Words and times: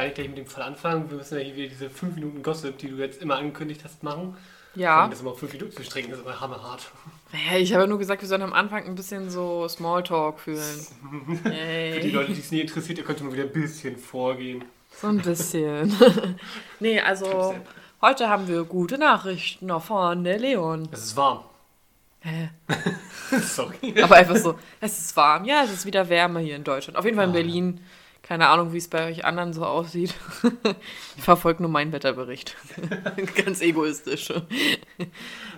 gar 0.00 0.06
nicht 0.06 0.14
gleich 0.16 0.28
mit 0.28 0.38
dem 0.38 0.46
Fall 0.46 0.62
anfangen. 0.64 1.10
Wir 1.10 1.16
müssen 1.18 1.38
ja 1.38 1.44
hier 1.44 1.56
wieder 1.56 1.68
diese 1.68 1.90
5 1.90 2.14
Minuten 2.14 2.42
Gossip, 2.42 2.78
die 2.78 2.88
du 2.88 2.96
jetzt 2.96 3.20
immer 3.22 3.36
angekündigt 3.36 3.82
hast, 3.84 4.02
machen. 4.02 4.36
Ja. 4.74 5.08
Das 5.08 5.20
immer 5.20 5.30
auf 5.32 5.38
5 5.40 5.52
Minuten 5.52 5.72
zu 5.76 5.82
strecken, 5.82 6.12
ist 6.12 6.20
immer 6.22 6.40
hammerhart. 6.40 6.90
Ja, 7.32 7.56
ich 7.58 7.72
habe 7.72 7.82
ja 7.82 7.86
nur 7.88 7.98
gesagt, 7.98 8.22
wir 8.22 8.28
sollen 8.28 8.42
am 8.42 8.52
Anfang 8.52 8.84
ein 8.86 8.94
bisschen 8.94 9.28
so 9.30 9.66
Smalltalk 9.68 10.40
fühlen. 10.40 10.86
Für 11.42 12.00
die 12.00 12.10
Leute, 12.10 12.32
die 12.32 12.40
es 12.40 12.50
nie 12.50 12.60
interessiert, 12.60 12.98
ihr 12.98 13.04
könnt 13.04 13.22
mal 13.22 13.32
wieder 13.32 13.44
ein 13.44 13.52
bisschen 13.52 13.96
vorgehen. 13.96 14.64
So 15.00 15.08
ein 15.08 15.18
bisschen. 15.18 15.94
nee, 16.80 17.00
also 17.00 17.54
heute 18.00 18.28
haben 18.28 18.48
wir 18.48 18.64
gute 18.64 18.98
Nachrichten 18.98 19.66
noch 19.66 19.82
von 19.84 20.24
der 20.24 20.38
Leon. 20.38 20.88
Es 20.92 21.04
ist 21.04 21.16
warm. 21.16 21.44
Hä? 22.20 22.50
Sorry. 23.40 23.94
Aber 24.02 24.16
einfach 24.16 24.36
so, 24.36 24.58
es 24.80 24.98
ist 24.98 25.16
warm. 25.16 25.44
Ja, 25.46 25.64
es 25.64 25.72
ist 25.72 25.86
wieder 25.86 26.08
wärmer 26.08 26.40
hier 26.40 26.56
in 26.56 26.64
Deutschland. 26.64 26.96
Auf 26.98 27.04
jeden 27.04 27.16
Fall 27.16 27.24
in 27.26 27.30
Ah. 27.30 27.34
Berlin. 27.34 27.80
Keine 28.30 28.46
Ahnung, 28.46 28.72
wie 28.72 28.78
es 28.78 28.86
bei 28.86 29.08
euch 29.08 29.24
anderen 29.24 29.52
so 29.52 29.66
aussieht. 29.66 30.14
Ich 31.16 31.24
verfolge 31.24 31.64
nur 31.64 31.70
meinen 31.70 31.92
Wetterbericht. 31.92 32.56
Ganz 33.44 33.60
egoistisch. 33.60 34.32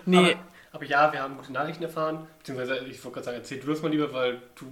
Nee, 0.07 0.17
Aber, 0.17 0.33
aber 0.71 0.85
ja, 0.85 1.13
wir 1.13 1.21
haben 1.21 1.37
gute 1.37 1.53
Nachrichten 1.53 1.83
erfahren. 1.83 2.25
Beziehungsweise, 2.39 2.79
ich 2.87 3.03
wollte 3.03 3.13
gerade 3.13 3.25
sagen, 3.25 3.37
erzähl 3.37 3.59
du 3.59 3.67
das 3.67 3.83
mal 3.83 3.91
lieber, 3.91 4.11
weil 4.11 4.41
du, 4.55 4.65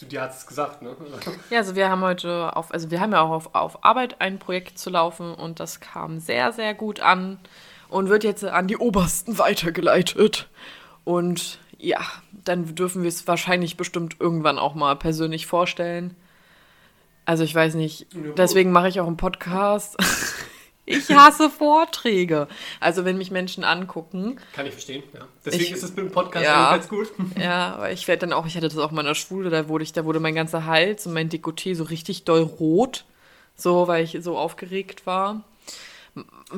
du 0.00 0.06
dir 0.06 0.22
hast 0.22 0.38
es 0.38 0.46
gesagt, 0.46 0.80
ne? 0.80 0.96
Ja, 1.50 1.58
also 1.58 1.76
wir 1.76 1.90
haben 1.90 2.00
heute 2.00 2.56
auf, 2.56 2.72
also 2.72 2.90
wir 2.90 3.00
haben 3.00 3.12
ja 3.12 3.20
auch 3.20 3.30
auf, 3.30 3.54
auf 3.54 3.84
Arbeit 3.84 4.22
ein 4.22 4.38
Projekt 4.38 4.78
zu 4.78 4.88
laufen 4.88 5.34
und 5.34 5.60
das 5.60 5.80
kam 5.80 6.20
sehr, 6.20 6.52
sehr 6.52 6.72
gut 6.72 7.00
an 7.00 7.38
und 7.90 8.08
wird 8.08 8.24
jetzt 8.24 8.44
an 8.44 8.66
die 8.66 8.78
Obersten 8.78 9.36
weitergeleitet. 9.36 10.48
Und 11.04 11.58
ja, 11.76 12.00
dann 12.32 12.74
dürfen 12.74 13.02
wir 13.02 13.08
es 13.08 13.28
wahrscheinlich 13.28 13.76
bestimmt 13.76 14.16
irgendwann 14.20 14.58
auch 14.58 14.74
mal 14.74 14.96
persönlich 14.96 15.46
vorstellen. 15.46 16.16
Also 17.24 17.44
ich 17.44 17.54
weiß 17.54 17.74
nicht, 17.74 18.06
deswegen 18.36 18.72
mache 18.72 18.88
ich 18.88 19.00
auch 19.00 19.06
einen 19.06 19.16
Podcast. 19.16 19.96
Ich 20.84 21.08
hasse 21.10 21.48
Vorträge. 21.48 22.48
Also 22.80 23.04
wenn 23.04 23.16
mich 23.16 23.30
Menschen 23.30 23.62
angucken, 23.62 24.40
Kann 24.52 24.66
ich 24.66 24.72
verstehen, 24.72 25.04
ja. 25.14 25.20
Deswegen 25.46 25.62
Ich- 25.62 25.70
ist 25.70 25.84
es 25.84 25.90
mit 25.90 25.98
dem 26.00 26.10
Podcast 26.10 26.44
ja. 26.44 26.72
ganz 26.72 26.88
gut. 26.88 27.06
Ja, 27.40 27.74
aber 27.76 27.92
ich 27.92 28.08
werde 28.08 28.26
dann 28.26 28.32
auch, 28.32 28.46
ich 28.46 28.56
hatte 28.56 28.66
das 28.68 28.76
auch 28.78 28.90
in 28.90 28.96
meiner 28.96 29.14
Schule, 29.14 29.48
da 29.48 29.68
wurde 29.68 29.84
ich, 29.84 29.92
da 29.92 30.04
wurde 30.04 30.18
mein 30.18 30.34
ganzer 30.34 30.66
Hals 30.66 31.06
und 31.06 31.12
mein 31.12 31.30
Dekolleté 31.30 31.76
so 31.76 31.84
richtig 31.84 32.24
doll 32.24 32.42
rot, 32.42 33.04
so, 33.54 33.86
weil 33.86 34.02
ich 34.02 34.18
so 34.22 34.36
aufgeregt 34.36 35.06
war. 35.06 35.44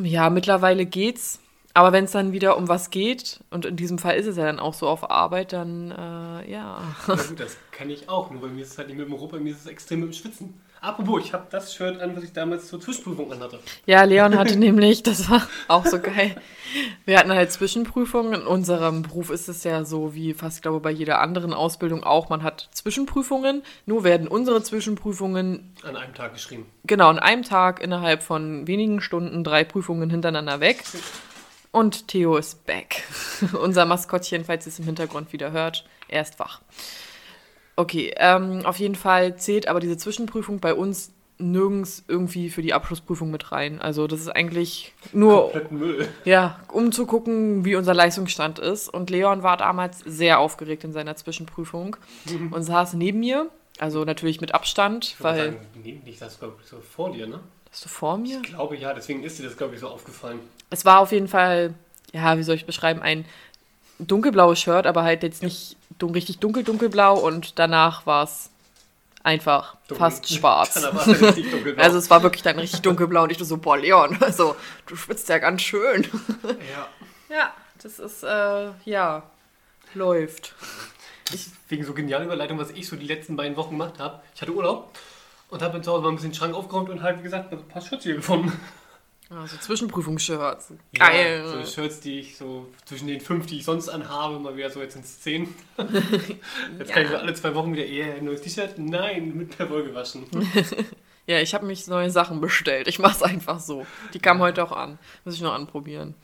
Ja, 0.03 0.31
mittlerweile 0.31 0.87
geht's. 0.87 1.39
Aber 1.77 1.93
wenn 1.93 2.05
es 2.05 2.13
dann 2.13 2.33
wieder 2.33 2.57
um 2.57 2.69
was 2.69 2.91
geht, 2.91 3.41
und 3.51 3.67
in 3.67 3.77
diesem 3.77 3.99
Fall 3.99 4.17
ist 4.17 4.27
es 4.27 4.37
ja 4.37 4.45
dann 4.45 4.61
auch 4.61 4.75
so 4.75 4.89
auf 4.89 5.11
Arbeit, 5.11 5.53
dann, 5.53 5.91
äh, 5.91 6.51
ja. 6.51 6.81
Gut, 7.07 7.39
das 7.39 7.57
kann 7.73 7.91
ich 7.91 8.09
auch. 8.09 8.31
Nur 8.31 8.43
bei 8.43 8.49
mir 8.49 8.63
ist 8.63 8.73
es 8.73 8.79
halt 8.79 8.87
nicht 8.89 8.97
mit 8.97 9.09
dem 9.09 9.13
Rupp, 9.15 9.33
bei 9.33 9.41
mir 9.41 9.51
ist 9.53 9.61
es 9.61 9.67
extrem 9.67 10.01
mit 10.01 10.11
dem 10.11 10.15
Schwitzen. 10.15 10.55
Apropos, 10.81 11.25
ich 11.25 11.33
habe 11.33 11.47
das 11.51 11.75
Shirt 11.75 11.99
an, 12.01 12.15
was 12.15 12.25
ich 12.25 12.33
damals 12.35 12.69
zur 12.69 12.79
Zwischenprüfung 12.79 13.33
anhatte. 13.33 13.59
Ja, 13.87 14.05
Leon 14.05 14.35
hatte 14.39 14.57
nämlich, 14.57 15.03
das 15.03 15.29
war 15.31 15.49
auch 15.67 15.85
so 15.87 15.99
geil. 15.99 16.37
Wir 17.07 17.19
hatten 17.19 17.33
halt 17.33 17.51
Zwischenprüfungen. 17.51 18.35
In 18.43 18.47
unserem 18.47 19.03
Beruf 19.03 19.31
ist 19.31 19.49
es 19.49 19.65
ja 19.65 19.85
so 19.85 20.15
wie 20.15 20.35
fast, 20.35 20.61
glaube 20.63 20.81
bei 20.81 20.91
jeder 20.91 21.21
anderen 21.21 21.55
Ausbildung 21.55 22.05
auch. 22.05 22.29
Man 22.29 22.43
hat 22.43 22.69
Zwischenprüfungen. 22.73 23.63
Nur 23.87 24.05
werden 24.05 24.29
unsere 24.29 24.63
Zwischenprüfungen 24.63 25.75
An 25.83 25.97
einem 25.97 26.15
Tag 26.15 26.35
geschrieben. 26.35 26.67
genau 26.87 27.09
an 27.09 27.19
einem 27.19 27.43
Tag 27.45 27.83
innerhalb 27.83 28.23
von 28.23 28.67
wenigen 28.67 29.01
Stunden 29.01 29.43
drei 29.43 29.65
Prüfungen 29.65 30.11
hintereinander 30.11 30.61
weg. 30.61 30.85
Und 31.75 32.07
Theo 32.07 32.37
ist 32.37 32.67
back. 32.67 33.03
Unser 33.61 33.85
Maskottchen, 33.85 34.45
falls 34.45 34.65
ihr 34.65 34.71
es 34.71 34.79
im 34.79 34.85
Hintergrund 34.85 35.33
wieder 35.33 35.51
hört, 35.51 35.85
er 36.07 36.23
ist 36.23 36.39
wach. 36.39 36.61
Okay, 37.75 38.15
ähm, 38.17 38.65
auf 38.65 38.79
jeden 38.79 38.95
Fall 38.95 39.37
zählt 39.37 39.67
aber 39.67 39.81
diese 39.81 39.97
Zwischenprüfung 39.97 40.61
bei 40.61 40.73
uns 40.73 41.11
nirgends 41.39 42.05
irgendwie 42.07 42.49
für 42.49 42.63
die 42.63 42.75
Abschlussprüfung 42.75 43.33
mit 43.33 43.51
rein. 43.51 43.81
Also 43.81 44.07
das 44.07 44.21
ist 44.21 44.29
eigentlich 44.29 44.95
nur, 45.13 45.51
ja, 46.25 46.61
um 46.71 46.93
zu 46.93 47.07
gucken, 47.07 47.65
wie 47.65 47.75
unser 47.75 47.93
Leistungsstand 47.93 48.61
ist. 48.61 48.89
Und 48.89 49.11
Leon 49.11 49.43
war 49.43 49.57
damals 49.57 49.99
sehr 49.99 50.39
aufgeregt 50.39 50.85
in 50.85 50.93
seiner 50.93 51.17
Zwischenprüfung 51.17 51.97
und 52.53 52.63
saß 52.63 52.95
neben 52.95 53.19
mir. 53.19 53.51
Also 53.81 54.05
natürlich 54.05 54.41
mit 54.41 54.55
Abstand, 54.55 55.07
Ich 55.07 55.25
weil. 55.25 55.37
sagen, 55.55 55.67
nee, 55.83 56.01
nicht 56.05 56.23
das, 56.23 56.39
glaube 56.39 56.55
ich, 56.63 56.69
so 56.69 56.77
vor 56.79 57.11
dir, 57.11 57.27
ne? 57.27 57.41
Bist 57.75 57.87
du 57.87 57.89
vor 57.89 58.19
mir? 58.19 58.37
Ich 58.37 58.51
glaube 58.51 58.77
ja, 58.77 58.95
deswegen 58.95 59.25
ist 59.25 59.37
dir 59.37 59.43
das, 59.43 59.57
glaube 59.57 59.75
ich, 59.75 59.81
so 59.81 59.89
aufgefallen. 59.89 60.39
Es 60.71 60.85
war 60.85 61.01
auf 61.01 61.11
jeden 61.11 61.27
Fall, 61.27 61.75
ja, 62.13 62.39
wie 62.39 62.45
soll 62.45 62.55
ich 62.55 62.67
beschreiben, 62.67 63.03
ein 63.03 63.25
dunkelblaues 63.99 64.61
Shirt, 64.61 64.87
aber 64.87 65.03
halt 65.03 65.25
jetzt 65.25 65.43
nicht 65.43 65.77
dun 65.99 66.13
richtig 66.13 66.39
dunkel, 66.39 66.63
dunkelblau 66.63 67.19
und 67.19 67.59
danach 67.59 68.07
war 68.07 68.23
es 68.23 68.49
einfach 69.25 69.75
Dunkel. 69.89 69.97
fast 69.97 70.33
schwarz. 70.33 70.77
Also 71.77 71.99
es 71.99 72.11
war 72.11 72.23
wirklich 72.23 72.45
dann 72.45 72.61
richtig 72.61 72.83
dunkelblau 72.83 73.25
und 73.25 73.33
ich 73.33 73.39
so, 73.39 73.57
boah, 73.57 73.77
Leon, 73.77 74.19
also 74.21 74.55
du 74.87 74.95
schwitzt 74.95 75.29
ja 75.29 75.39
ganz 75.39 75.63
schön. 75.63 76.07
ja. 76.45 76.89
Ja, 77.29 77.53
das 77.83 77.99
ist, 77.99 78.23
äh, 78.23 78.71
ja, 78.85 79.25
läuft. 79.95 80.55
Wegen 81.69 81.85
so 81.85 81.93
genialer 81.93 82.27
Überleitung, 82.27 82.57
was 82.57 82.71
ich 82.71 82.87
so 82.87 82.95
die 82.95 83.09
letzten 83.09 83.35
beiden 83.35 83.57
Wochen 83.57 83.71
gemacht 83.71 83.99
habe. 83.99 84.23
Ich 84.33 84.43
hatte 84.43 84.53
Urlaub 84.53 84.97
und 85.51 85.63
habe 85.63 85.81
zu 85.83 85.93
Hause 85.93 86.03
mal 86.03 86.09
ein 86.11 86.15
bisschen 86.17 86.31
den 86.31 86.37
Schrank 86.37 86.55
aufgeräumt 86.55 86.91
und 86.91 87.03
halt, 87.03 87.19
wie 87.19 87.23
gesagt, 87.25 87.53
ein 87.53 87.69
paar 87.69 87.83
Shirts 87.83 88.05
hier 88.05 88.17
gefunden. 88.17 88.53
Also 89.31 89.57
Zwischenprüfungsshirts. 89.57 90.75
Ja, 90.93 91.07
Geil. 91.09 91.45
so 91.47 91.65
Shirts, 91.65 92.01
die 92.01 92.21
ich 92.21 92.37
so 92.37 92.69
zwischen 92.85 93.07
den 93.09 93.21
fünf, 93.21 93.47
die 93.47 93.57
ich 93.59 93.65
sonst 93.65 93.89
anhabe, 93.89 94.39
mal 94.39 94.57
wieder 94.57 94.71
so 94.71 94.81
jetzt 94.81 94.97
ins 94.97 95.21
zehn. 95.21 95.53
Jetzt 96.79 96.93
kann 96.93 97.03
ich 97.05 97.09
so 97.09 97.17
alle 97.17 97.35
zwei 97.35 97.55
Wochen 97.55 97.73
wieder 97.73 97.87
eher 97.87 98.15
ein 98.15 98.25
neues 98.27 98.43
T-Shirt. 98.43 98.79
Nein, 98.79 99.35
mit 99.37 99.59
der 99.59 99.71
Wohl 99.71 99.85
gewaschen. 99.85 100.27
Ja, 101.27 101.41
ich 101.41 101.55
habe 101.55 101.65
mich 101.65 101.87
neue 101.87 102.11
Sachen 102.11 102.43
bestellt. 102.43 102.87
Ich 102.87 102.99
mach's 102.99 103.23
einfach 103.23 103.59
so. 103.59 103.87
Die 104.13 104.19
kamen 104.19 104.41
heute 104.41 104.63
auch 104.63 104.73
an. 104.73 104.99
Muss 105.25 105.35
ich 105.37 105.41
noch 105.41 105.55
anprobieren. 105.55 106.15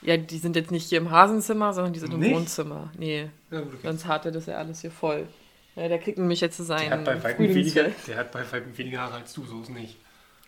Ja, 0.00 0.16
die 0.16 0.38
sind 0.38 0.56
jetzt 0.56 0.70
nicht 0.70 0.88
hier 0.88 0.96
im 0.96 1.10
Hasenzimmer, 1.10 1.74
sondern 1.74 1.92
die 1.92 1.98
sind 2.00 2.14
im 2.14 2.20
Nicht? 2.20 2.34
Wohnzimmer. 2.34 2.90
Nee, 2.96 3.28
Ja, 3.50 3.60
gut, 3.60 3.74
okay. 3.74 3.80
sonst 3.82 4.06
hat 4.06 4.24
er 4.24 4.32
das 4.32 4.46
ja 4.46 4.56
alles 4.56 4.80
hier 4.80 4.90
voll. 4.90 5.28
Ja, 5.76 5.88
der 5.88 5.98
kriegt 5.98 6.18
nämlich 6.18 6.40
jetzt 6.40 6.58
Der 6.58 6.64
seinen 6.64 6.90
hat, 6.90 7.04
bei 7.04 7.22
weitem 7.22 7.54
weniger, 7.54 7.90
der 8.06 8.16
hat 8.16 8.32
bei 8.32 8.40
weitem 8.50 8.76
weniger 8.76 9.00
Haare 9.02 9.16
als 9.16 9.34
du, 9.34 9.44
so 9.44 9.60
ist 9.60 9.70
nicht. 9.70 9.96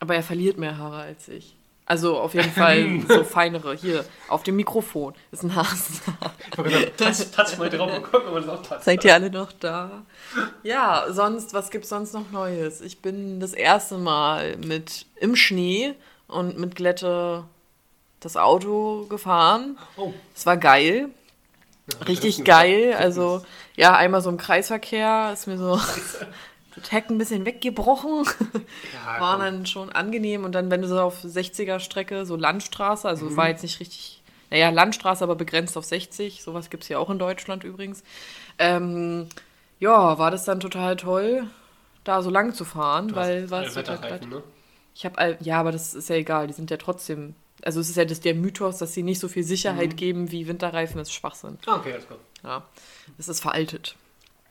Aber 0.01 0.15
er 0.15 0.23
verliert 0.23 0.59
mehr 0.59 0.79
Haare 0.79 1.03
als 1.03 1.29
ich. 1.29 1.55
Also 1.85 2.19
auf 2.19 2.35
jeden 2.35 2.53
Fall 2.53 3.01
so 3.09 3.25
feinere. 3.25 3.75
Hier, 3.75 4.05
auf 4.29 4.43
dem 4.43 4.57
Mikrofon 4.57 5.15
ist 5.33 5.43
ein 5.43 5.55
Hasenhaar. 5.55 6.35
Touch, 6.97 7.31
touch 7.35 7.59
mal 7.59 7.71
drauf 7.71 7.95
und 7.95 8.03
gucken, 8.03 8.29
ob 8.29 8.35
man 8.35 8.47
das 8.47 8.59
auch 8.59 8.63
toucht. 8.63 8.85
Seid 8.85 9.05
ihr 9.05 9.15
alle 9.15 9.31
noch 9.31 9.53
da? 9.53 10.03
Ja, 10.63 11.07
sonst, 11.11 11.55
was 11.55 11.71
gibt's 11.71 11.89
sonst 11.89 12.13
noch 12.13 12.31
Neues? 12.31 12.83
Ich 12.83 13.01
bin 13.01 13.41
das 13.41 13.55
erste 13.55 13.97
Mal 13.97 14.59
mit 14.59 15.07
im 15.17 15.35
Schnee 15.35 15.95
und 16.27 16.59
mit 16.59 16.75
Glätte 16.75 17.45
das 18.21 18.37
Auto 18.37 19.07
gefahren. 19.09 19.79
Oh. 19.97 20.13
Es 20.35 20.45
war 20.45 20.59
geil, 20.59 21.09
Ja, 21.89 22.07
richtig 22.07 22.45
geil. 22.45 22.95
Also 22.99 23.43
ja, 23.77 23.97
einmal 23.97 24.21
so 24.21 24.31
im 24.31 24.37
Kreisverkehr 24.37 25.31
ist 25.33 25.47
mir 25.47 25.59
so 25.59 25.77
das 26.75 26.93
Heck 26.93 27.11
ein 27.11 27.19
bisschen 27.19 27.45
weggebrochen. 27.45 28.25
Ja, 28.93 29.21
War 29.21 29.39
dann 29.39 29.67
schon 29.67 29.91
angenehm. 29.91 30.45
Und 30.45 30.53
dann, 30.53 30.71
wenn 30.71 30.83
du 30.83 30.89
so 30.89 31.01
auf 31.01 31.25
60er 31.25 31.81
Strecke, 31.81 32.27
so 32.27 32.37
Landstraße, 32.37 33.09
also 33.09 33.37
war 33.37 33.49
jetzt 33.49 33.63
nicht 33.63 33.81
richtig, 33.81 34.23
naja, 34.51 34.71
Landstraße, 34.71 35.25
aber 35.25 35.37
begrenzt 35.37 35.77
auf 35.77 35.85
60, 35.85 36.43
sowas 36.43 36.71
gibt 36.71 36.85
es 36.85 36.89
ja 36.89 36.99
auch 36.99 37.11
in 37.11 37.19
Deutschland 37.19 37.65
übrigens. 37.65 38.03
Ähm, 38.59 39.29
ja, 39.79 40.19
war 40.19 40.31
das 40.31 40.45
dann 40.45 40.61
total 40.61 40.97
toll, 40.97 41.47
da 42.05 42.23
so 42.23 42.31
lang 42.31 42.55
zu 42.55 42.65
fahren, 42.65 43.09
Du 43.09 43.17
weil 43.17 43.51
war 43.51 43.65
es 43.65 43.75
total 43.75 44.21
ne? 44.27 44.43
Ich 44.95 45.05
habe, 45.05 45.37
ja, 45.41 45.61
aber 45.61 45.71
das 45.71 45.95
ist 45.95 46.09
ja 46.09 46.17
egal, 46.17 46.49
die 46.49 46.53
sind 46.53 46.71
ja 46.71 46.77
trotzdem, 46.77 47.37
also 47.63 47.81
es 47.81 47.89
ist 47.89 47.97
ja 47.97 48.05
das, 48.05 48.21
der 48.21 48.35
Mythos, 48.35 48.79
dass 48.79 48.95
sie 48.95 49.03
nicht 49.03 49.19
so 49.21 49.29
viel 49.29 49.43
Sicherheit 49.45 49.97
geben 49.97 50.31
wie 50.31 50.47
Winterreifen, 50.49 51.01
ist 51.01 51.13
Schwachsinn. 51.13 51.59
Ah, 51.67 51.77
okay, 51.77 51.93
alles 51.93 52.07
klar. 52.07 52.19
Ja, 52.45 52.65
es 53.19 53.29
ist 53.29 53.41
veraltet. 53.41 53.97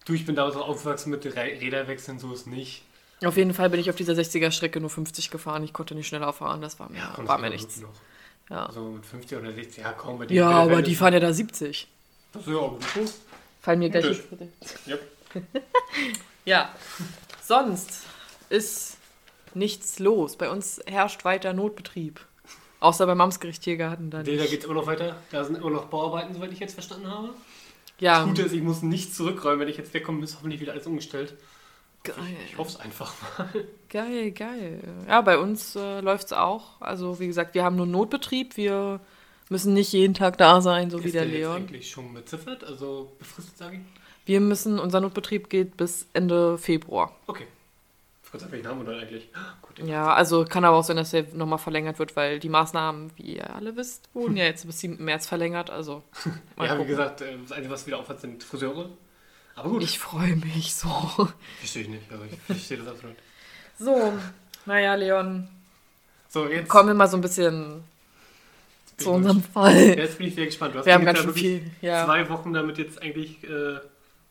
Du, 0.06 0.13
ich 0.13 0.25
bin 0.25 0.36
damals 0.36 0.56
auch 0.56 0.68
aufgewachsen 0.68 1.09
mit 1.09 1.25
Räderwechseln, 1.25 2.19
so 2.19 2.33
ist 2.33 2.48
nicht. 2.48 2.83
Auf 3.25 3.36
jeden 3.38 3.54
Fall 3.54 3.69
bin 3.69 3.80
ich 3.80 3.89
auf 3.89 3.95
dieser 3.95 4.13
60er 4.13 4.51
Strecke 4.51 4.80
nur 4.80 4.89
50 4.89 5.31
gefahren, 5.31 5.63
ich 5.63 5.74
konnte 5.74 5.95
nicht 5.95 6.07
schneller 6.07 6.31
fahren, 6.33 6.62
das 6.62 6.80
war 6.80 6.89
mir, 6.89 7.01
Und 7.18 7.27
war 7.27 7.38
mir 7.39 7.50
nichts. 7.50 7.81
noch. 7.81 7.89
Ja. 8.50 8.71
So 8.71 8.81
mit 8.92 9.06
50 9.06 9.38
oder 9.38 9.51
60, 9.54 9.83
ja 9.83 9.92
komm, 9.92 10.19
bei 10.19 10.25
den 10.25 10.38
Ja, 10.38 10.50
aber 10.50 10.81
die 10.81 10.95
fahren 10.95 11.13
ja 11.13 11.19
da 11.19 11.33
70. 11.33 11.88
Das 12.33 12.42
ist 12.44 12.48
ja 12.50 12.56
auch 12.57 12.71
gut. 12.94 13.12
Fallen 13.62 13.80
mir 13.80 13.89
gleich. 13.89 14.06
Schritte. 14.06 14.48
Yep. 14.88 15.01
Ja. 16.45 16.74
Sonst 17.44 18.04
ist 18.50 18.95
nichts 19.54 20.00
los. 20.00 20.38
Bei 20.38 20.50
uns 20.50 20.80
herrscht 20.86 21.25
weiter 21.25 21.51
Notbetrieb. 21.51 22.21
Außer 22.79 23.06
beim 23.07 23.19
Amtsgericht 23.21 23.63
Tiergarten 23.63 24.09
dann. 24.12 24.24
Nee, 24.24 24.38
da 24.38 24.45
geht 24.45 24.59
es 24.59 24.65
immer 24.65 24.75
noch 24.75 24.88
weiter. 24.88 25.15
Da 25.31 25.44
sind 25.44 25.56
immer 25.57 25.71
noch 25.71 25.85
Bauarbeiten, 25.85 26.33
soweit 26.33 26.51
ich 26.51 26.59
jetzt 26.59 26.74
verstanden 26.74 27.09
habe. 27.09 27.29
Ja, 28.00 28.19
Das 28.19 28.27
Gute 28.27 28.41
ist, 28.44 28.53
ich 28.53 28.62
muss 28.62 28.83
nichts 28.83 29.15
zurückräumen. 29.15 29.62
Wenn 29.62 29.68
ich 29.69 29.77
jetzt 29.77 29.94
wegkomme, 29.94 30.24
ist 30.24 30.35
hoffentlich 30.35 30.62
wieder 30.62 30.74
alles 30.74 30.85
umgestellt. 30.85 31.33
geil. 32.03 32.15
Ich 32.47 32.57
hoffe 32.57 32.69
es 32.69 32.79
einfach 32.79 33.13
mal. 33.39 33.50
Geil, 33.89 34.31
geil. 34.31 34.79
Ja, 35.07 35.21
bei 35.21 35.39
uns 35.39 35.75
äh, 35.75 36.01
läuft 36.01 36.27
es 36.27 36.33
auch. 36.33 36.79
Also, 36.79 37.19
wie 37.19 37.25
gesagt, 37.27 37.56
wir 37.56 37.63
haben 37.63 37.75
nur 37.75 37.88
Notbetrieb. 37.88 38.56
Wir 38.57 39.00
müssen 39.50 39.73
nicht 39.73 39.91
jeden 39.94 40.13
Tag 40.13 40.38
da 40.38 40.62
sein, 40.62 40.91
so 40.91 41.01
wie 41.03 41.07
ist 41.07 41.15
der 41.15 41.23
der 41.23 41.31
jetzt 41.31 41.39
Leon. 41.39 41.56
eigentlich 41.56 41.89
schon 41.89 42.13
beziffert? 42.13 42.63
Also 42.63 43.12
befristet, 43.18 43.57
sage 43.57 43.75
ich? 43.77 43.81
Wir 44.27 44.41
müssen, 44.41 44.77
unser 44.77 45.00
Notbetrieb 45.01 45.50
geht 45.50 45.77
bis 45.77 46.06
Ende 46.13 46.57
Februar. 46.59 47.15
Okay. 47.27 47.47
Gott 48.31 48.41
sei 48.41 48.45
Dank, 48.47 48.51
welchen 48.51 48.68
haben 48.68 48.85
wir 48.88 48.97
eigentlich? 48.97 49.29
Gut, 49.62 49.79
Ja, 49.88 50.13
also 50.13 50.44
kann 50.45 50.65
aber 50.65 50.77
auch 50.77 50.83
sein, 50.83 50.97
dass 50.97 51.12
der 51.12 51.25
nochmal 51.33 51.59
verlängert 51.59 51.97
wird, 52.00 52.15
weil 52.15 52.39
die 52.39 52.50
Maßnahmen, 52.50 53.12
wie 53.15 53.35
ihr 53.38 53.56
alle 53.56 53.75
wisst, 53.75 54.09
wurden 54.13 54.35
ja 54.38 54.45
jetzt 54.45 54.65
bis 54.65 54.79
7. 54.79 55.03
März 55.03 55.27
verlängert. 55.27 55.69
Also, 55.69 56.03
ja 56.57 56.63
wie 56.63 56.68
gucken. 56.68 56.88
gesagt, 56.88 57.21
äh, 57.21 57.38
das 57.41 57.51
Einzige, 57.53 57.74
was 57.74 57.88
wieder 57.88 58.00
aufhat, 58.00 58.19
sind 58.19 58.44
Friseure. 58.44 58.89
Aber 59.56 59.69
gut, 59.69 59.83
Ich 59.83 59.97
freue 59.97 60.35
mich 60.35 60.75
so. 60.75 60.88
verstehe 61.59 61.83
ich 61.83 61.89
nicht. 61.89 62.12
Also 62.12 62.25
ich 62.25 62.39
verstehe 62.41 62.77
das 62.77 62.88
absolut. 62.88 63.15
So, 63.79 64.13
naja, 64.65 64.95
Leon, 64.95 65.47
So, 66.30 66.47
jetzt, 66.47 66.68
kommen 66.68 66.89
wir 66.89 66.94
mal 66.95 67.07
so 67.07 67.18
ein 67.18 67.21
bisschen 67.21 67.83
zu 68.97 69.12
unserem. 69.12 69.41
Fall. 69.44 69.75
jetzt 69.97 70.18
bin 70.18 70.27
ich 70.27 70.35
sehr 70.35 70.45
gespannt. 70.47 70.73
Du 70.75 70.80
hast 70.80 70.85
Wir 70.85 70.94
haben 70.94 71.06
ganz 71.06 71.19
ja 71.19 71.23
schön 71.25 71.33
viel. 71.33 71.71
Ja. 71.81 72.06
zwei 72.06 72.27
Wochen 72.30 72.53
damit 72.53 72.77
jetzt 72.77 73.01
eigentlich 73.01 73.44
äh, 73.45 73.80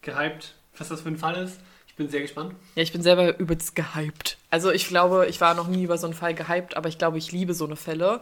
gehypt, 0.02 0.54
was 0.76 0.88
das 0.88 1.00
für 1.00 1.08
ein 1.08 1.16
Fall 1.16 1.36
ist. 1.42 1.60
Ich 1.96 2.04
bin 2.04 2.10
sehr 2.10 2.20
gespannt. 2.20 2.54
ja, 2.74 2.82
ich 2.82 2.92
bin 2.92 3.00
selber 3.00 3.38
übelst 3.38 3.74
gehypt. 3.74 4.36
Also 4.50 4.70
ich 4.70 4.86
glaube, 4.86 5.26
ich 5.28 5.40
war 5.40 5.54
noch 5.54 5.66
nie 5.66 5.82
über 5.84 5.96
so 5.96 6.06
einen 6.06 6.12
Fall 6.12 6.34
gehypt, 6.34 6.76
aber 6.76 6.90
ich 6.90 6.98
glaube, 6.98 7.16
ich 7.16 7.32
liebe 7.32 7.54
so 7.54 7.64
eine 7.64 7.76
Fälle. 7.76 8.20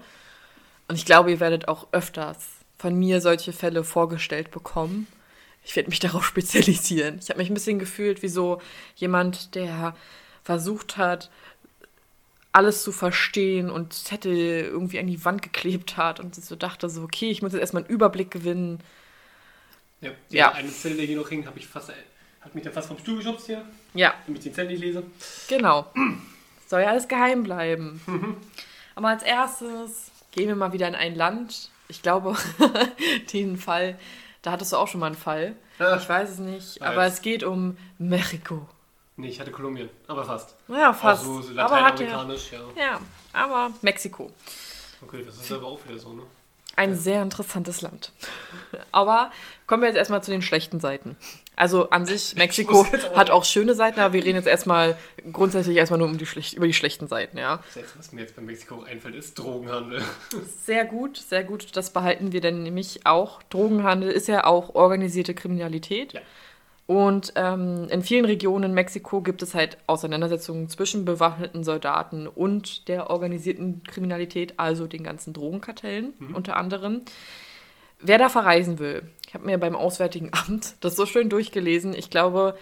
Und 0.87 0.95
ich 0.95 1.05
glaube, 1.05 1.33
ihr 1.33 1.41
werdet 1.41 1.67
auch 1.67 1.89
öfters 1.91 2.37
von 2.79 2.95
mir 2.95 3.21
solche 3.21 3.53
Fälle 3.53 3.83
vorgestellt 3.83 4.53
bekommen. 4.53 5.09
Ich 5.65 5.75
werde 5.75 5.91
mich 5.91 5.99
darauf 6.07 6.25
spezialisieren. 6.25 7.19
Ich 7.21 7.31
habe 7.31 7.39
mich 7.39 7.51
ein 7.51 7.55
bisschen 7.55 7.81
gefühlt 7.81 8.23
wie 8.23 8.29
so 8.29 8.61
jemand, 8.95 9.57
der 9.57 9.97
versucht 10.45 10.97
hat, 10.97 11.31
alles 12.53 12.85
zu 12.85 12.93
verstehen 12.93 13.71
und 13.71 13.93
Zettel 13.93 14.37
irgendwie 14.37 15.01
an 15.01 15.09
die 15.09 15.25
Wand 15.25 15.43
geklebt 15.43 15.97
hat 15.97 16.21
und 16.21 16.37
so 16.37 16.55
dachte 16.55 16.89
so, 16.89 17.03
okay, 17.03 17.29
ich 17.29 17.43
muss 17.43 17.51
jetzt 17.53 17.61
erstmal 17.61 17.83
einen 17.83 17.93
Überblick 17.93 18.31
gewinnen. 18.31 18.79
Ja, 20.01 20.13
Ja. 20.29 20.53
Eine 20.53 20.71
Zelle, 20.71 20.95
der 20.95 21.07
hier 21.07 21.17
noch 21.17 21.29
hing, 21.29 21.45
habe 21.47 21.59
ich 21.59 21.67
fast, 21.67 21.91
hat 22.45 22.55
mich 22.55 22.65
dann 22.65 22.73
fast 22.73 22.89
vom 22.89 22.99
Stuhl 22.99 23.17
geschubst 23.19 23.47
hier, 23.47 23.65
Ja, 23.95 24.15
damit 24.27 24.39
ich 24.41 24.45
den 24.45 24.55
Zettel 24.55 24.73
nicht 24.73 24.81
lese. 24.81 25.03
Genau. 25.49 25.87
Soll 26.67 26.83
ja 26.83 26.89
alles 26.89 27.09
geheim 27.09 27.43
bleiben. 27.43 28.01
Aber 28.95 29.09
als 29.09 29.23
erstes 29.23 30.11
gehen 30.33 30.49
wir 30.49 30.57
mal 30.57 30.73
wieder 30.73 30.89
in 30.89 30.95
ein 30.95 31.15
Land. 31.15 31.71
Ich 31.89 32.03
glaube, 32.03 32.37
den 33.33 33.57
Fall, 33.59 33.99
da 34.43 34.53
hattest 34.53 34.73
du 34.73 34.77
auch 34.77 34.89
schon 34.89 35.01
mal 35.01 35.07
einen 35.07 35.15
Fall. 35.17 35.57
Ah, 35.79 35.97
Ich 36.01 36.09
weiß 36.09 36.31
es 36.31 36.39
nicht, 36.39 36.77
Ja, 36.81 36.87
aber 36.89 37.05
es 37.07 37.21
geht 37.23 37.43
um 37.43 37.77
Mexiko. 37.99 38.67
nee, 39.17 39.29
ich 39.29 39.41
hatte 39.41 39.51
Kolumbien, 39.51 39.89
aber 40.07 40.25
fast. 40.25 40.55
Ja, 40.69 40.93
fast. 40.93 41.23
Auch 41.23 41.27
so, 41.27 41.43
so 41.43 41.59
aber 41.59 41.83
hat 41.83 41.99
ja, 42.01 42.07
lateinamerikanisch, 42.07 42.53
ja. 42.53 42.83
ja, 42.83 43.01
aber 43.33 43.71
Mexiko. 43.83 44.31
Okay, 45.03 45.23
das 45.27 45.37
ist 45.37 45.53
aber 45.53 45.67
auch 45.67 45.81
wieder 45.87 45.99
so, 45.99 46.13
ne? 46.13 46.23
Ein 46.77 46.97
sehr 46.97 47.23
interessantes 47.23 47.83
Land. 47.83 48.11
Aber 48.91 49.31
kommen 49.69 49.83
wir 49.83 49.89
jetzt 49.89 49.99
erstmal 49.99 50.25
zu 50.25 50.31
den 50.33 50.43
schlechten 50.43 50.81
Seiten. 50.81 51.17
Also 51.57 51.91
an 51.91 52.05
sich, 52.05 52.35
Mexiko 52.37 52.81
auch- 52.81 53.17
hat 53.17 53.31
auch 53.31 53.45
schöne 53.45 53.75
Seiten, 53.75 54.01
aber 54.01 54.13
wir 54.13 54.25
reden 54.25 54.37
jetzt 54.37 54.49
erstmal 54.49 54.97
grundsätzlich 55.33 55.77
erstmal 55.77 55.99
nur 55.99 56.09
um 56.09 56.19
die 56.19 56.27
schlecht, 56.27 56.55
über 56.55 56.67
die 56.67 56.75
schlechten 56.75 57.07
Seiten, 57.07 57.39
ja. 57.39 57.59
Das 57.67 57.77
Letzte, 57.77 57.99
was 57.99 58.13
mir 58.13 58.23
jetzt 58.23 58.35
bei 58.37 58.43
Mexiko 58.43 58.83
einfällt, 58.83 59.15
ist 59.15 59.39
Drogenhandel. 59.39 60.03
Sehr 60.65 60.85
gut, 60.85 61.17
sehr 61.17 61.45
gut. 61.45 61.77
Das 61.77 61.91
behalten 61.91 62.33
wir 62.33 62.41
dann 62.41 62.63
nämlich 62.65 63.07
auch. 63.07 63.43
Drogenhandel 63.45 64.11
ist 64.11 64.27
ja 64.29 64.45
auch 64.45 64.75
organisierte 64.75 65.35
Kriminalität. 65.35 66.15
Ja. 66.15 66.21
Und 66.87 67.33
ähm, 67.37 67.87
in 67.89 68.03
vielen 68.03 68.27
Regionen 68.27 68.65
in 68.65 68.75
Mexiko 68.75 69.23
gibt 69.23 69.41
es 69.43 69.55
halt 69.55 69.79
Auseinandersetzungen 69.87 70.69
zwischen 70.69 71.07
bewaffneten 71.07 71.65
Soldaten 71.65 72.27
und 72.27 72.89
der 72.89 73.09
organisierten 73.09 73.83
Kriminalität, 73.85 74.55
also 74.59 74.87
den 74.87 75.03
ganzen 75.03 75.33
Drogenkartellen 75.33 76.13
unter 76.35 76.57
anderem. 76.57 77.01
Wer 78.01 78.19
da 78.19 78.29
verreisen 78.29 78.79
will, 78.79 79.03
ich 79.27 79.35
habe 79.35 79.47
mir 79.47 79.59
beim 79.59 79.77
Auswärtigen 79.77 80.31
Amt 80.33 80.77
das 80.81 80.97
so 80.97 81.07
schön 81.07 81.29
durchgelesen. 81.29 81.95
Ich 81.95 82.11
glaube, 82.11 82.57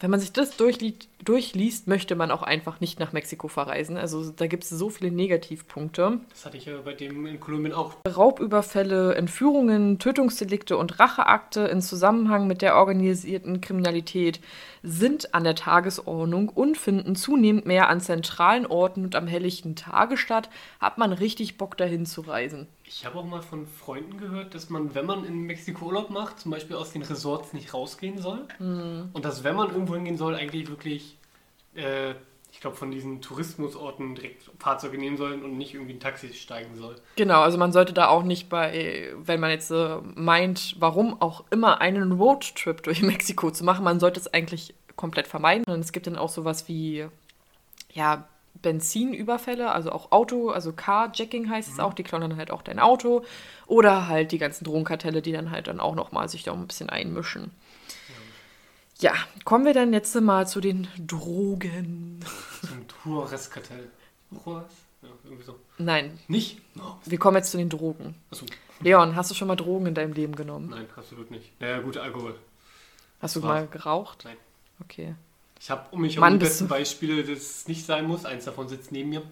wenn 0.00 0.10
man 0.10 0.20
sich 0.20 0.32
das 0.32 0.56
durchliest, 0.56 1.08
durchliest, 1.24 1.86
möchte 1.86 2.16
man 2.16 2.30
auch 2.30 2.42
einfach 2.42 2.80
nicht 2.80 2.98
nach 2.98 3.12
Mexiko 3.12 3.48
verreisen. 3.48 3.98
Also 3.98 4.30
da 4.30 4.46
gibt 4.46 4.64
es 4.64 4.70
so 4.70 4.88
viele 4.88 5.10
Negativpunkte. 5.10 6.20
Das 6.30 6.46
hatte 6.46 6.56
ich 6.56 6.64
ja 6.64 6.78
bei 6.82 6.94
dem 6.94 7.26
in 7.26 7.38
Kolumbien 7.38 7.74
auch. 7.74 7.96
Raubüberfälle, 8.08 9.14
Entführungen, 9.14 9.98
Tötungsdelikte 9.98 10.78
und 10.78 10.98
Racheakte 10.98 11.60
in 11.62 11.82
Zusammenhang 11.82 12.46
mit 12.46 12.62
der 12.62 12.76
organisierten 12.76 13.60
Kriminalität 13.60 14.40
sind 14.82 15.34
an 15.34 15.44
der 15.44 15.54
Tagesordnung 15.54 16.48
und 16.48 16.78
finden 16.78 17.14
zunehmend 17.14 17.66
mehr 17.66 17.90
an 17.90 18.00
zentralen 18.00 18.66
Orten 18.66 19.04
und 19.04 19.16
am 19.16 19.26
helllichten 19.26 19.76
Tage 19.76 20.16
statt. 20.16 20.48
Hat 20.80 20.96
man 20.96 21.12
richtig 21.12 21.58
Bock 21.58 21.76
dahin 21.76 22.06
zu 22.06 22.22
reisen. 22.22 22.68
Ich 22.92 23.06
habe 23.06 23.20
auch 23.20 23.24
mal 23.24 23.40
von 23.40 23.68
Freunden 23.68 24.18
gehört, 24.18 24.52
dass 24.52 24.68
man, 24.68 24.96
wenn 24.96 25.06
man 25.06 25.24
in 25.24 25.42
Mexiko 25.44 25.86
Urlaub 25.86 26.10
macht, 26.10 26.40
zum 26.40 26.50
Beispiel 26.50 26.74
aus 26.74 26.90
den 26.90 27.02
Resorts 27.02 27.52
nicht 27.52 27.72
rausgehen 27.72 28.18
soll. 28.18 28.48
Hm. 28.58 29.10
Und 29.12 29.24
dass, 29.24 29.44
wenn 29.44 29.54
man 29.54 29.70
irgendwo 29.70 29.94
hingehen 29.94 30.16
soll, 30.16 30.34
eigentlich 30.34 30.68
wirklich, 30.68 31.16
äh, 31.76 32.10
ich 32.50 32.58
glaube, 32.60 32.74
von 32.74 32.90
diesen 32.90 33.22
Tourismusorten 33.22 34.16
direkt 34.16 34.50
Fahrzeuge 34.58 34.98
nehmen 34.98 35.16
sollen 35.16 35.44
und 35.44 35.56
nicht 35.56 35.74
irgendwie 35.74 35.92
ein 35.92 36.00
Taxi 36.00 36.34
steigen 36.34 36.74
soll. 36.74 36.96
Genau, 37.14 37.42
also 37.42 37.58
man 37.58 37.70
sollte 37.70 37.92
da 37.92 38.08
auch 38.08 38.24
nicht 38.24 38.48
bei, 38.48 39.14
wenn 39.18 39.38
man 39.38 39.50
jetzt 39.50 39.70
äh, 39.70 39.98
meint, 40.16 40.74
warum 40.80 41.22
auch 41.22 41.44
immer 41.52 41.80
einen 41.80 42.10
Roadtrip 42.10 42.82
durch 42.82 43.02
Mexiko 43.02 43.52
zu 43.52 43.62
machen, 43.62 43.84
man 43.84 44.00
sollte 44.00 44.18
es 44.18 44.34
eigentlich 44.34 44.74
komplett 44.96 45.28
vermeiden. 45.28 45.64
Und 45.68 45.78
es 45.78 45.92
gibt 45.92 46.08
dann 46.08 46.16
auch 46.16 46.28
sowas 46.28 46.66
wie, 46.66 47.06
ja, 47.92 48.26
Benzinüberfälle, 48.62 49.70
also 49.72 49.90
auch 49.92 50.12
Auto, 50.12 50.50
also 50.50 50.72
Carjacking 50.72 51.48
heißt 51.48 51.68
es 51.68 51.78
auch, 51.80 51.94
die 51.94 52.02
klauen 52.02 52.22
dann 52.22 52.36
halt 52.36 52.50
auch 52.50 52.62
dein 52.62 52.78
Auto. 52.78 53.24
Oder 53.66 54.06
halt 54.08 54.32
die 54.32 54.38
ganzen 54.38 54.64
Drogenkartelle, 54.64 55.22
die 55.22 55.32
dann 55.32 55.50
halt 55.50 55.66
dann 55.68 55.80
auch 55.80 55.94
nochmal 55.94 56.28
sich 56.28 56.42
da 56.42 56.52
ein 56.52 56.66
bisschen 56.66 56.90
einmischen. 56.90 57.50
Ja, 58.98 59.14
kommen 59.44 59.64
wir 59.64 59.72
dann 59.72 59.92
jetzt 59.94 60.14
mal 60.20 60.46
zu 60.46 60.60
den 60.60 60.86
Drogen. 60.98 62.20
Ein 62.64 62.84
Juarez-Kartell. 63.04 63.90
Juarez? 64.30 64.70
Ja, 65.02 65.08
irgendwie 65.24 65.44
so. 65.44 65.56
Nein, 65.78 66.18
Nicht? 66.28 66.60
No. 66.76 66.98
wir 67.06 67.18
kommen 67.18 67.38
jetzt 67.38 67.50
zu 67.50 67.56
den 67.56 67.70
Drogen. 67.70 68.14
Achso, 68.30 68.44
Leon, 68.80 69.16
hast 69.16 69.30
du 69.30 69.34
schon 69.34 69.48
mal 69.48 69.56
Drogen 69.56 69.86
in 69.86 69.94
deinem 69.94 70.12
Leben 70.12 70.36
genommen? 70.36 70.68
nein, 70.68 70.86
absolut 70.94 71.30
nicht. 71.30 71.58
Naja, 71.60 71.80
gut, 71.80 71.96
Alkohol. 71.96 72.34
Hast 73.22 73.36
du 73.36 73.40
Das 73.40 73.48
mal 73.48 73.62
war's. 73.62 73.70
geraucht? 73.70 74.22
Nein. 74.26 74.36
Okay. 74.82 75.14
Ich 75.60 75.68
habe 75.70 75.84
um 75.90 76.00
mich 76.00 76.16
herum 76.16 76.32
die 76.38 76.38
besten 76.38 76.68
Beispiele, 76.68 77.22
dass 77.22 77.38
es 77.38 77.68
nicht 77.68 77.84
sein 77.84 78.06
muss. 78.06 78.24
Eins 78.24 78.44
davon 78.46 78.68
sitzt 78.68 78.92
neben 78.92 79.10
mir. 79.10 79.22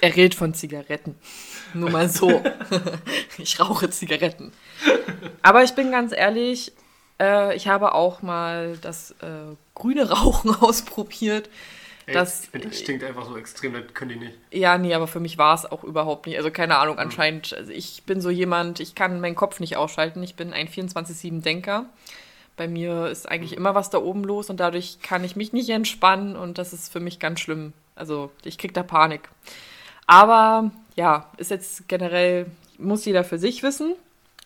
Er 0.00 0.14
redet 0.14 0.34
von 0.36 0.54
Zigaretten. 0.54 1.16
Nur 1.74 1.90
mal 1.90 2.08
so. 2.08 2.42
ich 3.38 3.58
rauche 3.58 3.90
Zigaretten. 3.90 4.52
Aber 5.42 5.64
ich 5.64 5.72
bin 5.72 5.90
ganz 5.90 6.12
ehrlich, 6.12 6.72
äh, 7.20 7.56
ich 7.56 7.66
habe 7.66 7.92
auch 7.92 8.22
mal 8.22 8.78
das 8.80 9.10
äh, 9.22 9.56
grüne 9.74 10.08
Rauchen 10.10 10.54
ausprobiert. 10.60 11.50
Ey, 12.06 12.14
Das- 12.14 12.44
ich 12.44 12.50
finde, 12.50 12.68
das 12.68 12.78
stinkt 12.78 13.02
einfach 13.02 13.26
so 13.26 13.36
extrem, 13.36 13.72
das 13.72 13.92
können 13.94 14.10
die 14.10 14.26
nicht. 14.26 14.38
Ja, 14.52 14.78
nee, 14.78 14.94
aber 14.94 15.08
für 15.08 15.18
mich 15.18 15.38
war 15.38 15.54
es 15.56 15.64
auch 15.66 15.82
überhaupt 15.82 16.26
nicht. 16.26 16.36
Also 16.36 16.52
keine 16.52 16.78
Ahnung, 16.78 17.00
anscheinend, 17.00 17.52
also 17.52 17.72
ich 17.72 18.04
bin 18.04 18.20
so 18.20 18.30
jemand, 18.30 18.78
ich 18.78 18.94
kann 18.94 19.20
meinen 19.20 19.34
Kopf 19.34 19.58
nicht 19.58 19.76
ausschalten. 19.76 20.22
Ich 20.22 20.36
bin 20.36 20.52
ein 20.52 20.68
24-7-Denker. 20.68 21.86
Bei 22.56 22.68
mir 22.68 23.08
ist 23.08 23.28
eigentlich 23.28 23.54
immer 23.54 23.74
was 23.74 23.90
da 23.90 23.98
oben 23.98 24.24
los 24.24 24.48
und 24.48 24.58
dadurch 24.58 24.98
kann 25.02 25.24
ich 25.24 25.36
mich 25.36 25.52
nicht 25.52 25.68
entspannen 25.68 26.36
und 26.36 26.58
das 26.58 26.72
ist 26.72 26.90
für 26.90 27.00
mich 27.00 27.18
ganz 27.18 27.40
schlimm. 27.40 27.72
Also 27.94 28.30
ich 28.44 28.58
krieg 28.58 28.72
da 28.72 28.82
Panik. 28.82 29.28
Aber 30.06 30.70
ja, 30.94 31.30
ist 31.36 31.50
jetzt 31.50 31.88
generell, 31.88 32.46
muss 32.78 33.04
jeder 33.04 33.24
für 33.24 33.38
sich 33.38 33.62
wissen, 33.62 33.94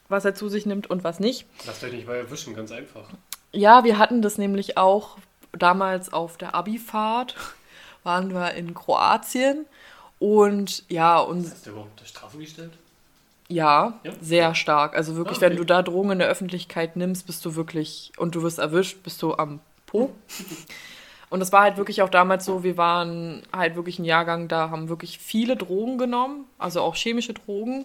was 0.08 0.24
er 0.24 0.34
zu 0.34 0.48
sich 0.48 0.66
nimmt 0.66 0.88
und 0.88 1.04
was 1.04 1.20
nicht. 1.20 1.46
Lasst 1.66 1.84
euch 1.84 1.92
nicht 1.92 2.06
mal 2.06 2.16
erwischen, 2.16 2.54
ganz 2.54 2.72
einfach. 2.72 3.08
Ja, 3.52 3.84
wir 3.84 3.98
hatten 3.98 4.22
das 4.22 4.38
nämlich 4.38 4.76
auch 4.76 5.18
damals 5.52 6.12
auf 6.12 6.36
der 6.36 6.54
Abifahrt, 6.54 7.36
waren 8.02 8.32
wir 8.32 8.54
in 8.54 8.74
Kroatien 8.74 9.66
und 10.18 10.84
ja, 10.88 11.18
und 11.18 11.44
Ist 11.44 11.66
der 11.66 11.72
überhaupt 11.72 11.92
unter 11.92 12.06
Strafe 12.06 12.38
gestellt? 12.38 12.72
Ja, 13.50 13.98
Ja? 14.04 14.12
sehr 14.20 14.54
stark. 14.54 14.96
Also 14.96 15.16
wirklich, 15.16 15.36
Ah, 15.38 15.40
okay. 15.46 15.50
wenn 15.50 15.56
du 15.56 15.64
da 15.64 15.82
Drogen 15.82 16.12
in 16.12 16.18
der 16.20 16.28
Öffentlichkeit 16.28 16.96
nimmst, 16.96 17.26
bist 17.26 17.44
du 17.44 17.54
wirklich, 17.56 18.12
und 18.16 18.34
du 18.34 18.42
wirst 18.42 18.58
erwischt, 18.58 19.02
bist 19.02 19.20
du 19.22 19.34
am 19.34 19.60
Po. 19.86 20.12
Und 21.30 21.38
das 21.38 21.52
war 21.52 21.62
halt 21.62 21.76
wirklich 21.76 22.02
auch 22.02 22.08
damals 22.08 22.44
so, 22.44 22.64
wir 22.64 22.76
waren 22.76 23.42
halt 23.56 23.76
wirklich 23.76 24.00
ein 24.00 24.04
Jahrgang, 24.04 24.48
da 24.48 24.70
haben 24.70 24.88
wirklich 24.88 25.18
viele 25.18 25.56
Drogen 25.56 25.96
genommen, 25.96 26.44
also 26.58 26.80
auch 26.80 26.96
chemische 26.96 27.34
Drogen, 27.34 27.84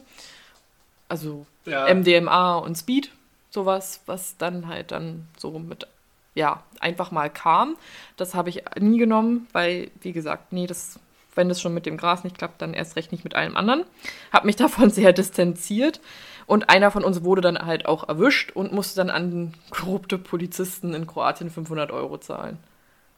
also 1.10 1.46
Ja. 1.66 1.86
MDMA 1.94 2.56
und 2.58 2.76
Speed, 2.76 3.12
sowas, 3.52 4.02
was 4.08 4.38
dann 4.38 4.68
halt 4.68 4.92
dann 4.92 5.28
so 5.38 5.60
mit, 5.60 5.88
ja, 6.34 6.64
einfach 6.80 7.12
mal 7.12 7.30
kam. 7.30 7.76
Das 8.18 8.34
habe 8.34 8.50
ich 8.50 8.64
nie 8.80 8.98
genommen, 8.98 9.48
weil, 9.52 9.92
wie 10.02 10.12
gesagt, 10.12 10.52
nee, 10.52 10.66
das, 10.66 11.00
wenn 11.36 11.50
das 11.50 11.62
schon 11.62 11.74
mit 11.74 11.86
dem 11.86 11.98
Gras 11.98 12.24
nicht 12.24 12.38
klappt, 12.38 12.62
dann 12.62 12.74
erst 12.74 12.96
recht 12.96 13.12
nicht 13.12 13.24
mit 13.24 13.36
allem 13.36 13.56
anderen. 13.56 13.86
Habe 14.32 14.48
mich 14.48 14.56
davon 14.56 14.90
sehr 14.90 15.14
distanziert 15.14 16.02
und 16.48 16.70
einer 16.70 16.92
von 16.92 17.04
uns 17.04 17.24
wurde 17.24 17.42
dann 17.42 17.66
halt 17.66 17.86
auch 17.86 18.08
erwischt 18.08 18.52
und 18.52 18.72
musste 18.72 18.98
dann 18.98 19.10
an 19.10 19.54
korrupte 19.70 20.18
Polizisten 20.18 20.94
in 20.94 21.08
Kroatien 21.08 21.50
500 21.50 21.92
Euro 21.92 22.18
zahlen. 22.18 22.58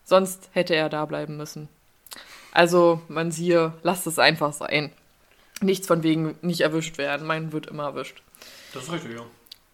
Sonst 0.04 0.50
hätte 0.54 0.76
er 0.76 0.90
da 0.90 1.06
bleiben 1.06 1.38
müssen. 1.38 1.68
Also, 2.54 3.02
man 3.08 3.32
siehe, 3.32 3.74
lasst 3.84 4.08
es 4.08 4.20
einfach 4.20 4.54
sein. 4.54 4.92
Nichts 5.62 5.88
von 5.88 6.02
wegen 6.04 6.36
nicht 6.42 6.62
erwischt 6.62 6.98
werden. 6.98 7.28
Mein 7.28 7.52
wird 7.52 7.68
immer 7.68 7.84
erwischt. 7.84 8.22
Das 8.74 8.84
ist 8.84 8.92
richtig, 8.92 9.16
ja. 9.16 9.26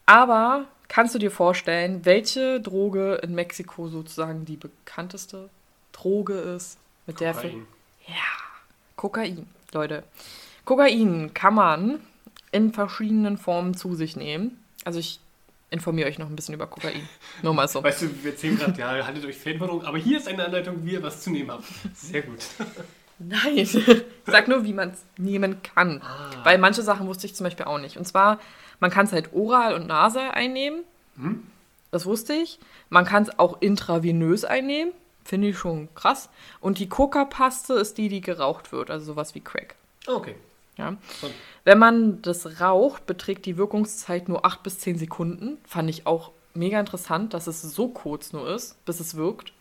Aber 0.06 0.66
kannst 0.88 1.14
du 1.14 1.20
dir 1.20 1.32
vorstellen, 1.32 2.04
welche 2.04 2.60
Droge 2.60 3.16
in 3.22 3.36
Mexiko 3.36 3.88
sozusagen 3.88 4.46
die 4.46 4.58
bekannteste 4.58 5.50
Droge 5.92 6.34
ist, 6.34 6.78
mit 7.06 7.20
der 7.20 7.34
Kokain. 7.34 7.68
Ja, 8.08 8.16
Kokain, 8.96 9.48
Leute. 9.74 10.04
Kokain 10.66 11.34
kann 11.34 11.56
man 11.56 12.00
in 12.52 12.74
verschiedenen 12.74 13.38
Formen 13.38 13.74
zu 13.74 13.96
sich 13.96 14.16
nehmen. 14.16 14.64
Also 14.86 15.00
ich 15.00 15.20
informiere 15.70 16.08
euch 16.08 16.20
noch 16.20 16.30
ein 16.30 16.36
bisschen 16.36 16.54
über 16.54 16.68
Kokain. 16.68 17.08
Nur 17.42 17.54
mal 17.54 17.68
so. 17.68 17.84
Weißt 17.84 18.04
du, 18.04 18.24
wir 18.24 18.32
erzählen 18.32 18.58
gerade, 18.58 18.80
ja, 18.80 19.06
haltet 19.06 19.26
euch 19.26 19.38
Fanforderung, 19.38 19.84
aber 19.84 19.98
hier 19.98 20.18
ist 20.18 20.28
eine 20.28 20.46
Anleitung, 20.46 20.86
wie 20.86 20.94
ihr 20.94 21.04
was 21.04 21.22
zu 21.22 21.32
nehmen 21.32 21.52
habt. 21.52 21.66
Sehr 21.94 22.22
gut. 22.22 22.40
Nein, 23.20 23.58
ich 23.58 23.78
sag 24.26 24.48
nur, 24.48 24.66
wie 24.66 24.74
man 24.74 24.90
es 24.90 25.04
nehmen 25.18 25.62
kann. 25.62 26.02
Ah. 26.02 26.32
Weil 26.44 26.58
manche 26.58 26.82
Sachen 26.82 27.08
wusste 27.08 27.28
ich 27.28 27.36
zum 27.36 27.46
Beispiel 27.46 27.66
auch 27.66 27.78
nicht. 27.78 27.98
Und 27.98 28.06
zwar, 28.06 28.40
man 28.80 28.92
kann 28.92 29.06
es 29.06 29.14
halt 29.14 29.34
oral 29.34 29.76
und 29.76 29.88
nasal 29.88 30.32
einnehmen. 30.32 30.84
Hm? 31.16 31.44
Das 31.92 32.06
wusste 32.06 32.34
ich. 32.34 32.60
Man 32.90 33.06
kann 33.06 33.24
es 33.24 33.40
auch 33.40 33.62
intravenös 33.62 34.46
einnehmen. 34.46 34.94
Finde 35.24 35.50
ich 35.50 35.58
schon 35.58 35.94
krass. 35.96 36.30
Und 36.60 36.80
die 36.80 36.90
Coca-Paste 36.90 37.74
ist 37.74 37.98
die, 37.98 38.10
die 38.10 38.22
geraucht 38.22 38.72
wird. 38.72 38.90
Also 38.90 39.06
sowas 39.06 39.36
wie 39.36 39.42
Crack. 39.42 39.76
Okay. 40.08 40.36
Ja. 40.78 40.98
Wenn 41.66 41.78
man 41.78 42.22
das 42.22 42.60
raucht, 42.60 43.06
beträgt 43.06 43.46
die 43.46 43.58
Wirkungszeit 43.58 44.28
nur 44.28 44.46
8 44.46 44.64
bis 44.64 44.80
10 44.80 44.98
Sekunden. 44.98 45.58
Fand 45.66 45.90
ich 45.90 46.08
auch 46.08 46.32
mega 46.54 46.80
interessant, 46.80 47.34
dass 47.34 47.48
es 47.48 47.62
so 47.62 47.90
kurz 47.90 48.34
nur 48.34 48.50
ist, 48.50 48.84
bis 48.86 49.00
es 49.00 49.16
wirkt. 49.16 49.54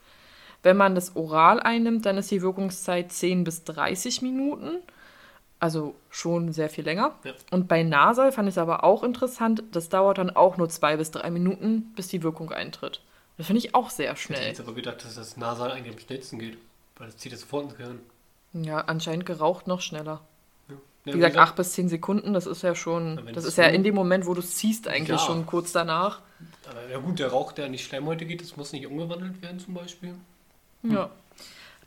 Wenn 0.63 0.77
man 0.77 0.95
das 0.95 1.17
oral 1.17 1.61
einnimmt, 1.61 2.07
dann 2.07 2.19
ist 2.19 2.31
die 2.31 2.43
Wirkungszeit 2.43 3.13
10 3.13 3.45
bis 3.45 3.65
30 3.65 4.23
Minuten. 4.23 4.79
Also 5.59 5.95
schon 6.11 6.53
sehr 6.53 6.69
viel 6.69 6.85
länger. 6.85 7.15
Ja. 7.25 7.33
Und 7.51 7.69
bei 7.69 7.83
Nasal 7.83 8.33
fand 8.33 8.49
ich 8.49 8.55
es 8.55 8.59
aber 8.59 8.83
auch 8.83 9.05
interessant, 9.05 9.63
das 9.71 9.89
dauert 9.89 10.19
dann 10.19 10.31
auch 10.31 10.57
nur 10.57 10.69
2 10.69 10.97
bis 10.97 11.11
3 11.13 11.31
Minuten, 11.31 11.93
bis 11.95 12.09
die 12.09 12.23
Wirkung 12.23 12.51
eintritt. 12.51 13.01
Das 13.43 13.49
finde 13.49 13.59
ich 13.59 13.75
auch 13.75 13.91
sehr 13.91 14.05
Ich 14.05 14.11
hätte 14.11 14.21
schnell. 14.21 14.47
jetzt 14.47 14.61
aber 14.61 14.73
gedacht, 14.73 15.05
dass 15.05 15.17
das 15.17 15.37
Nasal 15.37 15.73
eigentlich 15.73 15.95
am 15.95 15.99
schnellsten 15.99 16.39
geht. 16.39 16.59
Weil 16.97 17.09
das 17.09 17.17
zieht 17.17 17.33
das 17.33 17.41
sofort 17.41 17.65
ins 17.65 17.77
Gehirn. 17.77 17.99
Ja, 18.53 18.79
anscheinend 18.83 19.27
geraucht 19.27 19.67
noch 19.67 19.81
schneller. 19.81 20.21
Ja. 20.69 20.77
Wie 21.07 21.11
gesagt, 21.13 21.37
8 21.37 21.57
bis 21.57 21.73
10 21.73 21.89
Sekunden, 21.89 22.35
das 22.35 22.47
ist 22.47 22.63
ja 22.63 22.77
schon, 22.77 23.21
das 23.35 23.45
ist 23.45 23.59
ja 23.59 23.65
in 23.65 23.83
dem 23.83 23.97
Moment, 23.97 24.27
wo 24.27 24.35
du 24.35 24.39
es 24.39 24.55
ziehst, 24.55 24.87
eigentlich 24.87 25.19
Ja. 25.21 25.27
schon 25.27 25.45
kurz 25.47 25.73
danach. 25.73 26.21
Aber 26.71 26.89
ja 26.89 26.99
gut, 26.99 27.19
der 27.19 27.33
Rauch, 27.33 27.51
der 27.51 27.67
an 27.67 27.73
die 27.73 27.79
Schleimhäute 27.79 28.27
geht, 28.27 28.41
das 28.43 28.57
muss 28.57 28.71
nicht 28.73 28.87
umgewandelt 28.87 29.43
werden 29.43 29.59
zum 29.59 29.75
Beispiel. 29.75 30.15
Ja. 30.85 31.11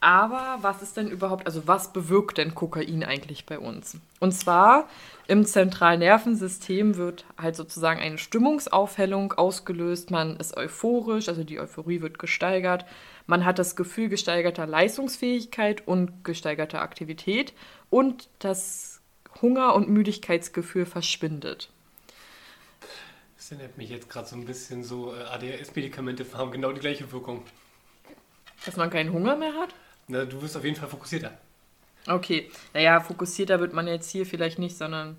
Aber 0.05 0.59
was 0.61 0.83
ist 0.83 0.97
denn 0.97 1.07
überhaupt, 1.07 1.47
also 1.47 1.65
was 1.65 1.91
bewirkt 1.91 2.37
denn 2.37 2.53
Kokain 2.53 3.03
eigentlich 3.03 3.47
bei 3.47 3.57
uns? 3.57 3.97
Und 4.19 4.33
zwar 4.33 4.87
im 5.25 5.47
zentralen 5.47 5.97
Nervensystem 5.97 6.95
wird 6.95 7.25
halt 7.39 7.55
sozusagen 7.55 7.99
eine 7.99 8.19
Stimmungsaufhellung 8.19 9.33
ausgelöst. 9.33 10.11
Man 10.11 10.37
ist 10.37 10.55
euphorisch, 10.57 11.27
also 11.27 11.43
die 11.43 11.59
Euphorie 11.59 12.01
wird 12.01 12.19
gesteigert. 12.19 12.85
Man 13.25 13.45
hat 13.45 13.57
das 13.57 13.75
Gefühl 13.75 14.09
gesteigerter 14.09 14.67
Leistungsfähigkeit 14.67 15.87
und 15.87 16.23
gesteigerter 16.23 16.83
Aktivität. 16.83 17.53
Und 17.89 18.29
das 18.37 19.01
Hunger- 19.41 19.73
und 19.73 19.89
Müdigkeitsgefühl 19.89 20.85
verschwindet. 20.85 21.71
Das 23.37 23.51
erinnert 23.51 23.75
mich 23.75 23.89
jetzt 23.89 24.07
gerade 24.07 24.27
so 24.27 24.35
ein 24.35 24.45
bisschen 24.45 24.83
so, 24.83 25.15
äh, 25.15 25.23
ADHS-Medikamente 25.23 26.27
haben 26.35 26.51
genau 26.51 26.73
die 26.73 26.81
gleiche 26.81 27.11
Wirkung. 27.11 27.41
Dass 28.67 28.75
man 28.75 28.91
keinen 28.91 29.11
Hunger 29.11 29.35
mehr 29.35 29.55
hat? 29.55 29.73
Na, 30.07 30.25
du 30.25 30.41
wirst 30.41 30.55
auf 30.55 30.63
jeden 30.63 30.75
Fall 30.75 30.89
fokussierter. 30.89 31.37
Okay, 32.07 32.49
naja, 32.73 32.99
fokussierter 33.01 33.59
wird 33.59 33.73
man 33.73 33.87
jetzt 33.87 34.11
hier 34.11 34.25
vielleicht 34.25 34.59
nicht, 34.59 34.77
sondern 34.77 35.17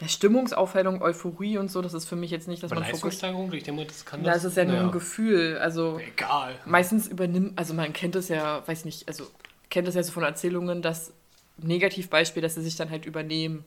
ja, 0.00 0.08
Stimmungsaufhellung, 0.08 1.02
Euphorie 1.02 1.58
und 1.58 1.70
so, 1.70 1.82
das 1.82 1.94
ist 1.94 2.06
für 2.06 2.16
mich 2.16 2.30
jetzt 2.30 2.48
nicht, 2.48 2.62
dass 2.62 2.72
Aber 2.72 2.80
man 2.80 2.90
fokussiert. 2.90 3.22
Leistungssteigerung, 3.22 3.52
ich 3.52 3.62
denke 3.64 3.84
das 3.86 4.04
kann 4.04 4.22
Das 4.22 4.44
ist 4.44 4.56
ja 4.56 4.64
nur 4.64 4.74
naja, 4.74 4.86
ein 4.86 4.92
Gefühl. 4.92 5.58
Also 5.58 5.98
Egal. 5.98 6.56
meistens 6.64 7.08
übernimmt, 7.08 7.58
also 7.58 7.74
man 7.74 7.92
kennt 7.92 8.16
es 8.16 8.28
ja, 8.28 8.66
weiß 8.66 8.84
nicht, 8.84 9.06
also 9.08 9.26
kennt 9.70 9.88
es 9.88 9.94
ja 9.94 10.02
so 10.02 10.12
von 10.12 10.22
Erzählungen, 10.22 10.82
dass 10.82 11.12
Negativbeispiel, 11.58 12.42
dass 12.42 12.54
sie 12.54 12.62
sich 12.62 12.76
dann 12.76 12.90
halt 12.90 13.04
übernehmen. 13.06 13.64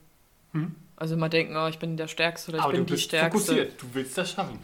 Hm? 0.51 0.75
Also 0.97 1.15
immer 1.15 1.29
denken, 1.29 1.55
oh, 1.57 1.67
ich 1.67 1.79
bin 1.79 1.97
der 1.97 2.07
Stärkste 2.07 2.51
oder 2.51 2.59
ich 2.59 2.63
Aber 2.63 2.73
du 2.73 2.79
bin 2.79 2.95
die 2.95 3.01
Stärkste. 3.01 3.39
fokussiert. 3.39 3.81
Du 3.81 3.87
willst 3.93 4.17
das 4.17 4.31
schaffen. 4.31 4.59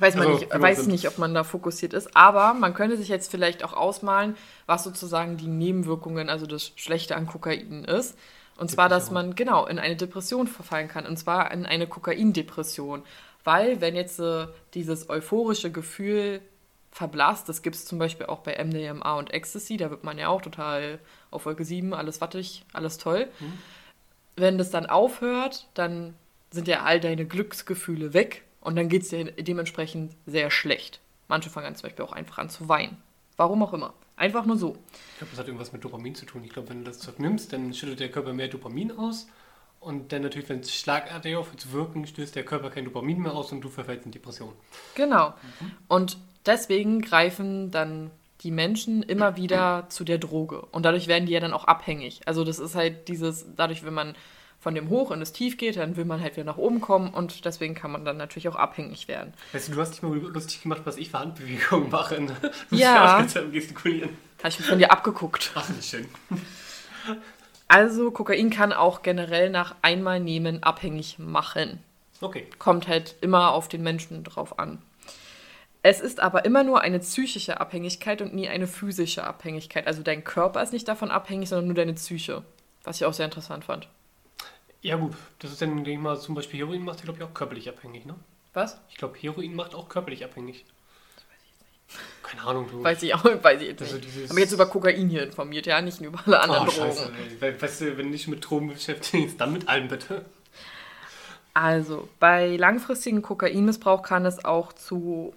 Weiß 0.00 0.16
man 0.16 0.28
Also, 0.28 0.38
nicht, 0.40 0.60
weiß 0.60 0.86
nicht, 0.86 1.08
ob 1.08 1.18
man 1.18 1.34
da 1.34 1.44
fokussiert 1.44 1.92
ist, 1.92 2.16
aber 2.16 2.54
man 2.54 2.72
könnte 2.72 2.96
sich 2.96 3.08
jetzt 3.08 3.30
vielleicht 3.30 3.62
auch 3.62 3.74
ausmalen, 3.74 4.34
was 4.66 4.82
sozusagen 4.82 5.36
die 5.36 5.46
Nebenwirkungen, 5.46 6.30
also 6.30 6.46
das 6.46 6.72
Schlechte 6.76 7.16
an 7.16 7.26
Kokain 7.26 7.84
ist. 7.84 8.16
Und 8.56 8.70
zwar, 8.70 8.88
dass 8.88 9.10
man 9.10 9.34
genau 9.34 9.66
in 9.66 9.78
eine 9.78 9.96
Depression 9.96 10.46
verfallen 10.46 10.88
kann, 10.88 11.06
und 11.06 11.18
zwar 11.18 11.50
in 11.50 11.66
eine 11.66 11.86
Kokaindepression. 11.86 13.02
Weil, 13.44 13.80
wenn 13.80 13.94
jetzt 13.94 14.20
äh, 14.20 14.46
dieses 14.74 15.08
euphorische 15.08 15.70
Gefühl 15.70 16.40
verblasst, 16.90 17.48
das 17.48 17.62
gibt 17.62 17.76
es 17.76 17.84
zum 17.84 17.98
Beispiel 17.98 18.26
auch 18.26 18.40
bei 18.40 18.62
MDMA 18.62 19.18
und 19.18 19.32
Ecstasy, 19.32 19.76
da 19.76 19.90
wird 19.90 20.04
man 20.04 20.18
ja 20.18 20.28
auch 20.28 20.42
total 20.42 20.98
auf 21.30 21.46
Wolke 21.46 21.64
7, 21.64 21.94
alles 21.94 22.20
wattig, 22.20 22.64
alles 22.72 22.98
toll. 22.98 23.28
Mhm. 23.38 23.58
Wenn 24.36 24.58
das 24.58 24.70
dann 24.70 24.86
aufhört, 24.86 25.68
dann 25.74 26.14
sind 26.50 26.68
ja 26.68 26.82
all 26.82 27.00
deine 27.00 27.26
Glücksgefühle 27.26 28.12
weg 28.12 28.44
und 28.60 28.76
dann 28.76 28.88
geht 28.88 29.02
es 29.02 29.08
dir 29.08 29.24
dementsprechend 29.24 30.16
sehr 30.26 30.50
schlecht. 30.50 31.00
Manche 31.28 31.50
fangen 31.50 31.66
dann 31.66 31.76
zum 31.76 31.88
Beispiel 31.88 32.04
auch 32.04 32.12
einfach 32.12 32.38
an 32.38 32.50
zu 32.50 32.68
weinen. 32.68 32.96
Warum 33.36 33.62
auch 33.62 33.72
immer. 33.72 33.94
Einfach 34.16 34.44
nur 34.44 34.58
so. 34.58 34.76
Ich 35.12 35.18
glaube, 35.18 35.30
das 35.30 35.38
hat 35.38 35.46
irgendwas 35.46 35.72
mit 35.72 35.82
Dopamin 35.82 36.14
zu 36.14 36.26
tun. 36.26 36.44
Ich 36.44 36.52
glaube, 36.52 36.68
wenn 36.68 36.80
du 36.80 36.84
das 36.84 36.98
Zeug 36.98 37.18
nimmst, 37.18 37.52
dann 37.52 37.72
schüttet 37.72 38.00
der 38.00 38.10
Körper 38.10 38.34
mehr 38.34 38.48
Dopamin 38.48 38.92
aus. 38.92 39.28
Und 39.78 40.12
dann 40.12 40.20
natürlich, 40.20 40.48
wenn 40.50 40.60
es 40.60 40.74
schlagartig 40.74 41.36
aufhört 41.36 41.60
zu 41.60 41.72
wirken, 41.72 42.06
stößt 42.06 42.36
der 42.36 42.44
Körper 42.44 42.68
kein 42.68 42.84
Dopamin 42.84 43.22
mehr 43.22 43.32
aus 43.32 43.50
und 43.50 43.62
du 43.62 43.70
verfällst 43.70 44.04
in 44.04 44.12
Depression. 44.12 44.52
Genau. 44.94 45.32
Und 45.88 46.18
deswegen 46.44 47.00
greifen 47.00 47.70
dann 47.70 48.10
die 48.42 48.50
Menschen 48.50 49.02
immer 49.02 49.36
wieder 49.36 49.86
zu 49.88 50.04
der 50.04 50.18
Droge. 50.18 50.60
Und 50.60 50.84
dadurch 50.84 51.06
werden 51.06 51.24
die 51.24 51.32
ja 51.32 51.40
dann 51.40 51.54
auch 51.54 51.64
abhängig. 51.64 52.20
Also 52.26 52.44
das 52.44 52.58
ist 52.58 52.74
halt 52.74 53.08
dieses, 53.08 53.46
dadurch, 53.56 53.84
wenn 53.84 53.94
man 53.94 54.14
von 54.60 54.74
dem 54.74 54.90
Hoch 54.90 55.10
in 55.10 55.20
das 55.20 55.32
Tief 55.32 55.56
geht, 55.56 55.76
dann 55.76 55.96
will 55.96 56.04
man 56.04 56.20
halt 56.20 56.36
wieder 56.36 56.44
nach 56.44 56.58
oben 56.58 56.82
kommen 56.82 57.14
und 57.14 57.46
deswegen 57.46 57.74
kann 57.74 57.90
man 57.90 58.04
dann 58.04 58.18
natürlich 58.18 58.46
auch 58.48 58.56
abhängig 58.56 59.08
werden. 59.08 59.32
Weißt 59.52 59.68
du, 59.68 59.72
du 59.72 59.80
hast 59.80 59.92
dich 59.92 60.02
mal 60.02 60.14
lustig 60.16 60.62
gemacht, 60.62 60.82
was 60.84 60.98
ich 60.98 61.10
für 61.10 61.18
Handbewegungen 61.18 61.90
mache. 61.90 62.20
Ne? 62.20 62.36
Du 62.70 62.76
Ja. 62.76 63.26
Gestikulieren. 63.52 64.10
Habe 64.38 64.48
ich 64.50 64.60
mir 64.60 64.66
von 64.66 64.78
dir 64.78 64.92
abgeguckt. 64.92 65.52
Ach, 65.54 65.66
wie 65.68 65.82
schön. 65.82 66.06
Also 67.68 68.10
Kokain 68.10 68.50
kann 68.50 68.72
auch 68.72 69.02
generell 69.02 69.48
nach 69.48 69.76
einmal 69.80 70.20
nehmen 70.20 70.62
abhängig 70.62 71.18
machen. 71.18 71.82
Okay. 72.20 72.46
Kommt 72.58 72.86
halt 72.86 73.16
immer 73.22 73.52
auf 73.52 73.68
den 73.68 73.82
Menschen 73.82 74.24
drauf 74.24 74.58
an. 74.58 74.82
Es 75.82 76.00
ist 76.00 76.20
aber 76.20 76.44
immer 76.44 76.62
nur 76.62 76.82
eine 76.82 76.98
psychische 76.98 77.60
Abhängigkeit 77.60 78.20
und 78.20 78.34
nie 78.34 78.48
eine 78.48 78.66
physische 78.66 79.24
Abhängigkeit. 79.24 79.86
Also 79.86 80.02
dein 80.02 80.24
Körper 80.24 80.62
ist 80.62 80.74
nicht 80.74 80.86
davon 80.86 81.10
abhängig, 81.10 81.48
sondern 81.48 81.68
nur 81.68 81.76
deine 81.76 81.94
Psyche. 81.94 82.42
Was 82.84 82.96
ich 82.96 83.06
auch 83.06 83.14
sehr 83.14 83.24
interessant 83.24 83.64
fand. 83.64 83.88
Ja 84.82 84.96
gut, 84.96 85.12
das 85.40 85.52
ist 85.52 85.60
dann, 85.60 85.74
denke 85.76 85.90
ich 85.92 85.98
mal, 85.98 86.18
zum 86.18 86.34
Beispiel 86.34 86.60
Heroin 86.60 86.82
macht, 86.84 87.02
glaube 87.02 87.18
ich, 87.18 87.24
auch 87.24 87.34
körperlich 87.34 87.68
abhängig, 87.68 88.06
ne? 88.06 88.14
Was? 88.54 88.80
Ich 88.88 88.96
glaube, 88.96 89.16
Heroin 89.18 89.54
macht 89.54 89.74
auch 89.74 89.88
körperlich 89.88 90.24
abhängig. 90.24 90.64
Keine 92.22 92.42
Ahnung, 92.44 92.66
du. 92.70 92.82
Weiß 92.82 93.02
ich 93.02 93.12
auch, 93.14 93.24
weiß 93.24 93.60
ich 93.60 93.68
jetzt 93.68 93.82
Also 93.82 93.96
nicht. 93.96 94.06
dieses- 94.06 94.30
Ich 94.30 94.32
mich 94.32 94.42
jetzt 94.44 94.52
über 94.52 94.66
Kokain 94.66 95.08
hier 95.08 95.24
informiert, 95.24 95.66
ja, 95.66 95.80
nicht 95.82 96.00
über 96.00 96.20
alle 96.24 96.40
anderen 96.40 96.68
oh, 96.68 96.70
Drogen. 96.70 96.92
scheiße, 96.92 97.12
ey. 97.40 97.60
Weißt 97.60 97.80
du, 97.82 97.98
wenn 97.98 98.06
du 98.06 98.12
dich 98.12 98.28
mit 98.28 98.48
Drogen 98.48 98.68
beschäftigst, 98.68 99.38
dann 99.40 99.52
mit 99.52 99.68
allen 99.68 99.88
bitte. 99.88 100.24
Also, 101.52 102.08
bei 102.20 102.56
langfristigem 102.56 103.22
Kokainmissbrauch 103.22 104.02
kann 104.02 104.24
es 104.24 104.44
auch 104.44 104.72
zu 104.72 105.34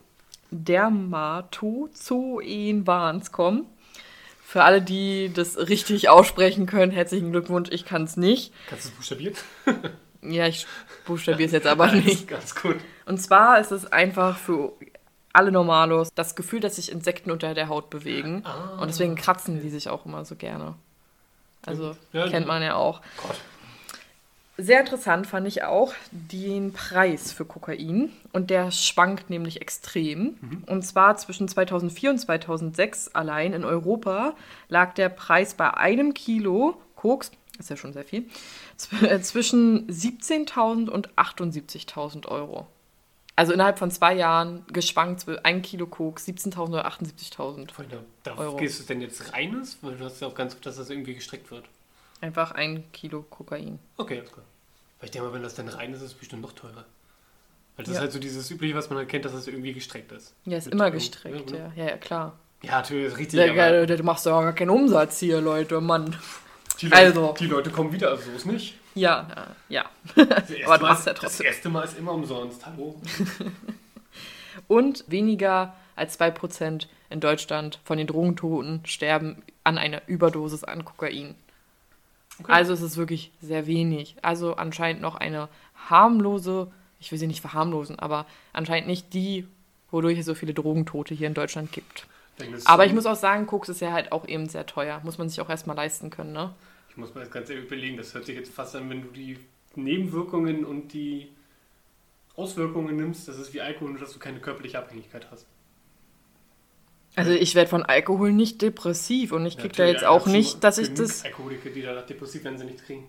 Dermatozoenvans 0.51 3.31
kommen. 3.31 3.65
Für 4.53 4.65
alle, 4.65 4.83
die 4.83 5.33
das 5.33 5.57
richtig 5.57 6.09
aussprechen 6.09 6.67
können, 6.67 6.91
herzlichen 6.91 7.31
Glückwunsch, 7.31 7.69
ich 7.71 7.85
kann 7.85 8.03
es 8.03 8.17
nicht. 8.17 8.53
Kannst 8.69 8.85
du 8.85 8.89
es 8.89 8.95
buchstabieren? 8.95 9.35
Ja, 10.21 10.45
ich 10.45 10.67
buchstabiere 11.05 11.47
es 11.47 11.53
jetzt 11.53 11.65
aber 11.65 11.91
nicht. 11.91 12.27
Ganz 12.27 12.53
gut. 12.53 12.75
Und 13.07 13.19
zwar 13.19 13.59
ist 13.59 13.71
es 13.71 13.91
einfach 13.91 14.37
für 14.37 14.73
alle 15.33 15.51
Normalos 15.51 16.09
das 16.13 16.35
Gefühl, 16.35 16.59
dass 16.59 16.75
sich 16.75 16.91
Insekten 16.91 17.31
unter 17.31 17.55
der 17.55 17.67
Haut 17.67 17.89
bewegen. 17.89 18.43
Ah. 18.45 18.77
Und 18.79 18.89
deswegen 18.89 19.15
kratzen 19.15 19.59
die 19.59 19.71
sich 19.71 19.89
auch 19.89 20.05
immer 20.05 20.23
so 20.23 20.35
gerne. 20.35 20.75
Also, 21.65 21.97
Ja, 22.11 22.29
kennt 22.29 22.45
man 22.45 22.61
ja 22.61 22.75
auch. 22.75 23.01
Gott. 23.25 23.37
Sehr 24.55 24.81
interessant 24.81 25.25
fand 25.25 25.47
ich 25.47 25.63
auch 25.63 25.93
den 26.11 26.73
Preis 26.73 27.31
für 27.31 27.43
Kokain. 27.43 28.11
Und 28.33 28.51
der 28.51 28.69
schwankt 28.71 29.29
nämlich 29.29 29.61
extrem. 29.61 30.37
Und 30.67 30.83
zwar 30.83 31.17
zwischen 31.17 31.47
2004 31.47 32.11
und 32.11 32.17
2006 32.19 33.15
allein 33.15 33.53
in 33.53 33.63
Europa 33.63 34.35
lag 34.69 34.93
der 34.93 35.09
Preis 35.09 35.55
bei 35.55 35.73
einem 35.73 36.13
Kilo 36.13 36.75
Koks, 36.95 37.31
ist 37.57 37.69
ja 37.69 37.77
schon 37.77 37.93
sehr 37.93 38.03
viel, 38.03 38.25
äh, 39.01 39.19
zwischen 39.21 39.87
17.000 39.87 40.89
und 40.89 41.09
78.000 41.17 42.27
Euro. 42.27 42.67
Also 43.35 43.51
innerhalb 43.53 43.79
von 43.79 43.89
zwei 43.89 44.13
Jahren 44.13 44.63
geschwankt 44.71 45.25
ein 45.43 45.63
Kilo 45.63 45.87
Koks, 45.87 46.27
17.000 46.27 46.69
oder 46.69 46.85
78.000. 46.85 47.71
Freunde, 47.71 48.03
darauf 48.21 48.39
Euro. 48.39 48.57
gehst 48.57 48.79
du 48.79 48.83
denn 48.83 49.01
jetzt 49.01 49.33
reines? 49.33 49.79
Weil 49.81 49.97
du 49.97 50.05
hast 50.05 50.21
ja 50.21 50.27
auch 50.27 50.35
ganz 50.35 50.53
oft, 50.53 50.65
dass 50.65 50.77
das 50.77 50.91
irgendwie 50.91 51.15
gestreckt 51.15 51.49
wird. 51.49 51.65
Einfach 52.23 52.51
ein 52.51 52.89
Kilo 52.93 53.21
Kokain. 53.23 53.79
Okay, 53.97 54.19
alles 54.19 54.31
klar. 54.31 54.45
Weil 54.99 55.05
ich 55.07 55.11
denke 55.11 55.27
mal, 55.27 55.33
wenn 55.33 55.43
das 55.43 55.55
dann 55.55 55.67
rein 55.67 55.91
ist, 55.91 55.99
ist 55.99 56.05
es 56.07 56.13
bestimmt 56.13 56.41
noch 56.41 56.53
teurer. 56.53 56.85
Weil 57.75 57.83
das 57.85 57.87
Ja. 57.87 57.93
ist 57.95 57.99
halt 57.99 58.11
so 58.13 58.19
dieses 58.19 58.49
Übliche, 58.49 58.75
was 58.75 58.89
man 58.89 58.97
halt 58.99 59.09
kennt, 59.09 59.25
dass 59.25 59.33
es 59.33 59.45
irgendwie 59.47 59.73
gestreckt 59.73 60.09
ist. 60.13 60.33
Ja, 60.45 60.57
ist 60.57 60.65
Mit 60.65 60.73
immer 60.75 60.89
gestreckt, 60.89 61.51
ja, 61.51 61.57
ja. 61.57 61.63
genau. 61.67 61.73
Ja, 61.75 61.85
ja, 61.89 61.97
klar. 61.97 62.39
Ja, 62.61 62.71
natürlich, 62.77 63.17
richtig. 63.17 63.37
Der, 63.41 63.51
aber 63.51 63.85
du 63.85 64.03
machst 64.03 64.25
ja 64.25 64.41
gar 64.41 64.53
keinen 64.53 64.69
Umsatz 64.69 65.19
hier, 65.19 65.41
Leute, 65.41 65.81
Mann. 65.81 66.15
die, 66.79 66.85
Leute, 66.85 66.97
also. 66.97 67.35
die 67.37 67.47
Leute 67.47 67.69
kommen 67.71 67.91
wieder, 67.91 68.11
also 68.11 68.23
so 68.29 68.37
ist 68.37 68.45
nicht. 68.45 68.75
Ja, 68.95 69.27
äh, 69.69 69.73
ja. 69.73 69.85
Das 70.15 70.27
Aber 70.65 70.77
du 70.77 70.85
machst 70.85 71.05
ja 71.07 71.11
das 71.11 71.21
trotzdem. 71.21 71.45
erste 71.47 71.67
Mal 71.67 71.83
ist 71.83 71.97
immer 71.97 72.13
umsonst. 72.13 72.65
Hallo. 72.65 73.01
Und 74.67 75.03
weniger 75.07 75.75
als 75.97 76.19
2% 76.19 76.87
in 77.09 77.19
Deutschland 77.19 77.79
von 77.83 77.97
den 77.97 78.07
Drogentoten 78.07 78.85
sterben 78.85 79.43
an 79.63 79.77
einer 79.77 80.01
Überdosis 80.07 80.63
an 80.63 80.85
Kokain. 80.85 81.35
Okay. 82.39 82.51
Also 82.51 82.73
es 82.73 82.81
ist 82.81 82.97
wirklich 82.97 83.31
sehr 83.41 83.67
wenig. 83.67 84.15
Also 84.21 84.55
anscheinend 84.55 85.01
noch 85.01 85.15
eine 85.15 85.49
harmlose, 85.89 86.71
ich 86.99 87.11
will 87.11 87.19
sie 87.19 87.27
nicht 87.27 87.41
verharmlosen, 87.41 87.99
aber 87.99 88.25
anscheinend 88.53 88.87
nicht 88.87 89.13
die, 89.13 89.47
wodurch 89.91 90.17
es 90.17 90.25
so 90.25 90.35
viele 90.35 90.53
Drogentote 90.53 91.13
hier 91.13 91.27
in 91.27 91.33
Deutschland 91.33 91.71
gibt. 91.71 92.07
Aber 92.65 92.85
ich 92.85 92.93
muss 92.93 93.05
auch 93.05 93.15
sagen, 93.15 93.45
Koks 93.45 93.69
ist 93.69 93.81
ja 93.81 93.91
halt 93.91 94.11
auch 94.11 94.27
eben 94.27 94.49
sehr 94.49 94.65
teuer. 94.65 95.01
Muss 95.03 95.17
man 95.17 95.29
sich 95.29 95.39
auch 95.39 95.49
erstmal 95.49 95.75
leisten 95.75 96.09
können, 96.09 96.33
ne? 96.33 96.53
Ich 96.89 96.97
muss 96.97 97.13
mir 97.13 97.21
das 97.21 97.31
Ganze 97.31 97.53
überlegen. 97.53 97.97
Das 97.97 98.13
hört 98.13 98.25
sich 98.25 98.35
jetzt 98.35 98.51
fast 98.51 98.75
an, 98.75 98.89
wenn 98.89 99.03
du 99.03 99.09
die 99.09 99.37
Nebenwirkungen 99.75 100.65
und 100.65 100.93
die 100.93 101.29
Auswirkungen 102.35 102.95
nimmst. 102.95 103.27
Das 103.27 103.37
ist 103.37 103.53
wie 103.53 103.61
Alkohol, 103.61 103.91
nur 103.91 103.99
dass 103.99 104.13
du 104.13 104.19
keine 104.19 104.39
körperliche 104.39 104.79
Abhängigkeit 104.79 105.27
hast. 105.31 105.45
Also 107.15 107.31
ich 107.31 107.53
werde 107.53 107.69
von 107.69 107.83
Alkohol 107.83 108.31
nicht 108.31 108.61
depressiv 108.61 109.31
und 109.33 109.45
ich 109.45 109.57
krieg 109.57 109.73
da 109.73 109.85
jetzt 109.85 110.03
auch 110.03 110.25
nicht, 110.25 110.63
dass 110.63 110.79
ich 110.79 110.93
das... 110.93 111.23
Alkoholiker, 111.23 111.69
die 111.69 111.83
danach 111.83 112.05
depressiv 112.05 112.43
werden, 112.43 112.57
sie 112.57 112.65
nichts 112.65 112.83
kriegen. 112.83 113.07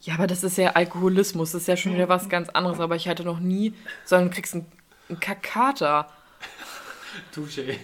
Ja, 0.00 0.14
aber 0.14 0.26
das 0.26 0.42
ist 0.44 0.58
ja 0.58 0.70
Alkoholismus, 0.70 1.52
das 1.52 1.62
ist 1.62 1.68
ja 1.68 1.76
schon 1.76 1.94
wieder 1.94 2.08
was 2.08 2.28
ganz 2.28 2.48
anderes. 2.48 2.80
Aber 2.80 2.96
ich 2.96 3.08
hatte 3.08 3.24
noch 3.24 3.38
nie, 3.38 3.74
sondern 4.04 4.30
du 4.30 4.34
kriegst 4.34 4.54
einen, 4.54 4.66
einen 5.08 5.20
Kakater 5.20 6.10
Touché. 7.34 7.76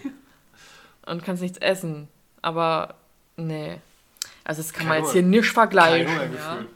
und 1.07 1.25
kannst 1.25 1.43
nichts 1.43 1.59
essen. 1.59 2.09
Aber 2.43 2.97
nee. 3.37 3.79
Also 4.45 4.63
das 4.63 4.73
kann 4.73 4.87
Kein 4.87 4.89
man 4.89 4.97
jetzt 4.99 5.07
Hunger. 5.07 5.13
hier 5.13 5.23
nicht 5.23 5.45
Kein 5.47 5.55
vergleichen. 5.55 6.09
Ja. 6.09 6.15
Hungergefühl. 6.15 6.69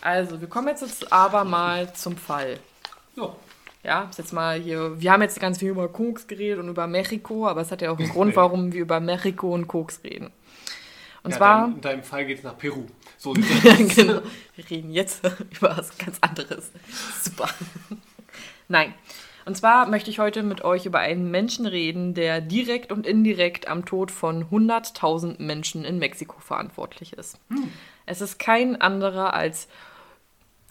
Also, 0.00 0.40
wir 0.40 0.48
kommen 0.48 0.68
jetzt, 0.68 0.82
jetzt 0.82 1.12
aber 1.12 1.42
mal 1.44 1.92
zum 1.94 2.16
Fall. 2.16 2.60
Ja. 3.16 3.34
Ja, 3.86 4.08
ist 4.10 4.18
jetzt 4.18 4.32
mal 4.32 4.58
hier. 4.58 5.00
Wir 5.00 5.12
haben 5.12 5.22
jetzt 5.22 5.38
ganz 5.38 5.58
viel 5.58 5.68
über 5.68 5.88
Koks 5.88 6.26
geredet 6.26 6.58
und 6.58 6.68
über 6.68 6.88
Mexiko, 6.88 7.46
aber 7.46 7.60
es 7.60 7.70
hat 7.70 7.82
ja 7.82 7.92
auch 7.92 7.98
einen 7.98 8.08
Grund, 8.12 8.34
warum 8.34 8.72
wir 8.72 8.82
über 8.82 8.98
Mexiko 8.98 9.54
und 9.54 9.68
Koks 9.68 10.00
reden. 10.02 10.32
Und 11.22 11.30
ja, 11.30 11.36
zwar. 11.36 11.60
dein, 11.62 11.74
in 11.74 11.80
deinem 11.80 12.02
Fall 12.02 12.26
geht 12.26 12.38
es 12.38 12.44
nach 12.44 12.58
Peru. 12.58 12.86
So 13.16 13.32
genau. 13.94 14.22
Wir 14.56 14.70
reden 14.70 14.90
jetzt 14.90 15.24
über 15.56 15.76
was 15.76 15.96
ganz 15.98 16.18
anderes. 16.20 16.72
Super. 17.22 17.48
Nein. 18.66 18.92
Und 19.44 19.56
zwar 19.56 19.86
möchte 19.88 20.10
ich 20.10 20.18
heute 20.18 20.42
mit 20.42 20.64
euch 20.64 20.86
über 20.86 20.98
einen 20.98 21.30
Menschen 21.30 21.66
reden, 21.66 22.14
der 22.14 22.40
direkt 22.40 22.90
und 22.90 23.06
indirekt 23.06 23.68
am 23.68 23.84
Tod 23.84 24.10
von 24.10 24.46
100.000 24.46 25.40
Menschen 25.40 25.84
in 25.84 26.00
Mexiko 26.00 26.40
verantwortlich 26.40 27.12
ist. 27.12 27.38
Es 28.06 28.20
ist 28.20 28.40
kein 28.40 28.80
anderer 28.80 29.34
als 29.34 29.68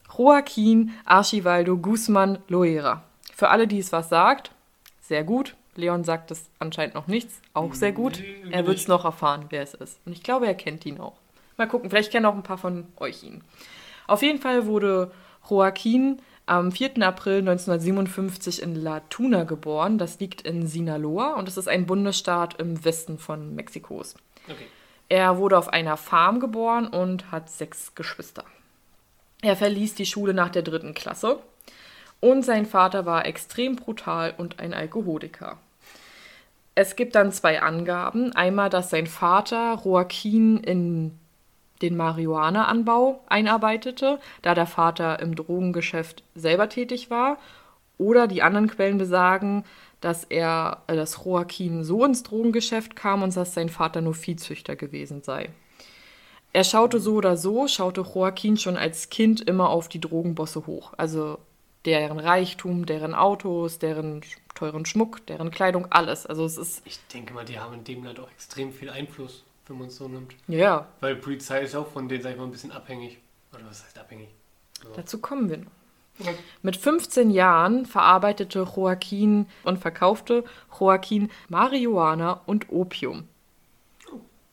Joaquín 0.10 0.92
Archivaldo 1.06 1.78
Guzmán 1.78 2.39
Loera. 2.50 3.05
Für 3.36 3.50
alle, 3.50 3.67
die 3.67 3.80
es 3.80 3.91
was 3.91 4.08
sagt, 4.08 4.52
sehr 5.02 5.26
gut. 5.26 5.56
Leon 5.76 6.06
sagt 6.06 6.32
es 6.32 6.45
anscheinend 6.58 6.95
noch 6.95 7.08
nichts, 7.08 7.41
auch 7.54 7.74
sehr 7.74 7.91
gut. 7.91 8.19
Nee, 8.21 8.52
Er 8.52 8.65
wird 8.65 8.78
es 8.78 8.88
noch 8.88 9.04
erfahren, 9.04 9.48
wer 9.50 9.62
es 9.62 9.74
ist. 9.74 10.00
Und 10.06 10.13
ich 10.13 10.24
glaube, 10.24 10.48
er 10.48 10.56
kennt 10.56 10.86
ihn 10.86 11.02
auch. 11.02 11.17
Mal 11.58 11.67
gucken, 11.67 11.89
vielleicht 11.89 12.13
kennen 12.13 12.26
auch 12.26 12.34
ein 12.34 12.43
paar 12.43 12.58
von 12.58 12.88
euch 12.95 13.24
ihn. 13.24 13.43
Auf 14.08 14.21
jeden 14.21 14.39
Fall 14.39 14.67
wurde 14.67 15.12
Joaquin 15.50 16.21
am 16.45 16.71
4. 16.71 17.06
April 17.06 17.39
1957 17.39 18.62
in 18.62 18.76
La 18.76 19.02
Tuna 19.10 19.43
geboren. 19.43 19.98
Das 19.98 20.17
liegt 20.21 20.41
in 20.43 20.65
Sinaloa 20.65 21.34
und 21.34 21.50
es 21.50 21.58
ist 21.58 21.67
ein 21.67 21.86
Bundesstaat 21.86 22.58
im 22.62 22.86
Westen 22.86 23.17
von 23.17 23.54
Mexikos. 23.54 24.15
Okay. 24.48 24.67
Er 25.10 25.38
wurde 25.38 25.58
auf 25.58 25.67
einer 25.67 25.98
Farm 25.98 26.39
geboren 26.39 26.88
und 26.88 27.32
hat 27.32 27.50
sechs 27.50 27.95
Geschwister. 27.95 28.45
Er 29.41 29.58
verließ 29.58 29.95
die 29.95 30.06
Schule 30.06 30.34
nach 30.34 30.50
der 30.50 30.62
dritten 30.62 30.93
Klasse 30.93 31.39
und 32.19 32.43
sein 32.43 32.65
Vater 32.65 33.06
war 33.06 33.25
extrem 33.25 33.75
brutal 33.75 34.34
und 34.38 34.60
ein 34.60 34.73
Alkoholiker. 34.73 35.58
Es 36.75 36.95
gibt 36.97 37.15
dann 37.15 37.32
zwei 37.32 37.62
Angaben. 37.62 38.34
Einmal, 38.34 38.69
dass 38.69 38.89
sein 38.89 39.08
Vater 39.08 39.80
Joaquin 39.84 40.58
in 40.58 41.17
den 41.82 41.95
Marihuana-Anbau 41.95 43.21
einarbeitete, 43.28 44.19
da 44.41 44.54
der 44.54 44.65
Vater 44.65 45.19
im 45.19 45.36
Drogengeschäft 45.36 46.23
selber 46.36 46.67
tätig 46.69 47.10
war. 47.10 47.38
Oder 47.97 48.28
die 48.28 48.43
anderen 48.43 48.67
Quellen 48.67 48.97
besagen, 48.97 49.63
dass 50.01 50.25
er, 50.25 50.84
äh, 50.88 50.95
dass 50.95 51.23
Joaquin 51.23 51.84
so 51.84 52.04
ins 52.04 52.23
Drogengeschäft 52.23 52.95
kam 52.95 53.23
und 53.23 53.36
dass 53.36 53.54
sein 53.54 53.69
Vater 53.69 54.01
nur 54.01 54.13
Viehzüchter 54.13 54.75
gewesen 54.75 55.21
sei. 55.21 55.49
Er 56.51 56.63
schaute 56.63 56.99
so 56.99 57.15
oder 57.15 57.38
so, 57.38 57.67
schaute 57.67 58.01
Joaquin 58.01 58.58
schon 58.58 58.78
als 58.78 59.10
Kind 59.10 59.41
immer 59.41 59.69
auf 59.69 59.88
die 59.88 59.99
Drogenbosse 60.01 60.67
hoch. 60.67 60.93
Also 60.97 61.38
deren 61.86 62.19
Reichtum, 62.19 62.86
deren 62.86 63.13
Autos, 63.13 63.80
deren 63.80 64.21
teuren 64.56 64.86
Schmuck, 64.86 65.26
deren 65.28 65.52
Kleidung, 65.52 65.91
alles. 65.91 66.26
Also 66.26 66.45
es 66.45 66.58
ist, 66.58 66.82
Ich 66.86 67.00
denke 67.13 67.34
mal, 67.34 67.45
die 67.45 67.60
haben 67.60 67.74
in 67.74 67.84
dem 67.84 68.04
Land 68.04 68.19
auch 68.19 68.32
extrem 68.32 68.71
viel 68.74 68.89
Einfluss, 68.89 69.43
wenn 69.67 69.78
man 69.78 69.88
es 69.88 69.98
so 69.98 70.08
nimmt. 70.08 70.36
ja, 70.48 70.88
Weil 71.02 71.15
Polizei 71.15 71.62
ist 71.62 71.76
auch 71.76 71.88
von 71.88 72.08
denen, 72.10 72.24
sag 72.24 72.32
ich 72.32 72.38
mal, 72.38 72.45
ein 72.45 72.52
bisschen 72.52 72.71
abhängig. 72.71 73.17
Oder 73.54 73.65
was 73.67 73.84
heißt 73.84 73.98
abhängig? 74.00 74.30
So. 74.82 74.89
dazu 74.95 75.19
kommen 75.19 75.50
wir 75.50 75.58
noch. 75.58 75.71
Mit 76.62 76.78
15 76.78 77.30
Jahren 77.30 77.86
verarbeitete 77.86 78.63
Joaquin 78.63 79.48
und 79.63 79.80
verkaufte 79.80 80.45
Joaquin 80.80 81.30
Marihuana 81.50 82.41
und 82.45 82.71
Opium. 82.71 83.28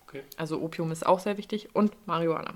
Okay. 0.07 0.23
Also 0.37 0.61
Opium 0.61 0.91
ist 0.91 1.07
auch 1.07 1.21
sehr 1.21 1.39
wichtig 1.39 1.69
und 1.75 1.93
Marihuana. 2.07 2.55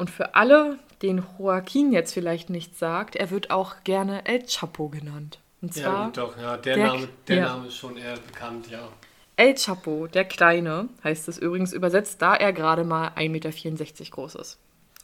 Und 0.00 0.08
für 0.10 0.34
alle, 0.34 0.78
den 1.02 1.22
Joaquin 1.38 1.92
jetzt 1.92 2.14
vielleicht 2.14 2.48
nicht 2.48 2.78
sagt, 2.78 3.16
er 3.16 3.30
wird 3.30 3.50
auch 3.50 3.84
gerne 3.84 4.24
El 4.24 4.44
Chapo 4.46 4.88
genannt. 4.88 5.38
Und 5.60 5.76
Ja, 5.76 5.82
zwar 5.82 6.04
gut, 6.06 6.16
doch, 6.16 6.38
ja. 6.38 6.56
Der, 6.56 6.74
der- 6.76 6.86
Name, 6.86 7.08
der 7.28 7.36
ja. 7.36 7.42
Name 7.48 7.68
ist 7.68 7.76
schon 7.76 7.98
eher 7.98 8.14
bekannt, 8.16 8.70
ja. 8.70 8.88
El 9.36 9.54
Chapo, 9.56 10.06
der 10.06 10.24
Kleine, 10.24 10.88
heißt 11.04 11.28
es 11.28 11.36
übrigens 11.36 11.74
übersetzt, 11.74 12.22
da 12.22 12.34
er 12.34 12.54
gerade 12.54 12.84
mal 12.84 13.08
1,64 13.08 13.28
Meter 13.28 14.10
groß 14.10 14.36
ist. 14.36 14.58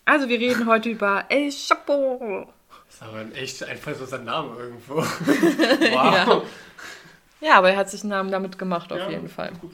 Also 0.06 0.28
wir 0.30 0.38
reden 0.40 0.66
heute 0.66 0.88
über 0.88 1.24
El 1.28 1.50
Chapo. 1.50 2.46
Das 2.86 2.94
ist 2.94 3.02
aber 3.02 3.18
ein 3.18 3.32
echt 3.34 3.62
einfallsloser 3.64 4.18
Name 4.18 4.56
irgendwo. 4.58 4.94
wow. 5.92 6.42
Ja, 7.42 7.58
aber 7.58 7.70
er 7.70 7.76
hat 7.76 7.90
sich 7.90 8.00
einen 8.00 8.10
Namen 8.10 8.30
damit 8.30 8.58
gemacht, 8.58 8.90
auf 8.92 8.98
Ja, 8.98 9.10
jeden 9.10 9.28
Fall. 9.28 9.52
gut. 9.60 9.72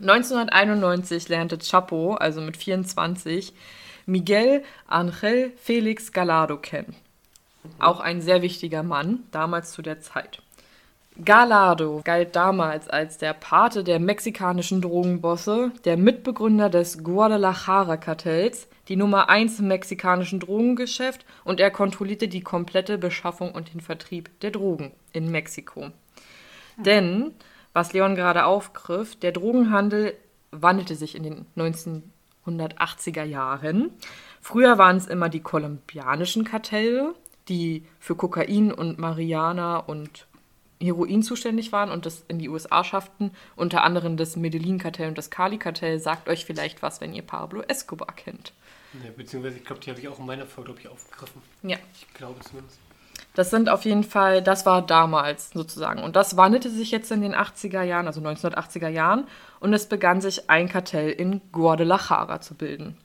1991 0.00 1.28
lernte 1.28 1.58
Chapo, 1.58 2.14
also 2.14 2.40
mit 2.40 2.56
24, 2.56 3.52
Miguel 4.06 4.62
Angel 4.86 5.52
Felix 5.56 6.12
Gallardo 6.12 6.58
kennen. 6.58 6.94
Auch 7.80 7.98
ein 7.98 8.20
sehr 8.20 8.40
wichtiger 8.40 8.84
Mann, 8.84 9.24
damals 9.32 9.72
zu 9.72 9.82
der 9.82 10.00
Zeit. 10.00 10.40
Gallardo 11.24 12.02
galt 12.04 12.36
damals 12.36 12.88
als 12.88 13.18
der 13.18 13.32
Pate 13.32 13.82
der 13.82 13.98
mexikanischen 13.98 14.80
Drogenbosse, 14.80 15.72
der 15.84 15.96
Mitbegründer 15.96 16.68
des 16.68 17.02
Guadalajara-Kartells, 17.02 18.68
die 18.88 18.96
Nummer 18.96 19.28
1 19.28 19.58
im 19.60 19.68
mexikanischen 19.68 20.38
Drogengeschäft 20.38 21.24
und 21.42 21.58
er 21.58 21.72
kontrollierte 21.72 22.28
die 22.28 22.42
komplette 22.42 22.98
Beschaffung 22.98 23.52
und 23.52 23.74
den 23.74 23.80
Vertrieb 23.80 24.38
der 24.40 24.52
Drogen 24.52 24.92
in 25.12 25.32
Mexiko. 25.32 25.90
Denn, 26.76 27.32
was 27.72 27.92
Leon 27.92 28.14
gerade 28.14 28.44
aufgriff, 28.44 29.16
der 29.16 29.32
Drogenhandel 29.32 30.14
wandelte 30.52 30.94
sich 30.94 31.16
in 31.16 31.22
den 31.22 31.46
1980er 32.46 33.24
Jahren. 33.24 33.90
Früher 34.40 34.78
waren 34.78 34.96
es 34.96 35.06
immer 35.06 35.28
die 35.28 35.40
kolumbianischen 35.40 36.44
Kartelle, 36.44 37.14
die 37.48 37.84
für 37.98 38.14
Kokain 38.14 38.72
und 38.72 38.98
Marihuana 38.98 39.78
und 39.78 40.26
Heroin 40.80 41.22
zuständig 41.22 41.72
waren 41.72 41.90
und 41.90 42.06
das 42.06 42.24
in 42.28 42.38
die 42.38 42.48
USA 42.48 42.84
schafften. 42.84 43.30
Unter 43.56 43.82
anderem 43.82 44.16
das 44.16 44.36
Medellin-Kartell 44.36 45.08
und 45.08 45.18
das 45.18 45.30
Cali-Kartell. 45.30 45.98
Sagt 45.98 46.28
euch 46.28 46.44
vielleicht 46.44 46.82
was, 46.82 47.00
wenn 47.00 47.14
ihr 47.14 47.22
Pablo 47.22 47.62
Escobar 47.62 48.14
kennt. 48.14 48.52
Ja, 49.04 49.10
beziehungsweise, 49.16 49.58
ich 49.58 49.64
glaube, 49.64 49.80
die 49.80 49.90
habe 49.90 50.00
ich 50.00 50.08
auch 50.08 50.18
in 50.18 50.26
meiner 50.26 50.46
Folge 50.46 50.72
glaub 50.72 50.80
ich, 50.80 50.88
aufgegriffen. 50.88 51.42
Ja. 51.62 51.76
Ich 51.94 52.12
glaube 52.14 52.40
zumindest. 52.40 52.78
Das 53.36 53.50
sind 53.50 53.68
auf 53.68 53.84
jeden 53.84 54.02
Fall, 54.02 54.40
das 54.40 54.64
war 54.64 54.80
damals 54.80 55.50
sozusagen. 55.50 56.02
Und 56.02 56.16
das 56.16 56.38
wandelte 56.38 56.70
sich 56.70 56.90
jetzt 56.90 57.12
in 57.12 57.20
den 57.20 57.34
80er 57.34 57.82
Jahren, 57.82 58.06
also 58.06 58.22
1980er 58.22 58.88
Jahren. 58.88 59.26
Und 59.60 59.74
es 59.74 59.86
begann 59.90 60.22
sich 60.22 60.48
ein 60.48 60.70
Kartell 60.70 61.10
in 61.10 61.42
Guadalajara 61.52 62.40
zu 62.40 62.54
bilden. 62.54 62.96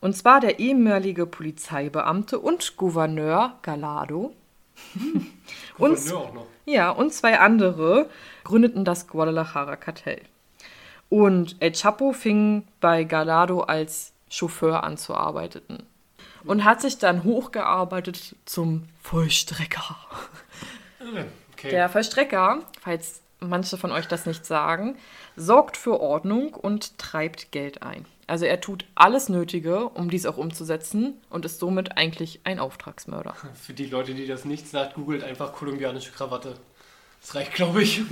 Und 0.00 0.16
zwar 0.16 0.40
der 0.40 0.58
ehemalige 0.58 1.26
Polizeibeamte 1.26 2.40
und 2.40 2.76
Gouverneur 2.76 3.54
Gallardo. 3.62 4.34
und, 5.78 5.94
Gouverneur 5.94 6.18
auch 6.18 6.34
noch. 6.34 6.46
ja, 6.64 6.90
und 6.90 7.12
zwei 7.12 7.38
andere 7.38 8.10
gründeten 8.42 8.84
das 8.84 9.06
Guadalajara-Kartell. 9.06 10.22
Und 11.08 11.54
El 11.60 11.70
Chapo 11.70 12.12
fing 12.12 12.66
bei 12.80 13.04
Gallardo 13.04 13.60
als 13.60 14.12
Chauffeur 14.28 14.82
an 14.82 14.96
zu 14.96 15.14
arbeiten. 15.14 15.84
Und 16.48 16.64
hat 16.64 16.80
sich 16.80 16.98
dann 16.98 17.24
hochgearbeitet 17.24 18.34
zum 18.46 18.88
Vollstrecker. 19.02 19.96
Okay. 21.52 21.70
Der 21.70 21.88
Vollstrecker, 21.88 22.62
falls 22.80 23.20
manche 23.40 23.76
von 23.76 23.92
euch 23.92 24.06
das 24.06 24.26
nicht 24.26 24.46
sagen, 24.46 24.96
sorgt 25.36 25.76
für 25.76 26.00
Ordnung 26.00 26.54
und 26.54 26.98
treibt 26.98 27.52
Geld 27.52 27.82
ein. 27.82 28.06
Also 28.26 28.44
er 28.44 28.60
tut 28.60 28.84
alles 28.94 29.28
Nötige, 29.28 29.88
um 29.88 30.10
dies 30.10 30.26
auch 30.26 30.36
umzusetzen 30.36 31.14
und 31.30 31.44
ist 31.44 31.60
somit 31.60 31.96
eigentlich 31.96 32.40
ein 32.44 32.58
Auftragsmörder. 32.58 33.34
Für 33.54 33.72
die 33.72 33.86
Leute, 33.86 34.14
die 34.14 34.26
das 34.26 34.44
nicht 34.44 34.68
sagt, 34.68 34.94
googelt 34.94 35.24
einfach 35.24 35.52
kolumbianische 35.52 36.12
Krawatte. 36.12 36.56
Das 37.20 37.34
reicht, 37.34 37.54
glaube 37.54 37.82
ich. 37.82 38.02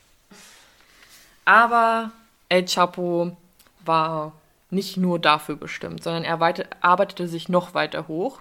Aber 1.44 2.12
El 2.48 2.66
Chapo 2.66 3.36
war 3.84 4.32
nicht 4.72 4.96
nur 4.96 5.18
dafür 5.18 5.56
bestimmt, 5.56 6.02
sondern 6.02 6.24
er 6.24 6.40
weite, 6.40 6.66
arbeitete 6.80 7.28
sich 7.28 7.48
noch 7.48 7.74
weiter 7.74 8.08
hoch. 8.08 8.40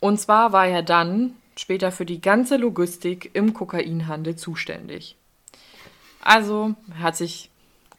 Und 0.00 0.20
zwar 0.20 0.52
war 0.52 0.66
er 0.66 0.82
dann 0.82 1.34
später 1.56 1.92
für 1.92 2.06
die 2.06 2.20
ganze 2.20 2.56
Logistik 2.56 3.30
im 3.34 3.54
Kokainhandel 3.54 4.36
zuständig. 4.36 5.16
Also 6.22 6.74
hat 6.98 7.16
sich 7.16 7.50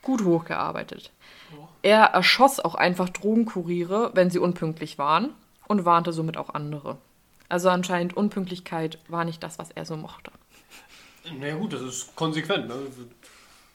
gut 0.01 0.23
hochgearbeitet. 0.23 1.11
Er 1.81 2.05
erschoss 2.05 2.59
auch 2.59 2.75
einfach 2.75 3.09
Drogenkuriere, 3.09 4.11
wenn 4.13 4.31
sie 4.31 4.39
unpünktlich 4.39 4.97
waren 4.97 5.29
und 5.67 5.85
warnte 5.85 6.13
somit 6.13 6.37
auch 6.37 6.53
andere. 6.53 6.97
Also 7.47 7.69
anscheinend 7.69 8.17
Unpünktlichkeit 8.17 8.97
war 9.07 9.23
nicht 9.23 9.43
das, 9.43 9.59
was 9.59 9.69
er 9.71 9.85
so 9.85 9.95
mochte. 9.95 10.31
Na 11.39 11.47
ja, 11.47 11.55
gut, 11.55 11.73
das 11.73 11.81
ist 11.81 12.15
konsequent. 12.15 12.67
Ne? 12.67 12.75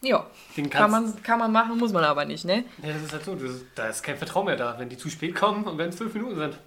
Ja, 0.02 0.26
kann 0.70 0.90
man, 0.90 1.22
kann 1.22 1.38
man 1.38 1.52
machen, 1.52 1.76
muss 1.78 1.92
man 1.92 2.04
aber 2.04 2.24
nicht, 2.24 2.46
ne? 2.46 2.64
Ja, 2.82 2.94
das 2.94 3.02
ist 3.02 3.12
halt 3.12 3.24
so. 3.24 3.34
Das 3.34 3.56
da 3.74 3.88
ist 3.88 4.02
kein 4.02 4.16
Vertrauen 4.16 4.46
mehr 4.46 4.56
da, 4.56 4.78
wenn 4.78 4.88
die 4.88 4.96
zu 4.96 5.10
spät 5.10 5.34
kommen 5.34 5.64
und 5.64 5.76
wenn 5.76 5.90
es 5.90 5.96
fünf 5.96 6.14
Minuten 6.14 6.36
sind. 6.36 6.58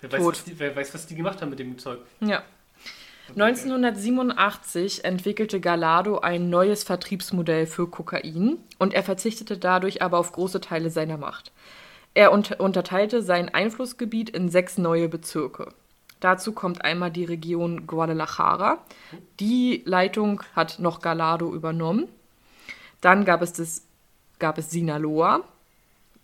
Wer 0.00 0.12
weiß, 0.12 0.24
was 0.24 0.44
die, 0.44 0.58
wer 0.58 0.76
weiß, 0.76 0.94
was 0.94 1.06
die 1.06 1.16
gemacht 1.16 1.42
haben 1.42 1.50
mit 1.50 1.58
dem 1.58 1.78
Zeug. 1.78 1.98
Ja. 2.20 2.42
1987 3.30 5.04
entwickelte 5.04 5.60
Gallardo 5.60 6.18
ein 6.18 6.48
neues 6.48 6.84
Vertriebsmodell 6.84 7.66
für 7.66 7.88
Kokain 7.88 8.58
und 8.78 8.94
er 8.94 9.02
verzichtete 9.02 9.58
dadurch 9.58 10.00
aber 10.00 10.18
auf 10.18 10.30
große 10.30 10.60
Teile 10.60 10.90
seiner 10.90 11.16
Macht. 11.16 11.50
Er 12.14 12.30
unter 12.30 12.60
unterteilte 12.60 13.22
sein 13.22 13.52
Einflussgebiet 13.52 14.30
in 14.30 14.48
sechs 14.48 14.78
neue 14.78 15.08
Bezirke. 15.08 15.70
Dazu 16.20 16.52
kommt 16.52 16.82
einmal 16.84 17.10
die 17.10 17.24
Region 17.24 17.86
Guadalajara. 17.86 18.78
Die 19.38 19.82
Leitung 19.84 20.42
hat 20.54 20.78
noch 20.78 21.00
Gallardo 21.00 21.52
übernommen. 21.52 22.08
Dann 23.00 23.24
gab 23.24 23.42
es, 23.42 23.52
das, 23.52 23.82
gab 24.38 24.58
es 24.58 24.70
Sinaloa. 24.70 25.42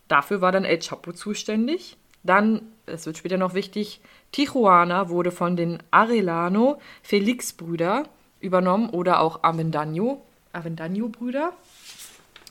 Dafür 0.09 0.41
war 0.41 0.53
dann 0.53 0.65
El 0.65 0.79
Chapo 0.79 1.13
zuständig. 1.13 1.97
Dann, 2.23 2.63
es 2.87 3.07
wird 3.07 3.17
später 3.19 3.37
noch 3.39 3.55
wichtig, 3.55 4.01
Tijuana 4.31 5.09
wurde 5.09 5.31
von 5.33 5.57
den 5.57 5.83
Arellano 5.91 6.81
Felix-Brüder 7.03 8.05
übernommen 8.41 8.91
oder 8.91 9.21
auch 9.21 9.43
Avendaño, 9.43 10.19
Avendaño-Brüder. 10.53 11.53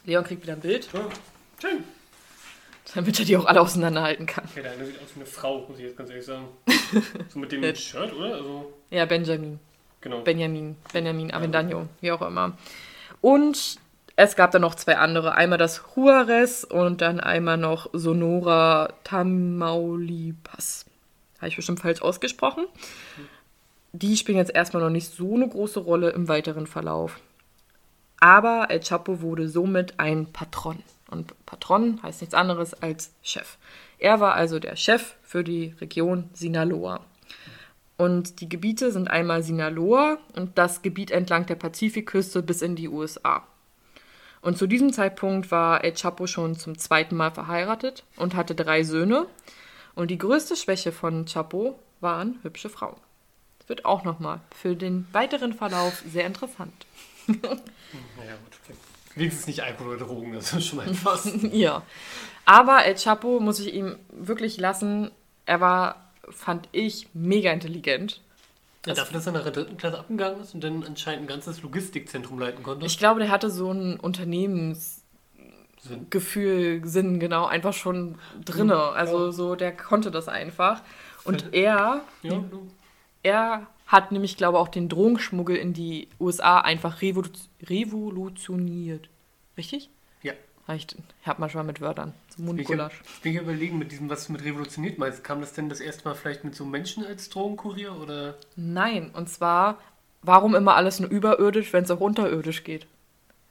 Leon 0.05 0.23
kriegt 0.23 0.43
wieder 0.43 0.53
ein 0.53 0.59
Bild, 0.59 0.89
Ja, 0.93 1.01
schön. 1.61 1.83
damit 2.95 3.19
er 3.19 3.25
die 3.25 3.37
auch 3.37 3.45
alle 3.45 3.61
auseinanderhalten 3.61 4.25
kann. 4.25 4.45
Ja, 4.55 4.61
der 4.63 4.71
eine 4.73 4.85
sieht 4.85 4.95
aus 5.01 5.09
wie 5.15 5.19
eine 5.19 5.25
Frau, 5.25 5.65
muss 5.67 5.77
ich 5.77 5.85
jetzt 5.85 5.97
ganz 5.97 6.09
ehrlich 6.09 6.25
sagen. 6.25 6.45
So 7.29 7.39
mit 7.39 7.51
dem 7.51 7.63
Ja. 7.63 7.73
Shirt, 7.75 8.13
oder? 8.13 8.33
Also, 8.35 8.73
Ja, 8.89 9.05
Benjamin. 9.05 9.59
genau. 10.01 10.21
Benjamin, 10.21 10.75
Benjamin 10.91 11.31
Avendaño, 11.31 11.85
wie 12.01 12.11
auch 12.11 12.21
immer. 12.21 12.57
Und 13.21 13.77
es 14.23 14.35
gab 14.35 14.51
dann 14.51 14.61
noch 14.61 14.75
zwei 14.75 14.97
andere. 14.97 15.33
Einmal 15.33 15.57
das 15.57 15.81
Juarez 15.95 16.63
und 16.63 17.01
dann 17.01 17.19
einmal 17.19 17.57
noch 17.57 17.89
Sonora 17.91 18.93
Tamaulipas. 19.03 20.85
Habe 21.39 21.47
ich 21.47 21.55
bestimmt 21.55 21.79
falsch 21.79 22.03
ausgesprochen. 22.03 22.65
Die 23.93 24.15
spielen 24.15 24.37
jetzt 24.37 24.53
erstmal 24.53 24.83
noch 24.83 24.91
nicht 24.91 25.11
so 25.11 25.33
eine 25.33 25.49
große 25.49 25.79
Rolle 25.79 26.11
im 26.11 26.27
weiteren 26.27 26.67
Verlauf. 26.67 27.19
Aber 28.19 28.67
El 28.69 28.81
Chapo 28.81 29.21
wurde 29.21 29.49
somit 29.49 29.99
ein 29.99 30.31
Patron. 30.31 30.83
Und 31.09 31.33
Patron 31.47 31.99
heißt 32.03 32.21
nichts 32.21 32.35
anderes 32.35 32.75
als 32.75 33.11
Chef. 33.23 33.57
Er 33.97 34.19
war 34.19 34.35
also 34.35 34.59
der 34.59 34.75
Chef 34.75 35.15
für 35.23 35.43
die 35.43 35.73
Region 35.81 36.29
Sinaloa. 36.33 36.99
Und 37.97 38.39
die 38.39 38.49
Gebiete 38.49 38.91
sind 38.91 39.09
einmal 39.09 39.41
Sinaloa 39.41 40.19
und 40.35 40.59
das 40.59 40.83
Gebiet 40.83 41.09
entlang 41.09 41.47
der 41.47 41.55
Pazifikküste 41.55 42.43
bis 42.43 42.61
in 42.61 42.75
die 42.75 42.87
USA. 42.87 43.47
Und 44.41 44.57
zu 44.57 44.65
diesem 44.67 44.91
Zeitpunkt 44.91 45.51
war 45.51 45.83
El 45.83 45.93
Chapo 45.93 46.25
schon 46.27 46.55
zum 46.55 46.77
zweiten 46.77 47.15
Mal 47.15 47.31
verheiratet 47.31 48.03
und 48.17 48.35
hatte 48.35 48.55
drei 48.55 48.83
Söhne. 48.83 49.27
Und 49.93 50.09
die 50.09 50.17
größte 50.17 50.55
Schwäche 50.55 50.91
von 50.91 51.25
Chapo 51.25 51.77
waren 51.99 52.39
hübsche 52.41 52.69
Frauen. 52.69 52.97
Das 53.59 53.69
wird 53.69 53.85
auch 53.85 54.03
nochmal 54.03 54.39
für 54.55 54.75
den 54.75 55.07
weiteren 55.11 55.53
Verlauf 55.53 56.03
sehr 56.11 56.25
interessant. 56.25 56.85
Naja, 57.27 57.37
gut, 58.43 58.57
okay. 58.63 58.73
Wenigstens 59.15 59.47
nicht 59.47 59.61
Alkohol 59.61 59.95
oder 59.97 60.05
Drogen, 60.05 60.33
das 60.33 60.53
ist 60.53 60.65
schon 60.65 60.77
mal 60.77 60.87
etwas. 60.89 61.29
ja. 61.51 61.83
Aber 62.45 62.85
El 62.85 62.95
Chapo 62.95 63.39
muss 63.39 63.59
ich 63.59 63.73
ihm 63.73 63.97
wirklich 64.09 64.57
lassen. 64.57 65.11
Er 65.45 65.61
war, 65.61 66.11
fand 66.29 66.67
ich, 66.71 67.07
mega 67.13 67.51
intelligent. 67.51 68.21
Ja, 68.85 68.93
dafür, 68.95 69.13
dass 69.13 69.27
er 69.27 69.33
nach 69.33 69.43
der 69.43 69.51
dritten 69.51 69.77
Klasse 69.77 69.99
abgegangen 69.99 70.41
ist 70.41 70.55
und 70.55 70.63
dann 70.63 70.83
anscheinend 70.83 71.25
ein 71.25 71.27
ganzes 71.27 71.61
Logistikzentrum 71.61 72.39
leiten 72.39 72.63
konnte. 72.63 72.83
Ich 72.85 72.97
glaube, 72.97 73.19
der 73.19 73.29
hatte 73.29 73.51
so 73.51 73.71
ein 73.71 73.99
Unternehmensgefühl, 73.99 76.81
Sinn. 76.85 77.19
Genau, 77.19 77.45
einfach 77.45 77.73
schon 77.73 78.17
drinne. 78.43 78.77
Also 78.77 79.29
so, 79.31 79.55
der 79.55 79.75
konnte 79.75 80.09
das 80.09 80.27
einfach. 80.27 80.81
Und 81.23 81.53
er, 81.53 82.01
Ja, 82.23 82.43
er 83.21 83.67
hat 83.85 84.11
nämlich, 84.11 84.37
glaube 84.37 84.57
ich, 84.57 84.61
auch 84.61 84.69
den 84.69 84.89
Drogenschmuggel 84.89 85.55
in 85.55 85.73
die 85.73 86.07
USA 86.19 86.59
einfach 86.59 87.01
revolu 87.01 87.29
revolutioniert. 87.63 89.09
Richtig? 89.57 89.89
Ja. 90.67 90.75
Ich 90.75 90.87
hab 91.25 91.39
manchmal 91.39 91.63
mit 91.63 91.81
Wörtern. 91.81 92.13
So 92.29 92.33
Ich 92.33 92.35
bin 92.37 92.45
Mundgulasch. 92.45 93.01
ich 93.03 93.21
bin 93.21 93.37
überlegen, 93.37 93.77
mit 93.77 93.91
diesem, 93.91 94.09
was 94.09 94.27
du 94.27 94.33
mit 94.33 94.43
revolutioniert 94.43 94.97
meinst. 94.97 95.23
Kam 95.23 95.41
das 95.41 95.53
denn 95.53 95.69
das 95.69 95.79
erste 95.79 96.07
Mal 96.07 96.15
vielleicht 96.15 96.43
mit 96.43 96.55
so 96.55 96.65
Menschen 96.65 97.05
als 97.05 97.29
Drogenkurier 97.29 97.93
oder? 97.95 98.35
Nein, 98.55 99.11
und 99.13 99.29
zwar, 99.29 99.77
warum 100.21 100.55
immer 100.55 100.75
alles 100.75 100.99
nur 100.99 101.09
überirdisch, 101.09 101.73
wenn 101.73 101.83
es 101.83 101.91
auch 101.91 101.99
unterirdisch 101.99 102.63
geht? 102.63 102.87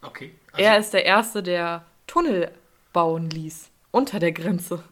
Okay. 0.03 0.33
Also, 0.53 0.65
Er 0.65 0.79
ist 0.79 0.95
der 0.95 1.05
Erste, 1.05 1.43
der 1.43 1.85
Tunnel 2.07 2.51
bauen 2.93 3.29
ließ. 3.29 3.69
Unter 3.91 4.19
der 4.19 4.33
Grenze. 4.33 4.83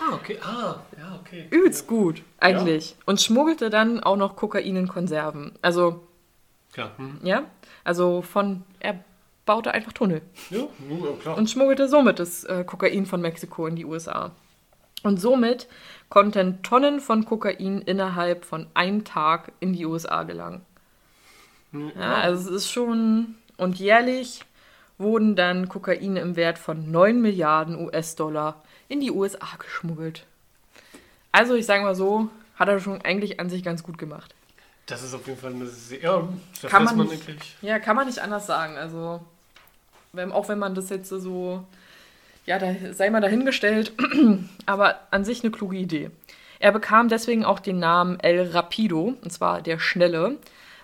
ah, 0.00 0.14
okay. 0.14 0.38
Ah, 0.42 0.80
ja, 0.98 1.20
okay. 1.20 1.46
Übelst 1.50 1.86
gut, 1.86 2.22
eigentlich. 2.40 2.96
Und 3.06 3.20
schmuggelte 3.20 3.70
dann 3.70 4.00
auch 4.00 4.16
noch 4.16 4.34
Kokain 4.34 4.76
in 4.76 4.88
Konserven. 4.88 5.52
Also, 5.62 6.00
Klar. 6.72 6.92
Hm. 6.96 7.20
ja, 7.22 7.44
also 7.84 8.22
von, 8.22 8.64
er 8.80 9.04
baute 9.44 9.72
einfach 9.72 9.92
Tunnel 9.92 10.22
Ja, 10.50 10.58
ja, 10.60 10.66
klar. 11.20 11.36
und 11.36 11.50
schmuggelte 11.50 11.88
somit 11.88 12.18
das 12.18 12.44
äh, 12.44 12.64
Kokain 12.64 13.06
von 13.06 13.20
Mexiko 13.20 13.66
in 13.66 13.76
die 13.76 13.84
USA. 13.84 14.32
Und 15.02 15.20
somit 15.20 15.66
konnten 16.08 16.62
Tonnen 16.62 17.00
von 17.00 17.24
Kokain 17.24 17.80
innerhalb 17.82 18.44
von 18.44 18.68
einem 18.74 19.04
Tag 19.04 19.50
in 19.58 19.72
die 19.72 19.84
USA 19.84 20.22
gelangen. 20.22 20.62
Ja, 21.72 22.16
also 22.16 22.50
es 22.50 22.64
ist 22.64 22.70
schon. 22.70 23.34
Und 23.56 23.78
jährlich 23.78 24.44
wurden 24.98 25.34
dann 25.34 25.68
Kokain 25.68 26.16
im 26.16 26.36
Wert 26.36 26.58
von 26.58 26.90
9 26.90 27.20
Milliarden 27.20 27.76
US-Dollar 27.84 28.62
in 28.88 29.00
die 29.00 29.10
USA 29.10 29.48
geschmuggelt. 29.58 30.26
Also 31.32 31.54
ich 31.54 31.66
sage 31.66 31.82
mal 31.82 31.94
so, 31.94 32.28
hat 32.56 32.68
er 32.68 32.78
schon 32.78 33.00
eigentlich 33.02 33.40
an 33.40 33.48
sich 33.50 33.64
ganz 33.64 33.82
gut 33.82 33.98
gemacht. 33.98 34.34
Das 34.86 35.02
ist 35.02 35.14
auf 35.14 35.26
jeden 35.26 35.38
Fall 35.38 35.52
eine 35.54 35.66
sehr. 35.66 36.00
Ja, 36.00 36.28
das 36.60 36.70
Kann 36.70 36.84
man 36.84 36.96
man 36.96 37.08
nicht. 37.08 37.22
Ja, 37.62 37.78
kann 37.78 37.96
man 37.96 38.06
nicht 38.06 38.18
anders 38.18 38.46
sagen. 38.46 38.76
Also, 38.76 39.20
wenn, 40.12 40.30
auch 40.30 40.48
wenn 40.48 40.58
man 40.58 40.74
das 40.74 40.90
jetzt 40.90 41.08
so, 41.08 41.64
ja, 42.44 42.58
da 42.58 42.74
sei 42.92 43.08
mal 43.08 43.22
dahingestellt, 43.22 43.92
aber 44.66 45.00
an 45.10 45.24
sich 45.24 45.42
eine 45.42 45.50
kluge 45.50 45.76
Idee. 45.76 46.10
Er 46.58 46.70
bekam 46.70 47.08
deswegen 47.08 47.44
auch 47.44 47.58
den 47.58 47.78
Namen 47.78 48.20
El 48.20 48.50
Rapido, 48.50 49.14
und 49.20 49.32
zwar 49.32 49.62
der 49.62 49.78
Schnelle, 49.78 50.36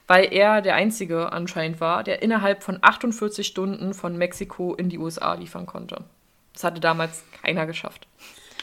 weil 0.06 0.32
er 0.32 0.62
der 0.62 0.76
Einzige 0.76 1.30
anscheinend 1.30 1.78
war, 1.80 2.02
der 2.04 2.22
innerhalb 2.22 2.62
von 2.62 2.78
48 2.80 3.46
Stunden 3.46 3.92
von 3.92 4.16
Mexiko 4.16 4.74
in 4.74 4.88
die 4.88 4.98
USA 4.98 5.34
liefern 5.34 5.66
konnte. 5.66 6.04
Das 6.54 6.64
hatte 6.64 6.80
damals 6.80 7.22
keiner 7.42 7.66
geschafft. 7.66 8.06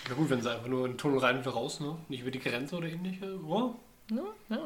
Ja 0.10 0.16
gut, 0.16 0.32
wenn 0.32 0.42
sie 0.42 0.52
einfach 0.52 0.68
nur 0.68 0.86
in 0.86 0.94
den 0.94 0.98
Tunnel 0.98 1.20
rein 1.20 1.38
und 1.38 1.42
wieder 1.42 1.54
raus, 1.54 1.80
ne? 1.80 1.96
Nicht 2.10 2.22
über 2.22 2.32
die 2.32 2.40
Grenze 2.40 2.76
oder 2.76 2.88
ähnliche. 2.88 3.40
Ja. 3.48 4.24
Ja. 4.50 4.60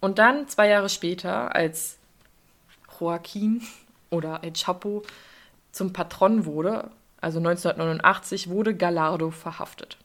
Und 0.00 0.18
dann, 0.18 0.48
zwei 0.48 0.68
Jahre 0.68 0.88
später, 0.88 1.54
als 1.54 1.98
Joaquin 2.98 3.60
oder 4.14 4.40
El 4.42 4.52
Chapo 4.52 5.02
zum 5.72 5.92
Patron 5.92 6.46
wurde, 6.46 6.90
also 7.20 7.38
1989, 7.38 8.48
wurde 8.48 8.76
Gallardo 8.76 9.30
verhaftet. 9.30 9.98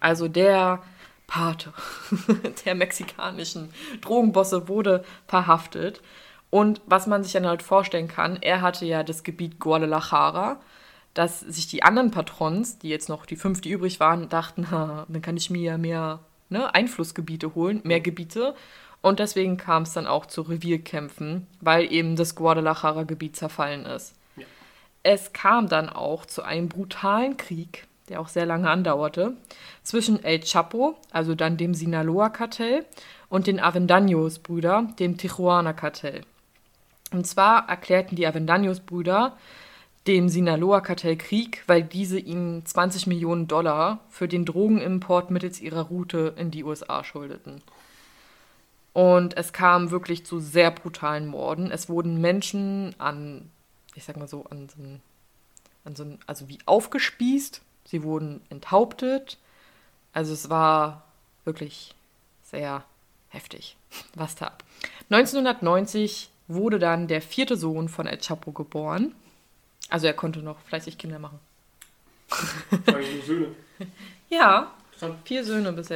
Also 0.00 0.28
der 0.28 0.82
Pate 1.26 1.72
der 2.64 2.74
mexikanischen 2.74 3.70
Drogenbosse 4.00 4.68
wurde 4.68 5.04
verhaftet. 5.26 6.02
Und 6.50 6.80
was 6.86 7.06
man 7.06 7.24
sich 7.24 7.32
dann 7.32 7.46
halt 7.46 7.62
vorstellen 7.62 8.08
kann, 8.08 8.36
er 8.40 8.60
hatte 8.60 8.86
ja 8.86 9.02
das 9.02 9.24
Gebiet 9.24 9.58
Guadalajara, 9.58 10.60
dass 11.14 11.40
sich 11.40 11.66
die 11.66 11.82
anderen 11.82 12.10
Patrons, 12.10 12.78
die 12.78 12.88
jetzt 12.88 13.08
noch 13.08 13.26
die 13.26 13.36
fünf, 13.36 13.60
die 13.60 13.70
übrig 13.70 13.98
waren, 13.98 14.28
dachten, 14.28 14.66
dann 15.08 15.22
kann 15.22 15.36
ich 15.36 15.50
mir 15.50 15.62
ja 15.62 15.78
mehr 15.78 16.20
ne, 16.50 16.72
Einflussgebiete 16.74 17.54
holen, 17.54 17.80
mehr 17.84 18.00
Gebiete. 18.00 18.54
Und 19.04 19.18
deswegen 19.18 19.58
kam 19.58 19.82
es 19.82 19.92
dann 19.92 20.06
auch 20.06 20.24
zu 20.24 20.40
Revierkämpfen, 20.40 21.46
weil 21.60 21.92
eben 21.92 22.16
das 22.16 22.34
Guadalajara-Gebiet 22.36 23.36
zerfallen 23.36 23.84
ist. 23.84 24.14
Ja. 24.34 24.46
Es 25.02 25.34
kam 25.34 25.68
dann 25.68 25.90
auch 25.90 26.24
zu 26.24 26.42
einem 26.42 26.70
brutalen 26.70 27.36
Krieg, 27.36 27.86
der 28.08 28.18
auch 28.18 28.28
sehr 28.28 28.46
lange 28.46 28.70
andauerte, 28.70 29.34
zwischen 29.82 30.24
El 30.24 30.40
Chapo, 30.40 30.96
also 31.10 31.34
dann 31.34 31.58
dem 31.58 31.74
Sinaloa-Kartell, 31.74 32.86
und 33.28 33.46
den 33.46 33.60
Avendaños-Brüder, 33.60 34.94
dem 34.98 35.18
Tijuana-Kartell. 35.18 36.22
Und 37.12 37.26
zwar 37.26 37.68
erklärten 37.68 38.16
die 38.16 38.26
Avendaños-Brüder 38.26 39.36
dem 40.06 40.30
Sinaloa-Kartell 40.30 41.18
Krieg, 41.18 41.62
weil 41.66 41.82
diese 41.82 42.18
ihnen 42.18 42.64
20 42.64 43.06
Millionen 43.06 43.48
Dollar 43.48 44.00
für 44.08 44.28
den 44.28 44.46
Drogenimport 44.46 45.30
mittels 45.30 45.60
ihrer 45.60 45.82
Route 45.82 46.32
in 46.38 46.50
die 46.50 46.64
USA 46.64 47.04
schuldeten. 47.04 47.60
Und 48.94 49.36
es 49.36 49.52
kam 49.52 49.90
wirklich 49.90 50.24
zu 50.24 50.40
sehr 50.40 50.70
brutalen 50.70 51.26
Morden. 51.26 51.70
Es 51.70 51.88
wurden 51.88 52.20
Menschen 52.20 52.94
an, 52.98 53.50
ich 53.94 54.04
sag 54.04 54.16
mal 54.16 54.28
so, 54.28 54.44
an 54.44 54.68
so 54.68 54.76
an 55.84 55.96
so 55.96 56.18
also 56.26 56.48
wie 56.48 56.58
aufgespießt. 56.64 57.60
Sie 57.86 58.02
wurden 58.02 58.40
enthauptet. 58.48 59.36
Also 60.12 60.32
es 60.32 60.48
war 60.48 61.02
wirklich 61.44 61.94
sehr 62.44 62.84
heftig, 63.28 63.76
was 64.14 64.36
da. 64.36 64.52
1990 65.10 66.30
wurde 66.46 66.78
dann 66.78 67.08
der 67.08 67.20
vierte 67.20 67.56
Sohn 67.56 67.88
von 67.88 68.06
El 68.06 68.18
Chapo 68.18 68.52
geboren. 68.52 69.14
Also 69.90 70.06
er 70.06 70.14
konnte 70.14 70.40
noch 70.40 70.60
fleißig 70.60 70.98
Kinder 70.98 71.18
machen. 71.18 71.38
Söhne. 73.26 73.48
Ja, 74.30 74.72
Vier 75.24 75.44
Söhne 75.44 75.72
bis. 75.72 75.92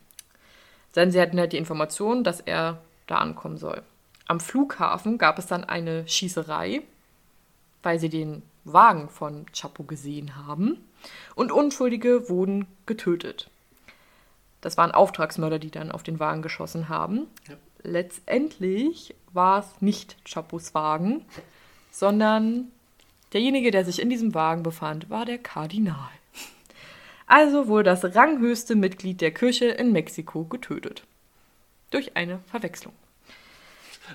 Denn 0.96 1.12
sie 1.12 1.20
hatten 1.20 1.38
halt 1.38 1.52
die 1.52 1.58
Information, 1.58 2.24
dass 2.24 2.40
er 2.40 2.82
da 3.06 3.16
ankommen 3.16 3.56
soll. 3.56 3.82
Am 4.26 4.40
Flughafen 4.40 5.18
gab 5.18 5.38
es 5.38 5.46
dann 5.46 5.64
eine 5.64 6.06
Schießerei, 6.06 6.82
weil 7.82 7.98
sie 7.98 8.08
den 8.08 8.42
Wagen 8.64 9.08
von 9.08 9.46
Chapo 9.52 9.84
gesehen 9.84 10.36
haben. 10.36 10.78
Und 11.34 11.52
Unschuldige 11.52 12.28
wurden 12.28 12.66
getötet. 12.86 13.48
Das 14.60 14.76
waren 14.76 14.92
Auftragsmörder, 14.92 15.58
die 15.58 15.70
dann 15.70 15.90
auf 15.90 16.02
den 16.02 16.20
Wagen 16.20 16.42
geschossen 16.42 16.88
haben. 16.88 17.26
Ja. 17.48 17.54
Letztendlich 17.82 19.14
war 19.32 19.60
es 19.60 19.80
nicht 19.80 20.16
Chapos 20.24 20.74
Wagen, 20.74 21.24
sondern 21.90 22.70
derjenige, 23.32 23.70
der 23.70 23.84
sich 23.84 24.02
in 24.02 24.10
diesem 24.10 24.34
Wagen 24.34 24.62
befand, 24.62 25.08
war 25.08 25.24
der 25.24 25.38
Kardinal. 25.38 26.10
Also 27.26 27.68
wurde 27.68 27.84
das 27.84 28.16
ranghöchste 28.16 28.74
Mitglied 28.74 29.20
der 29.20 29.30
Kirche 29.30 29.66
in 29.66 29.92
Mexiko 29.92 30.44
getötet. 30.44 31.04
Durch 31.90 32.16
eine 32.16 32.40
Verwechslung. 32.50 32.92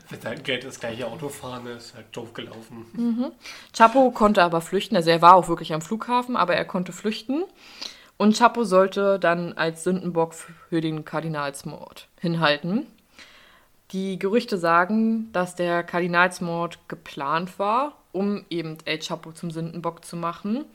Wenn 0.09 0.19
dein 0.19 0.43
Geld 0.43 0.63
das 0.63 0.79
gleiche 0.79 1.07
Auto 1.07 1.29
fahren 1.29 1.67
ist, 1.67 1.95
halt 1.95 2.07
doof 2.11 2.33
gelaufen. 2.33 3.31
Chapo 3.73 4.11
konnte 4.11 4.43
aber 4.43 4.61
flüchten, 4.61 4.95
also 4.95 5.09
er 5.09 5.21
war 5.21 5.35
auch 5.35 5.47
wirklich 5.47 5.73
am 5.73 5.81
Flughafen, 5.81 6.35
aber 6.35 6.55
er 6.55 6.65
konnte 6.65 6.91
flüchten. 6.91 7.43
Und 8.17 8.37
Chapo 8.37 8.63
sollte 8.63 9.19
dann 9.19 9.53
als 9.53 9.83
Sündenbock 9.83 10.33
für 10.33 10.79
den 10.79 11.03
Kardinalsmord 11.03 12.07
hinhalten. 12.19 12.87
Die 13.91 14.17
Gerüchte 14.17 14.57
sagen, 14.57 15.31
dass 15.31 15.55
der 15.55 15.83
Kardinalsmord 15.83 16.79
geplant 16.87 17.59
war, 17.59 17.93
um 18.11 18.45
eben 18.49 18.77
El 18.85 18.99
Chapo 18.99 19.31
zum 19.31 19.51
Sündenbock 19.51 20.05
zu 20.05 20.15
machen. 20.15 20.65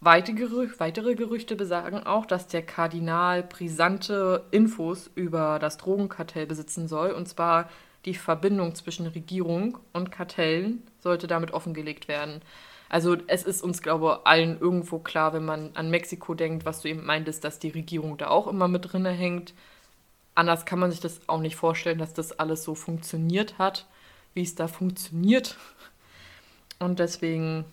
Weitere 0.00 1.14
Gerüchte 1.14 1.56
besagen 1.56 2.06
auch, 2.06 2.26
dass 2.26 2.48
der 2.48 2.62
Kardinal 2.62 3.42
brisante 3.42 4.44
Infos 4.50 5.10
über 5.14 5.58
das 5.58 5.78
Drogenkartell 5.78 6.46
besitzen 6.46 6.88
soll. 6.88 7.12
Und 7.12 7.28
zwar 7.28 7.68
die 8.06 8.14
Verbindung 8.14 8.74
zwischen 8.74 9.06
Regierung 9.08 9.78
und 9.92 10.10
Kartellen 10.10 10.82
sollte 11.00 11.26
damit 11.26 11.52
offengelegt 11.52 12.08
werden. 12.08 12.40
Also 12.88 13.16
es 13.26 13.42
ist 13.42 13.62
uns, 13.62 13.82
glaube 13.82 14.20
ich, 14.20 14.26
allen 14.26 14.60
irgendwo 14.60 15.00
klar, 15.00 15.32
wenn 15.32 15.44
man 15.44 15.70
an 15.74 15.90
Mexiko 15.90 16.34
denkt, 16.34 16.64
was 16.64 16.82
du 16.82 16.88
eben 16.88 17.04
meintest, 17.04 17.42
dass 17.42 17.58
die 17.58 17.70
Regierung 17.70 18.16
da 18.16 18.28
auch 18.28 18.46
immer 18.46 18.68
mit 18.68 18.92
drinne 18.92 19.10
hängt. 19.10 19.54
Anders 20.36 20.66
kann 20.66 20.78
man 20.78 20.90
sich 20.90 21.00
das 21.00 21.20
auch 21.28 21.40
nicht 21.40 21.56
vorstellen, 21.56 21.98
dass 21.98 22.14
das 22.14 22.38
alles 22.38 22.62
so 22.62 22.74
funktioniert 22.74 23.58
hat, 23.58 23.86
wie 24.34 24.42
es 24.42 24.54
da 24.54 24.68
funktioniert. 24.68 25.56
Und 26.78 27.00
deswegen, 27.00 27.64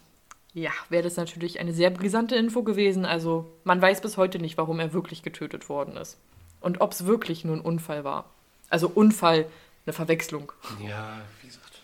ja, 0.55 0.71
wäre 0.89 1.03
das 1.03 1.17
natürlich 1.17 1.59
eine 1.59 1.73
sehr 1.73 1.91
brisante 1.91 2.35
Info 2.35 2.63
gewesen. 2.63 3.05
Also 3.05 3.51
man 3.65 3.81
weiß 3.81 4.01
bis 4.01 4.17
heute 4.17 4.39
nicht, 4.39 4.57
warum 4.57 4.79
er 4.79 4.93
wirklich 4.93 5.21
getötet 5.21 5.69
worden 5.69 5.95
ist. 5.95 6.17
Und 6.59 6.81
ob 6.81 6.93
es 6.93 7.05
wirklich 7.05 7.45
nur 7.45 7.57
ein 7.57 7.61
Unfall 7.61 8.03
war. 8.03 8.25
Also 8.69 8.87
Unfall, 8.87 9.45
eine 9.85 9.93
Verwechslung. 9.93 10.51
Ja, 10.85 11.21
wie 11.41 11.47
gesagt. 11.47 11.79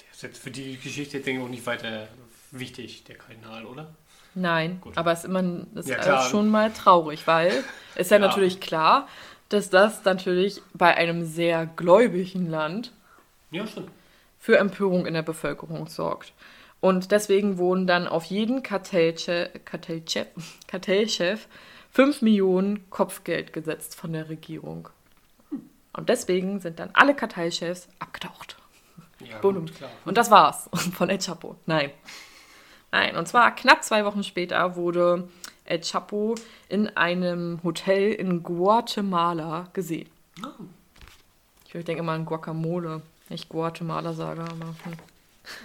Der 0.00 0.10
ist 0.12 0.22
jetzt 0.22 0.38
für 0.38 0.50
die 0.50 0.76
Geschichte, 0.78 1.20
denke 1.20 1.40
ich, 1.40 1.46
auch 1.46 1.50
nicht 1.50 1.66
weiter 1.66 2.08
wichtig, 2.50 3.04
der 3.04 3.16
Kardinal, 3.16 3.64
oder? 3.66 3.94
Nein, 4.34 4.80
Gut. 4.82 4.96
aber 4.98 5.12
es 5.12 5.20
ist 5.20 5.24
immer 5.24 5.42
ist 5.74 5.88
Ja, 5.88 6.20
schon 6.20 6.48
mal 6.48 6.72
traurig, 6.72 7.26
weil 7.26 7.64
ist 7.96 8.10
ja, 8.10 8.18
Ja. 8.18 8.26
natürlich 8.26 8.60
klar, 8.60 9.08
dass 9.48 9.70
das 9.70 10.04
natürlich 10.04 10.60
bei 10.74 10.94
einem 10.94 11.24
sehr 11.24 11.66
gläubigen 11.66 12.50
Land 12.50 12.92
Ja, 13.50 13.64
für 14.38 14.58
Empörung 14.58 15.06
in 15.06 15.14
der 15.14 15.22
Bevölkerung 15.22 15.86
sorgt. 15.86 16.32
Und 16.80 17.10
deswegen 17.10 17.56
wurden 17.58 17.86
dann 17.86 18.06
auf 18.06 18.24
jeden 18.26 18.62
Kartellchef, 18.62 19.48
Kartellchef, 19.64 20.26
Kartellchef 20.68 21.46
5 21.92 22.20
Millionen 22.20 22.90
Kopfgeld 22.90 23.52
gesetzt 23.54 23.94
von 23.96 24.12
der 24.12 24.28
Regierung. 24.28 24.90
Und 25.96 26.08
deswegen 26.08 26.60
sind 26.60 26.78
dann 26.78 26.90
alle 26.92 27.14
Kartellchefs 27.14 27.88
abgetaucht. 27.98 28.56
Ja, 29.20 29.38
gut, 29.38 29.74
klar. 29.74 29.90
Und 30.04 30.18
das 30.18 30.30
war's 30.30 30.68
von 30.94 31.08
El 31.08 31.18
Chapo. 31.18 31.56
Nein. 31.66 31.90
Nein, 32.92 33.16
und 33.16 33.26
zwar 33.26 33.54
knapp 33.54 33.82
zwei 33.82 34.04
Wochen 34.04 34.22
später 34.22 34.76
wurde 34.76 35.28
El 35.64 35.80
Chapo 35.80 36.34
in 36.68 36.96
einem 36.96 37.60
Hotel 37.64 38.12
in 38.12 38.42
Guatemala 38.42 39.68
gesehen. 39.72 40.08
Ah, 40.42 40.52
Ich 41.66 41.72
denke 41.72 42.00
immer 42.00 42.12
an 42.12 42.24
Guacamole, 42.26 43.02
nicht 43.28 43.48
Guatemala 43.48 44.12
sage, 44.12 44.42
aber 44.42 44.74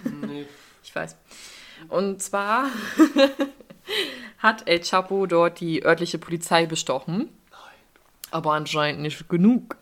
hm, 0.02 0.20
nee. 0.26 0.46
ich 0.82 0.94
weiß. 0.94 1.16
Und 1.88 2.22
zwar 2.22 2.66
hat 4.38 4.66
El 4.68 4.80
Chapo 4.80 5.26
dort 5.26 5.60
die 5.60 5.84
örtliche 5.84 6.18
Polizei 6.18 6.66
bestochen, 6.66 7.18
Nein. 7.50 7.60
aber 8.30 8.52
anscheinend 8.54 9.02
nicht 9.02 9.28
genug. 9.28 9.76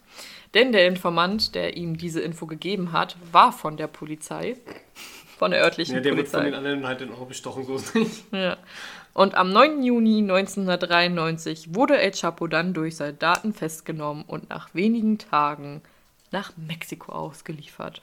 Denn 0.55 0.73
der 0.73 0.87
Informant, 0.89 1.55
der 1.55 1.77
ihm 1.77 1.97
diese 1.97 2.21
Info 2.21 2.47
gegeben 2.47 2.93
hat, 2.93 3.17
war 3.31 3.53
von 3.53 3.77
der 3.77 3.87
Polizei, 3.87 4.57
von 5.39 5.53
der 5.53 5.63
örtlichen 5.63 5.95
Ja, 5.95 6.01
der 6.01 6.17
wird 6.17 6.31
Polizei. 6.31 6.39
von 6.39 6.47
den 6.47 6.55
anderen 6.55 6.87
halt 6.87 7.01
in 7.03 7.11
Euro 7.11 7.27
bestochen, 7.27 7.65
so 7.65 7.77
ist 7.77 7.95
nicht. 7.95 8.25
Ja. 8.33 8.57
Und 9.13 9.35
am 9.35 9.53
9. 9.53 9.83
Juni 9.83 10.19
1993 10.19 11.75
wurde 11.75 11.99
El 11.99 12.13
Chapo 12.13 12.47
dann 12.47 12.75
durch 12.75 12.97
Soldaten 12.97 13.53
festgenommen 13.53 14.25
und 14.27 14.49
nach 14.51 14.75
wenigen 14.75 15.19
Tagen 15.19 15.83
nach 16.31 16.53
Mexiko 16.57 17.13
ausgeliefert. 17.13 18.03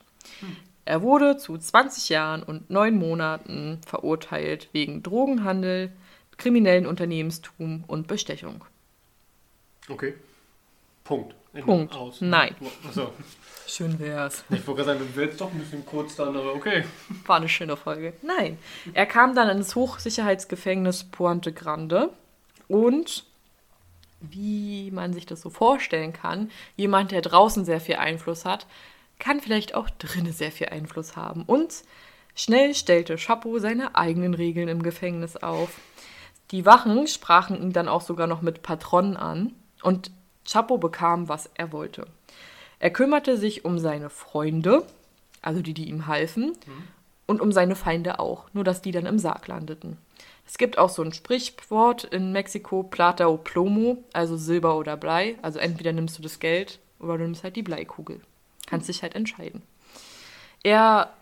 Er 0.84 1.02
wurde 1.02 1.38
zu 1.38 1.58
20 1.58 2.10
Jahren 2.10 2.44
und 2.44 2.70
9 2.70 2.96
Monaten 2.96 3.80
verurteilt 3.86 4.70
wegen 4.74 5.04
Drogenhandel, 5.04 5.92
kriminellen 6.38 6.86
Unternehmenstum 6.86 7.84
und 7.88 8.08
Bestechung. 8.08 8.64
Okay. 9.90 10.14
Punkt. 11.04 11.36
Punkt. 11.64 11.94
Aus. 11.96 12.22
Nein. 12.22 12.56
Achso. 12.88 13.12
Schön 13.68 14.00
wär's. 14.00 14.44
Ich 14.50 14.66
wollte 14.66 14.84
gerade 14.84 14.98
sagen, 14.98 15.12
du 15.12 15.16
willst 15.20 15.42
doch 15.42 15.52
ein 15.52 15.60
bisschen 15.60 15.86
kurz 15.86 16.16
dann, 16.16 16.36
aber 16.36 16.54
okay. 16.54 16.86
War 17.26 17.38
eine 17.38 17.50
schöne 17.50 17.76
Folge. 17.76 18.14
Nein. 18.22 18.58
Er 18.94 19.06
kam 19.06 19.36
dann 19.36 19.50
ins 19.50 19.76
Hochsicherheitsgefängnis 19.76 21.04
Puente 21.06 21.52
Grande 21.52 22.12
und 22.68 23.26
wie 24.20 24.90
man 24.92 25.14
sich 25.14 25.26
das 25.26 25.42
so 25.42 25.50
vorstellen 25.50 26.14
kann, 26.14 26.50
jemand, 26.76 27.12
der 27.12 27.22
draußen 27.22 27.66
sehr 27.66 27.82
viel 27.82 27.98
Einfluss 27.98 28.46
hat, 28.46 28.66
kann 29.20 29.42
vielleicht 29.42 29.76
auch 29.76 29.90
drinnen 29.90 30.34
sehr 30.34 30.52
viel 30.52 30.70
Einfluss 30.70 31.16
haben. 31.16 31.44
Und 31.44 31.84
schnell 32.36 32.74
stellte 32.74 33.18
Chapo 33.18 33.60
seine 33.60 33.96
eigenen 33.96 34.34
Regeln 34.34 34.70
im 34.70 34.82
Gefängnis 34.82 35.38
auf. 35.38 35.70
Die 36.52 36.66
Wachen 36.66 37.08
sprachen 37.08 37.62
ihn 37.62 37.74
dann 37.74 37.90
auch 37.90 38.02
sogar 38.02 38.28
noch 38.28 38.42
mit 38.42 38.64
Patronen 38.64 39.18
an 39.18 39.54
und 39.82 40.12
Chapo 40.48 40.78
bekam, 40.78 41.30
was 41.30 41.50
er 41.56 41.72
wollte. 41.72 42.08
Er 42.80 42.92
kümmerte 42.92 43.38
sich 43.38 43.66
um 43.66 43.80
seine 43.80 44.10
Freunde, 44.10 44.84
also 45.42 45.62
die, 45.62 45.74
die 45.74 45.90
ihm 45.90 46.08
halfen, 46.08 46.54
und 47.26 47.42
um 47.42 47.52
seine 47.52 47.76
Feinde 47.76 48.20
auch, 48.20 48.46
nur 48.54 48.64
dass 48.64 48.82
die 48.82 48.92
dann 48.92 49.06
im 49.06 49.20
Sarg 49.20 49.48
landeten. 49.48 49.98
Es 50.48 50.58
gibt 50.58 50.78
auch 50.78 50.90
so 50.90 51.02
ein 51.02 51.12
Sprichwort 51.12 52.06
in 52.06 52.32
Mexiko, 52.32 52.84
Plata 52.84 53.28
o 53.28 53.38
Plomo, 53.38 54.04
also 54.14 54.38
Silber 54.38 54.78
oder 54.78 54.96
Blei. 54.96 55.36
Also 55.42 55.60
entweder 55.60 55.92
nimmst 55.92 56.18
du 56.18 56.24
das 56.24 56.40
Geld 56.40 56.80
oder 57.00 57.18
du 57.18 57.26
nimmst 57.26 57.44
halt 57.44 57.58
die 57.58 57.64
Bleikugel. 57.64 58.22
Kannst 58.66 58.88
dich 58.88 59.04
halt 59.04 59.14
entscheiden. 59.14 59.62
Er 60.64 61.14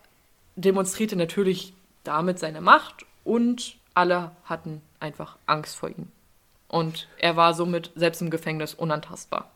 demonstrierte 0.55 1.15
natürlich 1.15 1.73
damit 2.03 2.37
seine 2.37 2.61
Macht 2.61 3.05
und 3.23 3.77
alle 3.95 4.31
hatten 4.45 4.81
einfach 4.99 5.37
Angst 5.47 5.75
vor 5.75 5.89
ihm. 5.89 6.11
Und 6.75 7.07
er 7.17 7.37
war 7.37 7.53
somit 7.53 7.91
selbst 7.95 8.21
im 8.21 8.29
Gefängnis 8.29 8.73
unantastbar. 8.73 9.49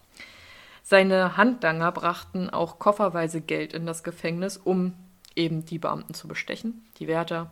Seine 0.83 1.35
Handlanger 1.35 1.91
brachten 1.91 2.49
auch 2.49 2.79
kofferweise 2.79 3.41
Geld 3.41 3.73
in 3.73 3.85
das 3.85 4.03
Gefängnis, 4.05 4.55
um 4.55 4.93
eben 5.35 5.65
die 5.65 5.79
Beamten 5.79 6.13
zu 6.13 6.29
bestechen. 6.29 6.81
Die 6.97 7.09
Wärter, 7.09 7.51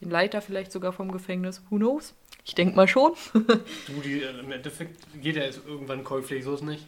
den 0.00 0.08
Leiter 0.08 0.40
vielleicht 0.40 0.72
sogar 0.72 0.94
vom 0.94 1.12
Gefängnis, 1.12 1.60
who 1.68 1.76
knows? 1.76 2.14
Ich 2.46 2.54
denke 2.54 2.76
mal 2.76 2.88
schon. 2.88 3.12
Du, 3.34 4.00
die, 4.02 4.22
im 4.22 4.50
Endeffekt, 4.50 5.02
jeder 5.20 5.46
ist 5.46 5.60
irgendwann 5.66 6.02
käuflich, 6.02 6.42
so 6.42 6.54
ist 6.54 6.62
nicht. 6.62 6.86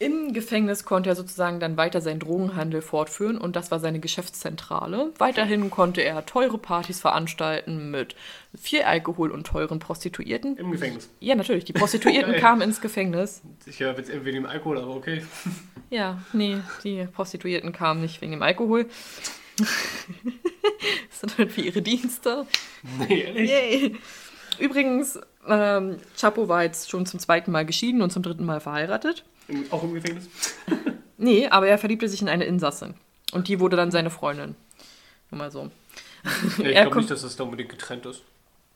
Im 0.00 0.32
Gefängnis 0.32 0.84
konnte 0.84 1.10
er 1.10 1.16
sozusagen 1.16 1.58
dann 1.58 1.76
weiter 1.76 2.00
seinen 2.00 2.20
Drogenhandel 2.20 2.82
fortführen 2.82 3.36
und 3.36 3.56
das 3.56 3.72
war 3.72 3.80
seine 3.80 3.98
Geschäftszentrale. 3.98 5.12
Weiterhin 5.18 5.70
konnte 5.70 6.02
er 6.02 6.24
teure 6.24 6.56
Partys 6.56 7.00
veranstalten 7.00 7.90
mit 7.90 8.14
viel 8.56 8.82
Alkohol 8.82 9.32
und 9.32 9.44
teuren 9.44 9.80
Prostituierten. 9.80 10.56
Im 10.56 10.70
Gefängnis. 10.70 11.10
Ja, 11.18 11.34
natürlich. 11.34 11.64
Die 11.64 11.72
Prostituierten 11.72 12.36
kamen 12.40 12.62
ins 12.62 12.80
Gefängnis. 12.80 13.42
Ich 13.66 13.80
höre 13.80 13.96
jetzt 13.98 14.08
irgendwie 14.08 14.30
dem 14.30 14.46
Alkohol, 14.46 14.78
aber 14.78 14.94
okay. 14.94 15.22
Ja, 15.90 16.20
nee, 16.34 16.58
die 16.84 17.06
Prostituierten 17.06 17.72
kamen 17.72 18.02
nicht 18.02 18.20
wegen 18.20 18.32
dem 18.32 18.42
Alkohol. 18.42 18.86
sondern 21.10 21.48
für 21.48 21.62
ihre 21.62 21.80
Dienste. 21.80 22.46
Nee, 22.98 23.22
ehrlich. 23.22 23.50
Yay. 23.50 23.96
Übrigens, 24.58 25.18
ähm, 25.46 25.96
Chapo 26.14 26.48
war 26.48 26.62
jetzt 26.62 26.90
schon 26.90 27.06
zum 27.06 27.18
zweiten 27.20 27.50
Mal 27.50 27.64
geschieden 27.64 28.02
und 28.02 28.12
zum 28.12 28.22
dritten 28.22 28.44
Mal 28.44 28.60
verheiratet. 28.60 29.24
Auch 29.70 29.82
im 29.82 29.94
Gefängnis? 29.94 30.28
Nee, 31.20 31.48
aber 31.48 31.66
er 31.66 31.78
verliebte 31.78 32.08
sich 32.08 32.22
in 32.22 32.28
eine 32.28 32.44
Insassin. 32.44 32.94
Und 33.32 33.48
die 33.48 33.58
wurde 33.58 33.76
dann 33.76 33.90
seine 33.90 34.08
Freundin. 34.08 34.54
Nur 35.32 35.38
mal 35.40 35.50
so. 35.50 35.68
Ja, 36.58 36.68
ich 36.68 36.74
glaube 36.74 36.98
nicht, 36.98 37.10
dass 37.10 37.22
das 37.22 37.34
da 37.34 37.42
unbedingt 37.42 37.70
getrennt 37.70 38.06
ist. 38.06 38.22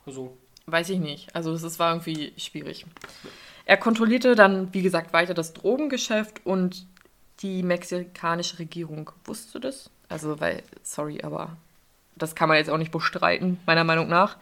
Also, 0.05 0.37
Weiß 0.65 0.89
ich 0.89 0.99
nicht. 0.99 1.35
Also 1.35 1.57
das 1.57 1.79
war 1.79 1.91
irgendwie 1.91 2.33
schwierig. 2.37 2.85
Er 3.65 3.77
kontrollierte 3.77 4.35
dann, 4.35 4.73
wie 4.73 4.81
gesagt, 4.81 5.13
weiter 5.13 5.33
das 5.33 5.53
Drogengeschäft 5.53 6.45
und 6.45 6.85
die 7.39 7.63
mexikanische 7.63 8.59
Regierung 8.59 9.11
wusste 9.25 9.59
das. 9.59 9.89
Also, 10.09 10.39
weil, 10.39 10.63
sorry, 10.83 11.21
aber 11.23 11.55
das 12.15 12.35
kann 12.35 12.47
man 12.47 12.57
jetzt 12.57 12.69
auch 12.69 12.77
nicht 12.77 12.91
bestreiten, 12.91 13.59
meiner 13.65 13.83
Meinung 13.83 14.07
nach. 14.07 14.37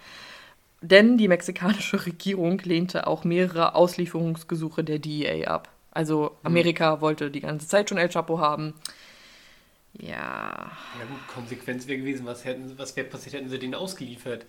Denn 0.81 1.17
die 1.17 1.27
mexikanische 1.27 2.05
Regierung 2.05 2.59
lehnte 2.59 3.07
auch 3.07 3.23
mehrere 3.23 3.75
Auslieferungsgesuche 3.75 4.83
der 4.83 4.99
DEA 4.99 5.47
ab. 5.47 5.69
Also 5.91 6.37
Amerika 6.43 7.01
wollte 7.01 7.29
die 7.29 7.41
ganze 7.41 7.67
Zeit 7.67 7.89
schon 7.89 7.97
El 7.97 8.09
Chapo 8.09 8.39
haben. 8.39 8.73
Ja, 9.93 10.07
ja 10.07 11.05
gut, 11.09 11.27
Konsequenz 11.27 11.85
wäre 11.87 11.99
gewesen, 11.99 12.25
was, 12.25 12.45
hätten, 12.45 12.77
was 12.77 12.95
wäre 12.95 13.07
passiert, 13.07 13.35
hätten 13.35 13.49
sie 13.49 13.59
den 13.59 13.75
ausgeliefert. 13.75 14.45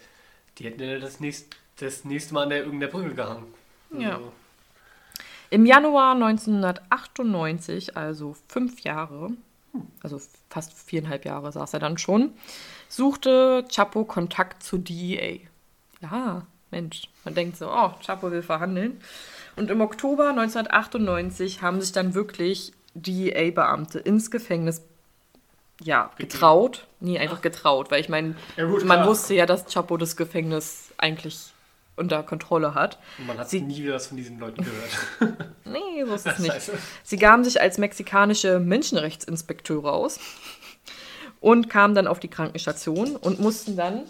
Die 0.58 0.64
hätten 0.64 0.80
ja 0.82 0.98
das, 0.98 1.18
nächst, 1.18 1.56
das 1.76 2.04
nächste 2.04 2.34
Mal 2.34 2.44
an 2.44 2.50
der 2.50 2.64
irgendeiner 2.64 2.92
Brücke 2.92 3.14
gehangen. 3.14 3.52
Ja. 3.98 4.16
Also, 4.16 4.32
Im 5.50 5.66
Januar 5.66 6.14
1998, 6.14 7.96
also 7.96 8.36
fünf 8.46 8.80
Jahre, 8.82 9.30
also 10.02 10.20
fast 10.48 10.72
viereinhalb 10.74 11.24
Jahre 11.24 11.50
saß 11.50 11.74
er 11.74 11.80
dann 11.80 11.98
schon, 11.98 12.34
suchte 12.88 13.64
Chapo 13.68 14.04
Kontakt 14.04 14.62
zur 14.62 14.78
DEA. 14.78 15.40
Ja, 16.00 16.46
Mensch, 16.70 17.08
man 17.24 17.34
denkt 17.34 17.56
so, 17.56 17.68
oh, 17.70 17.90
Chapo 18.04 18.30
will 18.30 18.42
verhandeln. 18.42 19.00
Und 19.56 19.70
im 19.70 19.80
Oktober 19.80 20.28
1998 20.30 21.62
haben 21.62 21.80
sich 21.80 21.92
dann 21.92 22.14
wirklich 22.14 22.72
DEA-Beamte 22.94 23.98
ins 23.98 24.30
Gefängnis 24.30 24.82
ja, 25.82 26.10
getraut. 26.16 26.86
Nee, 27.00 27.18
einfach 27.18 27.42
getraut, 27.42 27.90
weil 27.90 28.00
ich 28.00 28.08
meine, 28.08 28.36
Ja, 28.56 28.66
man 28.66 28.78
klar. 28.80 29.06
wusste 29.06 29.34
ja, 29.34 29.46
dass 29.46 29.66
Chapo 29.66 29.96
das 29.96 30.16
Gefängnis 30.16 30.90
eigentlich 30.96 31.38
unter 31.96 32.22
Kontrolle 32.22 32.74
hat. 32.74 32.98
Und 33.18 33.26
man 33.26 33.38
hat 33.38 33.50
Sie- 33.50 33.60
nie 33.60 33.82
wieder 33.82 33.94
was 33.94 34.06
von 34.06 34.16
diesen 34.16 34.38
Leuten 34.38 34.64
gehört. 34.64 35.36
Nee, 35.64 36.04
so 36.06 36.14
ist 36.14 36.26
es 36.26 36.38
nicht. 36.38 36.70
Sie 37.02 37.16
gaben 37.16 37.44
sich 37.44 37.60
als 37.60 37.78
mexikanische 37.78 38.58
Menschenrechtsinspekteure 38.60 39.90
aus 39.92 40.18
und 41.40 41.70
kamen 41.70 41.94
dann 41.94 42.06
auf 42.06 42.20
die 42.20 42.28
Krankenstation 42.28 43.16
und 43.16 43.40
mussten 43.40 43.74
dann. 43.76 44.02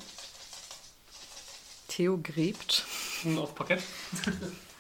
Theo 1.89 2.19
gräbt. 2.23 2.85
Auf 3.37 3.55
Parkett. 3.55 3.83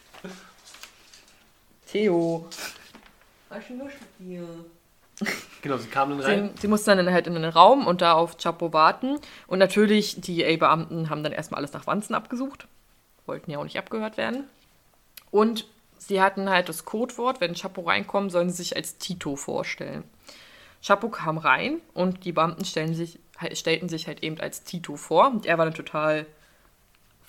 Theo. 1.92 2.46
Was 3.50 3.58
ist 3.58 3.68
denn 3.68 3.78
los 3.78 3.92
mit 4.18 4.28
dir? 4.28 4.48
Genau, 5.60 5.76
sie 5.76 5.88
kamen 5.88 6.18
dann 6.18 6.26
rein. 6.26 6.50
Sie, 6.54 6.62
sie 6.62 6.68
mussten 6.68 6.96
dann 6.96 7.12
halt 7.12 7.26
in 7.26 7.34
den 7.34 7.44
Raum 7.44 7.86
und 7.86 8.00
da 8.00 8.14
auf 8.14 8.38
Chapo 8.38 8.72
warten. 8.72 9.18
Und 9.46 9.58
natürlich, 9.58 10.20
die 10.20 10.42
A-Beamten 10.44 11.10
haben 11.10 11.22
dann 11.22 11.32
erstmal 11.32 11.58
alles 11.58 11.74
nach 11.74 11.86
Wanzen 11.86 12.14
abgesucht. 12.14 12.66
Wollten 13.26 13.50
ja 13.50 13.58
auch 13.58 13.64
nicht 13.64 13.78
abgehört 13.78 14.16
werden. 14.16 14.44
Und 15.30 15.66
sie 15.98 16.22
hatten 16.22 16.48
halt 16.48 16.70
das 16.70 16.86
Codewort, 16.86 17.42
wenn 17.42 17.54
Chapo 17.54 17.82
reinkommt, 17.82 18.32
sollen 18.32 18.48
sie 18.48 18.62
sich 18.62 18.74
als 18.74 18.96
Tito 18.96 19.36
vorstellen. 19.36 20.02
Chapo 20.82 21.10
kam 21.10 21.36
rein 21.36 21.80
und 21.92 22.24
die 22.24 22.32
Beamten 22.32 22.64
stellen 22.64 22.94
sich, 22.94 23.20
stellten 23.52 23.90
sich 23.90 24.06
halt 24.06 24.22
eben 24.22 24.40
als 24.40 24.64
Tito 24.64 24.96
vor. 24.96 25.26
Und 25.26 25.44
er 25.44 25.58
war 25.58 25.66
dann 25.66 25.74
total 25.74 26.26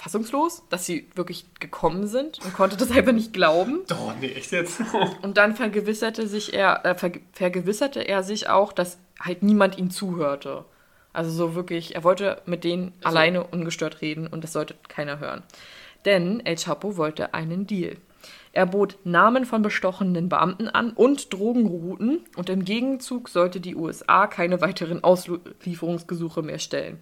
fassungslos, 0.04 0.64
dass 0.70 0.86
sie 0.86 1.08
wirklich 1.16 1.46
gekommen 1.60 2.08
sind 2.08 2.40
und 2.44 2.54
konnte 2.54 2.76
das 2.76 2.92
einfach 2.92 3.14
nicht 3.14 3.32
glauben. 3.32 3.80
Oh, 3.92 4.12
nee, 4.20 4.34
echt 4.34 4.52
jetzt? 4.52 4.82
Und 5.22 5.38
dann 5.38 5.56
vergewisserte 5.56 6.28
sich 6.28 6.54
er, 6.54 6.86
äh, 6.86 6.94
verge 6.96 7.22
vergewisserte 7.32 8.02
er 8.02 8.22
sich 8.22 8.50
auch, 8.50 8.74
dass 8.74 8.98
halt 9.20 9.44
niemand 9.44 9.78
ihm 9.78 9.90
zuhörte. 9.90 10.66
Also 11.14 11.32
so 11.32 11.56
wirklich, 11.56 11.96
er 11.96 12.04
wollte 12.04 12.42
mit 12.46 12.64
denen 12.66 12.92
Also- 13.02 13.10
alleine 13.18 13.44
ungestört 13.46 14.02
reden 14.02 14.28
und 14.28 14.44
das 14.44 14.52
sollte 14.52 14.76
keiner 14.90 15.20
hören. 15.20 15.44
Denn 16.04 16.46
El 16.46 16.58
Chapo 16.58 16.98
wollte 16.98 17.34
einen 17.34 17.66
Deal. 17.66 17.96
Er 18.52 18.66
bot 18.66 18.98
Namen 19.06 19.46
von 19.46 19.62
bestochenen 19.62 20.28
Beamten 20.28 20.68
an 20.68 20.92
und 20.92 21.32
Drogenrouten 21.34 22.26
und 22.36 22.50
im 22.50 22.66
Gegenzug 22.66 23.30
sollte 23.30 23.62
die 23.62 23.76
USA 23.76 24.28
keine 24.28 24.60
weiteren 24.62 25.02
Auslieferungsgesuche 25.04 26.42
mehr 26.42 26.60
stellen. 26.60 27.00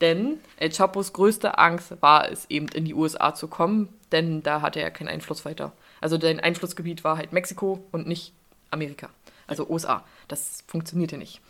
Denn 0.00 0.40
El 0.58 0.70
Chapos 0.70 1.12
größte 1.12 1.58
Angst 1.58 1.94
war 2.00 2.30
es 2.30 2.46
eben 2.50 2.68
in 2.68 2.84
die 2.84 2.94
USA 2.94 3.34
zu 3.34 3.48
kommen, 3.48 3.88
denn 4.12 4.42
da 4.42 4.60
hatte 4.60 4.80
er 4.80 4.90
keinen 4.90 5.08
Einfluss 5.08 5.44
weiter. 5.44 5.72
Also 6.00 6.20
sein 6.20 6.40
Einflussgebiet 6.40 7.02
war 7.04 7.16
halt 7.16 7.32
Mexiko 7.32 7.84
und 7.92 8.06
nicht 8.06 8.32
Amerika. 8.70 9.08
Also 9.46 9.68
USA. 9.68 10.04
Das 10.28 10.64
funktionierte 10.66 11.16
nicht. 11.16 11.40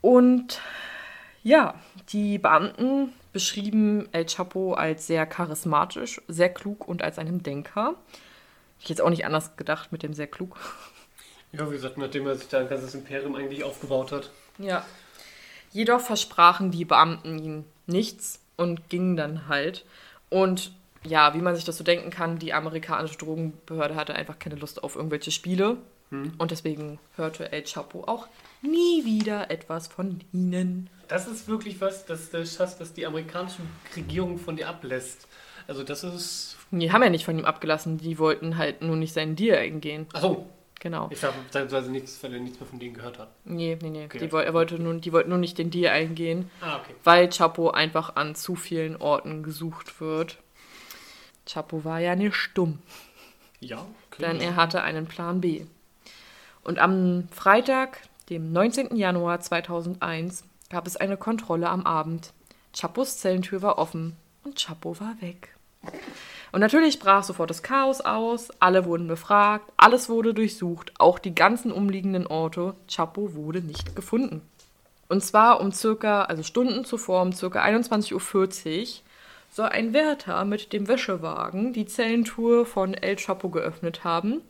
Und 0.00 0.60
ja, 1.42 1.74
die 2.10 2.38
Beamten 2.38 3.12
beschrieben 3.32 4.08
El 4.12 4.26
Chapo 4.26 4.74
als 4.74 5.06
sehr 5.06 5.26
charismatisch, 5.26 6.20
sehr 6.28 6.48
klug 6.48 6.88
und 6.88 7.02
als 7.02 7.18
einen 7.18 7.42
Denker. 7.42 7.94
Ich 8.80 8.88
jetzt 8.88 9.00
auch 9.00 9.10
nicht 9.10 9.26
anders 9.26 9.56
gedacht 9.56 9.92
mit 9.92 10.02
dem 10.02 10.14
sehr 10.14 10.28
klug. 10.28 10.56
Ja, 11.52 11.68
wie 11.68 11.74
gesagt, 11.74 11.98
nachdem 11.98 12.26
er 12.26 12.36
sich 12.36 12.48
da 12.48 12.58
ein 12.58 12.68
ganzes 12.68 12.94
Imperium 12.94 13.34
eigentlich 13.34 13.64
aufgebaut 13.64 14.12
hat. 14.12 14.30
Ja. 14.58 14.84
Jedoch 15.72 16.00
versprachen 16.00 16.70
die 16.70 16.84
Beamten 16.84 17.38
ihm 17.38 17.64
nichts 17.86 18.40
und 18.56 18.88
gingen 18.88 19.16
dann 19.16 19.48
halt. 19.48 19.84
Und 20.30 20.72
ja, 21.04 21.34
wie 21.34 21.42
man 21.42 21.54
sich 21.54 21.64
das 21.64 21.78
so 21.78 21.84
denken 21.84 22.10
kann, 22.10 22.38
die 22.38 22.52
amerikanische 22.52 23.18
Drogenbehörde 23.18 23.94
hatte 23.96 24.14
einfach 24.14 24.38
keine 24.38 24.56
Lust 24.56 24.82
auf 24.82 24.96
irgendwelche 24.96 25.30
Spiele. 25.30 25.78
Und 26.10 26.50
deswegen 26.50 26.98
hörte 27.16 27.52
El 27.52 27.64
Chapo 27.64 28.04
auch 28.04 28.28
nie 28.62 29.04
wieder 29.04 29.50
etwas 29.50 29.88
von 29.88 30.20
ihnen. 30.32 30.88
Das 31.06 31.28
ist 31.28 31.48
wirklich 31.48 31.82
was, 31.82 32.06
das, 32.06 32.30
das, 32.30 32.56
das, 32.56 32.78
das 32.78 32.94
die 32.94 33.04
amerikanische 33.04 33.60
Regierung 33.94 34.38
von 34.38 34.56
dir 34.56 34.68
ablässt. 34.68 35.28
Also 35.66 35.82
das 35.82 36.04
ist... 36.04 36.56
Die 36.70 36.92
haben 36.92 37.02
ja 37.02 37.10
nicht 37.10 37.26
von 37.26 37.38
ihm 37.38 37.44
abgelassen, 37.44 37.98
die 37.98 38.18
wollten 38.18 38.56
halt 38.56 38.80
nur 38.80 38.96
nicht 38.96 39.12
seinen 39.12 39.36
Deal 39.36 39.58
eingehen. 39.58 40.06
Achso, 40.14 40.46
Genau. 40.80 41.08
ich 41.10 41.20
dachte, 41.20 41.72
weil, 41.72 41.82
nichts, 41.88 42.22
weil 42.22 42.34
er 42.34 42.40
nichts 42.40 42.60
mehr 42.60 42.68
von 42.68 42.78
denen 42.78 42.94
gehört 42.94 43.18
hat. 43.18 43.30
Nee, 43.44 43.76
nee, 43.82 43.90
nee. 43.90 44.04
Okay. 44.04 44.18
Die, 44.18 44.34
er 44.34 44.54
wollte 44.54 44.78
nur, 44.78 44.94
die 44.94 45.12
wollten 45.12 45.30
nur 45.30 45.38
nicht 45.38 45.58
den 45.58 45.70
Deal 45.70 45.92
eingehen, 45.92 46.50
Ah, 46.60 46.76
okay. 46.76 46.94
weil 47.02 47.28
Chapo 47.30 47.70
einfach 47.70 48.14
an 48.16 48.34
zu 48.34 48.54
vielen 48.54 48.96
Orten 48.96 49.42
gesucht 49.42 50.00
wird. 50.00 50.38
Chapo 51.46 51.84
war 51.84 51.98
ja 51.98 52.14
nicht 52.14 52.36
stumm. 52.36 52.78
Ja, 53.60 53.78
okay. 54.10 54.22
denn 54.22 54.40
er 54.40 54.54
hatte 54.54 54.82
einen 54.82 55.06
Plan 55.06 55.40
B. 55.40 55.64
Und 56.62 56.78
am 56.78 57.28
Freitag, 57.32 58.00
dem 58.30 58.52
19. 58.52 58.94
Januar 58.96 59.40
2001, 59.40 60.44
gab 60.70 60.86
es 60.86 60.96
eine 60.96 61.16
Kontrolle 61.16 61.68
am 61.68 61.86
Abend. 61.86 62.32
Chapos 62.72 63.18
Zellentür 63.18 63.62
war 63.62 63.78
offen 63.78 64.14
und 64.44 64.62
Chapo 64.62 65.00
war 65.00 65.16
weg. 65.20 65.56
Und 66.52 66.60
natürlich 66.60 66.98
brach 66.98 67.22
sofort 67.22 67.50
das 67.50 67.62
Chaos 67.62 68.00
aus, 68.00 68.50
alle 68.60 68.84
wurden 68.84 69.06
befragt, 69.06 69.70
alles 69.76 70.08
wurde 70.08 70.34
durchsucht, 70.34 70.92
auch 70.98 71.18
die 71.18 71.34
ganzen 71.34 71.72
umliegenden 71.72 72.26
Orte. 72.26 72.74
Chapo 72.88 73.34
wurde 73.34 73.60
nicht 73.60 73.94
gefunden. 73.94 74.42
Und 75.08 75.22
zwar 75.22 75.60
um 75.60 75.72
circa, 75.72 76.22
also 76.22 76.42
Stunden 76.42 76.84
zuvor, 76.84 77.22
um 77.22 77.32
circa 77.32 77.62
21.40 77.64 78.80
Uhr, 78.80 78.86
soll 79.50 79.68
ein 79.68 79.92
Wärter 79.92 80.44
mit 80.44 80.72
dem 80.72 80.88
Wäschewagen 80.88 81.72
die 81.72 81.86
Zellentour 81.86 82.66
von 82.66 82.94
El 82.94 83.16
Chapo 83.16 83.48
geöffnet 83.48 84.04
haben. 84.04 84.42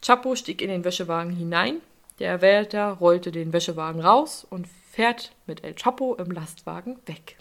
Chapo 0.00 0.36
stieg 0.36 0.62
in 0.62 0.68
den 0.68 0.84
Wäschewagen 0.84 1.34
hinein, 1.34 1.80
der 2.20 2.40
Wärter 2.40 2.92
rollte 2.92 3.32
den 3.32 3.52
Wäschewagen 3.52 4.00
raus 4.00 4.46
und 4.48 4.68
fährt 4.92 5.32
mit 5.46 5.64
El 5.64 5.74
Chapo 5.74 6.14
im 6.14 6.30
Lastwagen 6.30 6.98
weg. 7.06 7.37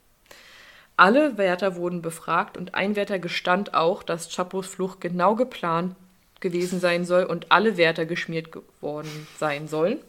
Alle 0.98 1.38
Wärter 1.38 1.76
wurden 1.76 2.02
befragt 2.02 2.58
und 2.58 2.74
ein 2.74 2.96
Wärter 2.96 3.20
gestand 3.20 3.76
auch, 3.76 4.02
dass 4.04 4.30
Chapos 4.30 4.66
Flucht 4.66 5.00
genau 5.00 5.36
geplant 5.36 5.96
gewesen 6.40 6.80
sein 6.80 7.06
soll 7.06 7.24
und 7.24 7.52
alle 7.52 7.78
Wärter 7.78 8.06
geschmiert 8.06 8.52
geworden 8.52 9.28
sein 9.40 9.68
sollen. 9.68 10.00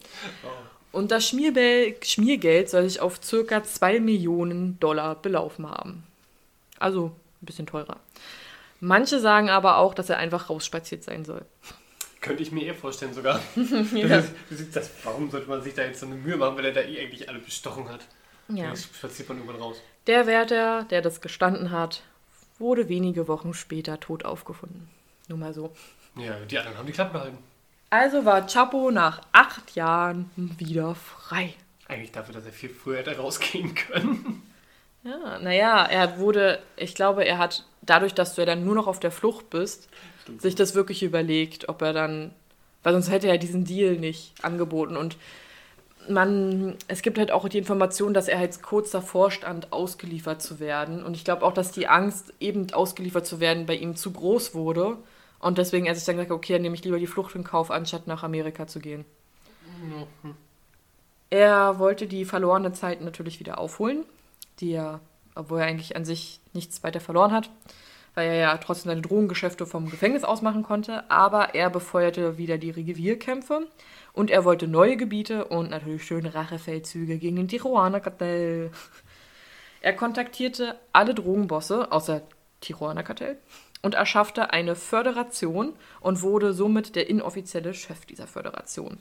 Und 0.90 1.10
das 1.10 1.28
Schmierbel 1.28 1.94
Schmiergeld 2.02 2.70
soll 2.70 2.88
sich 2.88 3.00
auf 3.00 3.22
circa 3.22 3.62
2 3.62 4.00
Millionen 4.00 4.80
Dollar 4.80 5.14
belaufen 5.14 5.68
haben. 5.68 6.04
Also 6.78 7.12
ein 7.42 7.46
bisschen 7.46 7.66
teurer. 7.66 7.98
Manche 8.80 9.20
sagen 9.20 9.50
aber 9.50 9.76
auch, 9.76 9.92
dass 9.92 10.08
er 10.08 10.18
einfach 10.18 10.48
rausspaziert 10.48 11.04
sein 11.04 11.24
soll. 11.24 11.42
Könnte 12.20 12.42
ich 12.42 12.50
mir 12.50 12.64
eher 12.64 12.74
vorstellen 12.74 13.12
sogar. 13.12 13.40
Ja. 13.94 14.08
das 14.08 14.30
siehst 14.50 14.74
das, 14.74 14.90
warum 15.04 15.30
sollte 15.30 15.48
man 15.48 15.62
sich 15.62 15.74
da 15.74 15.82
jetzt 15.82 16.00
so 16.00 16.06
eine 16.06 16.14
Mühe 16.14 16.36
machen, 16.36 16.56
wenn 16.56 16.64
er 16.64 16.72
da 16.72 16.80
eh 16.80 17.00
eigentlich 17.00 17.28
alle 17.28 17.38
bestochen 17.38 17.88
hat? 17.88 18.06
Ja. 18.48 18.66
Dann 18.66 18.76
spaziert 18.76 19.28
man 19.28 19.38
irgendwann 19.38 19.60
raus. 19.60 19.82
Der 20.08 20.26
Wärter, 20.26 20.84
der 20.84 21.02
das 21.02 21.20
gestanden 21.20 21.70
hat, 21.70 22.02
wurde 22.58 22.88
wenige 22.88 23.28
Wochen 23.28 23.52
später 23.52 24.00
tot 24.00 24.24
aufgefunden. 24.24 24.88
Nur 25.28 25.36
mal 25.36 25.52
so. 25.52 25.70
Ja, 26.16 26.34
die 26.50 26.58
anderen 26.58 26.78
haben 26.78 26.86
die 26.86 26.92
Klappe 26.92 27.12
gehalten. 27.12 27.38
Also 27.90 28.24
war 28.24 28.46
Chapo 28.46 28.90
nach 28.90 29.20
acht 29.32 29.74
Jahren 29.74 30.30
wieder 30.36 30.94
frei. 30.94 31.52
Eigentlich 31.88 32.12
dafür, 32.12 32.34
dass 32.34 32.46
er 32.46 32.52
viel 32.52 32.70
früher 32.70 32.98
hätte 32.98 33.18
rausgehen 33.18 33.74
können. 33.74 34.42
Ja, 35.04 35.38
naja, 35.40 35.84
er 35.84 36.18
wurde, 36.18 36.58
ich 36.76 36.94
glaube, 36.94 37.24
er 37.24 37.36
hat 37.36 37.64
dadurch, 37.82 38.14
dass 38.14 38.34
du 38.34 38.40
ja 38.42 38.46
dann 38.46 38.64
nur 38.64 38.74
noch 38.74 38.86
auf 38.86 39.00
der 39.00 39.12
Flucht 39.12 39.50
bist, 39.50 39.90
Stimmt. 40.22 40.40
sich 40.40 40.54
das 40.54 40.74
wirklich 40.74 41.02
überlegt, 41.02 41.68
ob 41.68 41.82
er 41.82 41.92
dann, 41.92 42.34
weil 42.82 42.94
sonst 42.94 43.10
hätte 43.10 43.28
er 43.28 43.38
diesen 43.38 43.64
Deal 43.64 43.96
nicht 43.96 44.32
angeboten 44.42 44.96
und 44.96 45.16
man, 46.08 46.76
es 46.88 47.02
gibt 47.02 47.18
halt 47.18 47.30
auch 47.30 47.48
die 47.48 47.58
Information, 47.58 48.14
dass 48.14 48.28
er 48.28 48.38
halt 48.38 48.62
kurz 48.62 48.90
davor 48.90 49.30
stand, 49.30 49.72
ausgeliefert 49.72 50.42
zu 50.42 50.60
werden. 50.60 51.02
Und 51.02 51.14
ich 51.14 51.24
glaube 51.24 51.44
auch, 51.44 51.52
dass 51.52 51.72
die 51.72 51.88
Angst, 51.88 52.32
eben 52.40 52.72
ausgeliefert 52.72 53.26
zu 53.26 53.40
werden, 53.40 53.66
bei 53.66 53.74
ihm 53.74 53.96
zu 53.96 54.12
groß 54.12 54.54
wurde. 54.54 54.96
Und 55.40 55.58
deswegen 55.58 55.86
er 55.86 55.94
sich 55.94 56.04
dann 56.04 56.16
gesagt 56.16 56.32
okay, 56.32 56.54
dann 56.54 56.62
nehme 56.62 56.74
ich 56.74 56.84
lieber 56.84 56.98
die 56.98 57.06
Flucht 57.06 57.34
in 57.34 57.44
Kauf, 57.44 57.70
anstatt 57.70 58.06
nach 58.06 58.22
Amerika 58.22 58.66
zu 58.66 58.80
gehen. 58.80 59.04
Er 61.30 61.78
wollte 61.78 62.06
die 62.06 62.24
verlorene 62.24 62.72
Zeit 62.72 63.00
natürlich 63.00 63.38
wieder 63.38 63.58
aufholen, 63.58 64.04
die 64.60 64.72
er, 64.72 65.00
obwohl 65.34 65.60
er 65.60 65.66
eigentlich 65.66 65.94
an 65.94 66.04
sich 66.04 66.40
nichts 66.54 66.82
weiter 66.82 67.00
verloren 67.00 67.32
hat, 67.32 67.50
weil 68.18 68.30
er 68.30 68.34
ja 68.34 68.56
trotzdem 68.56 68.90
seine 68.90 69.02
Drogengeschäfte 69.02 69.64
vom 69.64 69.88
Gefängnis 69.88 70.24
aus 70.24 70.42
machen 70.42 70.64
konnte, 70.64 71.08
aber 71.08 71.54
er 71.54 71.70
befeuerte 71.70 72.36
wieder 72.36 72.58
die 72.58 72.70
Revierkämpfe 72.70 73.68
und 74.12 74.28
er 74.28 74.44
wollte 74.44 74.66
neue 74.66 74.96
Gebiete 74.96 75.44
und 75.44 75.70
natürlich 75.70 76.02
schöne 76.02 76.34
Rachefeldzüge 76.34 77.18
gegen 77.18 77.36
den 77.36 77.46
Tijuana-Kartell. 77.46 78.72
Er 79.82 79.92
kontaktierte 79.92 80.74
alle 80.92 81.14
Drogenbosse 81.14 81.92
außer 81.92 82.22
Tijuana-Kartell 82.60 83.38
und 83.82 83.94
erschaffte 83.94 84.50
eine 84.50 84.74
Föderation 84.74 85.74
und 86.00 86.20
wurde 86.20 86.54
somit 86.54 86.96
der 86.96 87.08
inoffizielle 87.08 87.72
Chef 87.72 88.04
dieser 88.04 88.26
Föderation. 88.26 88.98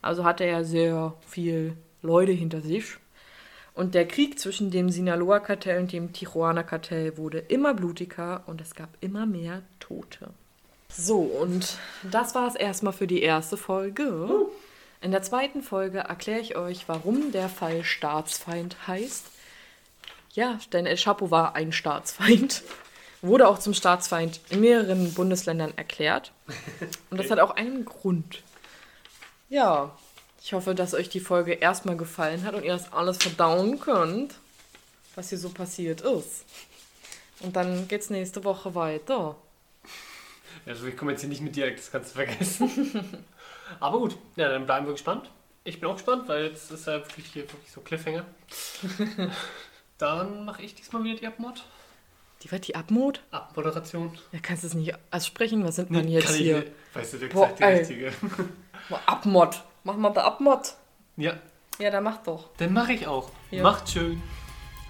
Also 0.00 0.22
hatte 0.22 0.44
er 0.44 0.62
sehr 0.62 1.14
viel 1.26 1.76
Leute 2.02 2.30
hinter 2.30 2.60
sich. 2.60 2.98
Und 3.74 3.94
der 3.94 4.06
Krieg 4.06 4.38
zwischen 4.38 4.70
dem 4.70 4.90
Sinaloa-Kartell 4.90 5.80
und 5.80 5.92
dem 5.92 6.12
Tijuana-Kartell 6.12 7.16
wurde 7.16 7.38
immer 7.38 7.74
blutiger 7.74 8.42
und 8.46 8.60
es 8.60 8.74
gab 8.74 8.88
immer 9.00 9.26
mehr 9.26 9.62
Tote. 9.78 10.30
So, 10.92 11.20
und 11.20 11.78
das 12.02 12.34
war 12.34 12.48
es 12.48 12.56
erstmal 12.56 12.92
für 12.92 13.06
die 13.06 13.22
erste 13.22 13.56
Folge. 13.56 14.28
In 15.00 15.12
der 15.12 15.22
zweiten 15.22 15.62
Folge 15.62 15.98
erkläre 15.98 16.40
ich 16.40 16.56
euch, 16.56 16.88
warum 16.88 17.32
der 17.32 17.48
Fall 17.48 17.84
Staatsfeind 17.84 18.76
heißt. 18.86 19.26
Ja, 20.32 20.58
denn 20.72 20.86
El 20.86 20.96
Chapo 20.96 21.30
war 21.30 21.54
ein 21.54 21.72
Staatsfeind. 21.72 22.62
Wurde 23.22 23.48
auch 23.48 23.58
zum 23.58 23.74
Staatsfeind 23.74 24.40
in 24.50 24.60
mehreren 24.60 25.12
Bundesländern 25.14 25.72
erklärt. 25.76 26.32
Und 27.10 27.18
das 27.18 27.30
hat 27.30 27.38
auch 27.38 27.50
einen 27.50 27.84
Grund. 27.84 28.42
Ja, 29.48 29.96
ich 30.42 30.52
hoffe, 30.52 30.74
dass 30.74 30.94
euch 30.94 31.08
die 31.08 31.20
Folge 31.20 31.52
erstmal 31.52 31.96
gefallen 31.96 32.44
hat 32.44 32.54
und 32.54 32.64
ihr 32.64 32.72
das 32.72 32.92
alles 32.92 33.18
verdauen 33.18 33.78
könnt, 33.80 34.34
was 35.14 35.28
hier 35.28 35.38
so 35.38 35.50
passiert 35.50 36.00
ist. 36.02 36.44
Und 37.40 37.56
dann 37.56 37.88
geht's 37.88 38.10
nächste 38.10 38.44
Woche 38.44 38.74
weiter. 38.74 39.36
Also 40.66 40.86
ich 40.86 40.96
komme 40.96 41.12
jetzt 41.12 41.20
hier 41.20 41.28
nicht 41.30 41.40
mit 41.42 41.56
direkt, 41.56 41.78
das 41.78 41.90
kannst 41.90 42.10
du 42.10 42.14
vergessen. 42.16 43.24
Aber 43.80 43.98
gut, 43.98 44.16
ja, 44.36 44.48
dann 44.48 44.66
bleiben 44.66 44.86
wir 44.86 44.92
gespannt. 44.92 45.30
Ich 45.64 45.80
bin 45.80 45.88
auch 45.88 45.94
gespannt, 45.94 46.26
weil 46.28 46.46
jetzt 46.46 46.70
ist 46.70 46.86
ja 46.86 46.98
wirklich 46.98 47.26
hier 47.26 47.42
wirklich 47.42 47.70
so 47.70 47.80
Cliffhanger. 47.80 48.24
dann 49.98 50.44
mache 50.44 50.62
ich 50.62 50.74
diesmal 50.74 51.04
wieder 51.04 51.18
die 51.18 51.26
Abmod. 51.26 51.64
Die 52.42 52.50
wird 52.50 52.66
die 52.66 52.74
Abmod? 52.74 53.22
Abmoderation. 53.30 54.18
Ja, 54.32 54.38
kannst 54.42 54.62
du 54.62 54.68
es 54.68 54.74
nicht 54.74 54.94
aussprechen? 55.10 55.62
Was 55.64 55.76
sind 55.76 55.90
Nee, 55.90 56.00
jetzt 56.00 56.26
kann 56.26 56.34
ich 56.36 56.40
hier? 56.40 56.58
nicht. 56.60 56.72
Weißt 56.94 57.12
du, 57.12 57.20
wer 57.20 57.28
Boah, 57.28 57.46
gesagt 57.48 57.58
die 57.60 57.64
ey. 57.64 57.78
richtige? 57.78 58.12
Abmod. 59.06 59.62
Mach 59.84 59.96
mal 59.96 60.10
der 60.10 60.24
Abmod. 60.24 60.74
Ja, 61.16 61.34
Ja, 61.78 61.90
dann 61.90 62.04
mach 62.04 62.18
doch. 62.18 62.50
dann 62.58 62.72
mache 62.72 62.92
ich 62.92 63.06
auch. 63.06 63.30
Ja. 63.50 63.62
Macht 63.62 63.88
schön. 63.90 64.22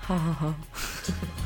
Hahaha. 0.09 0.55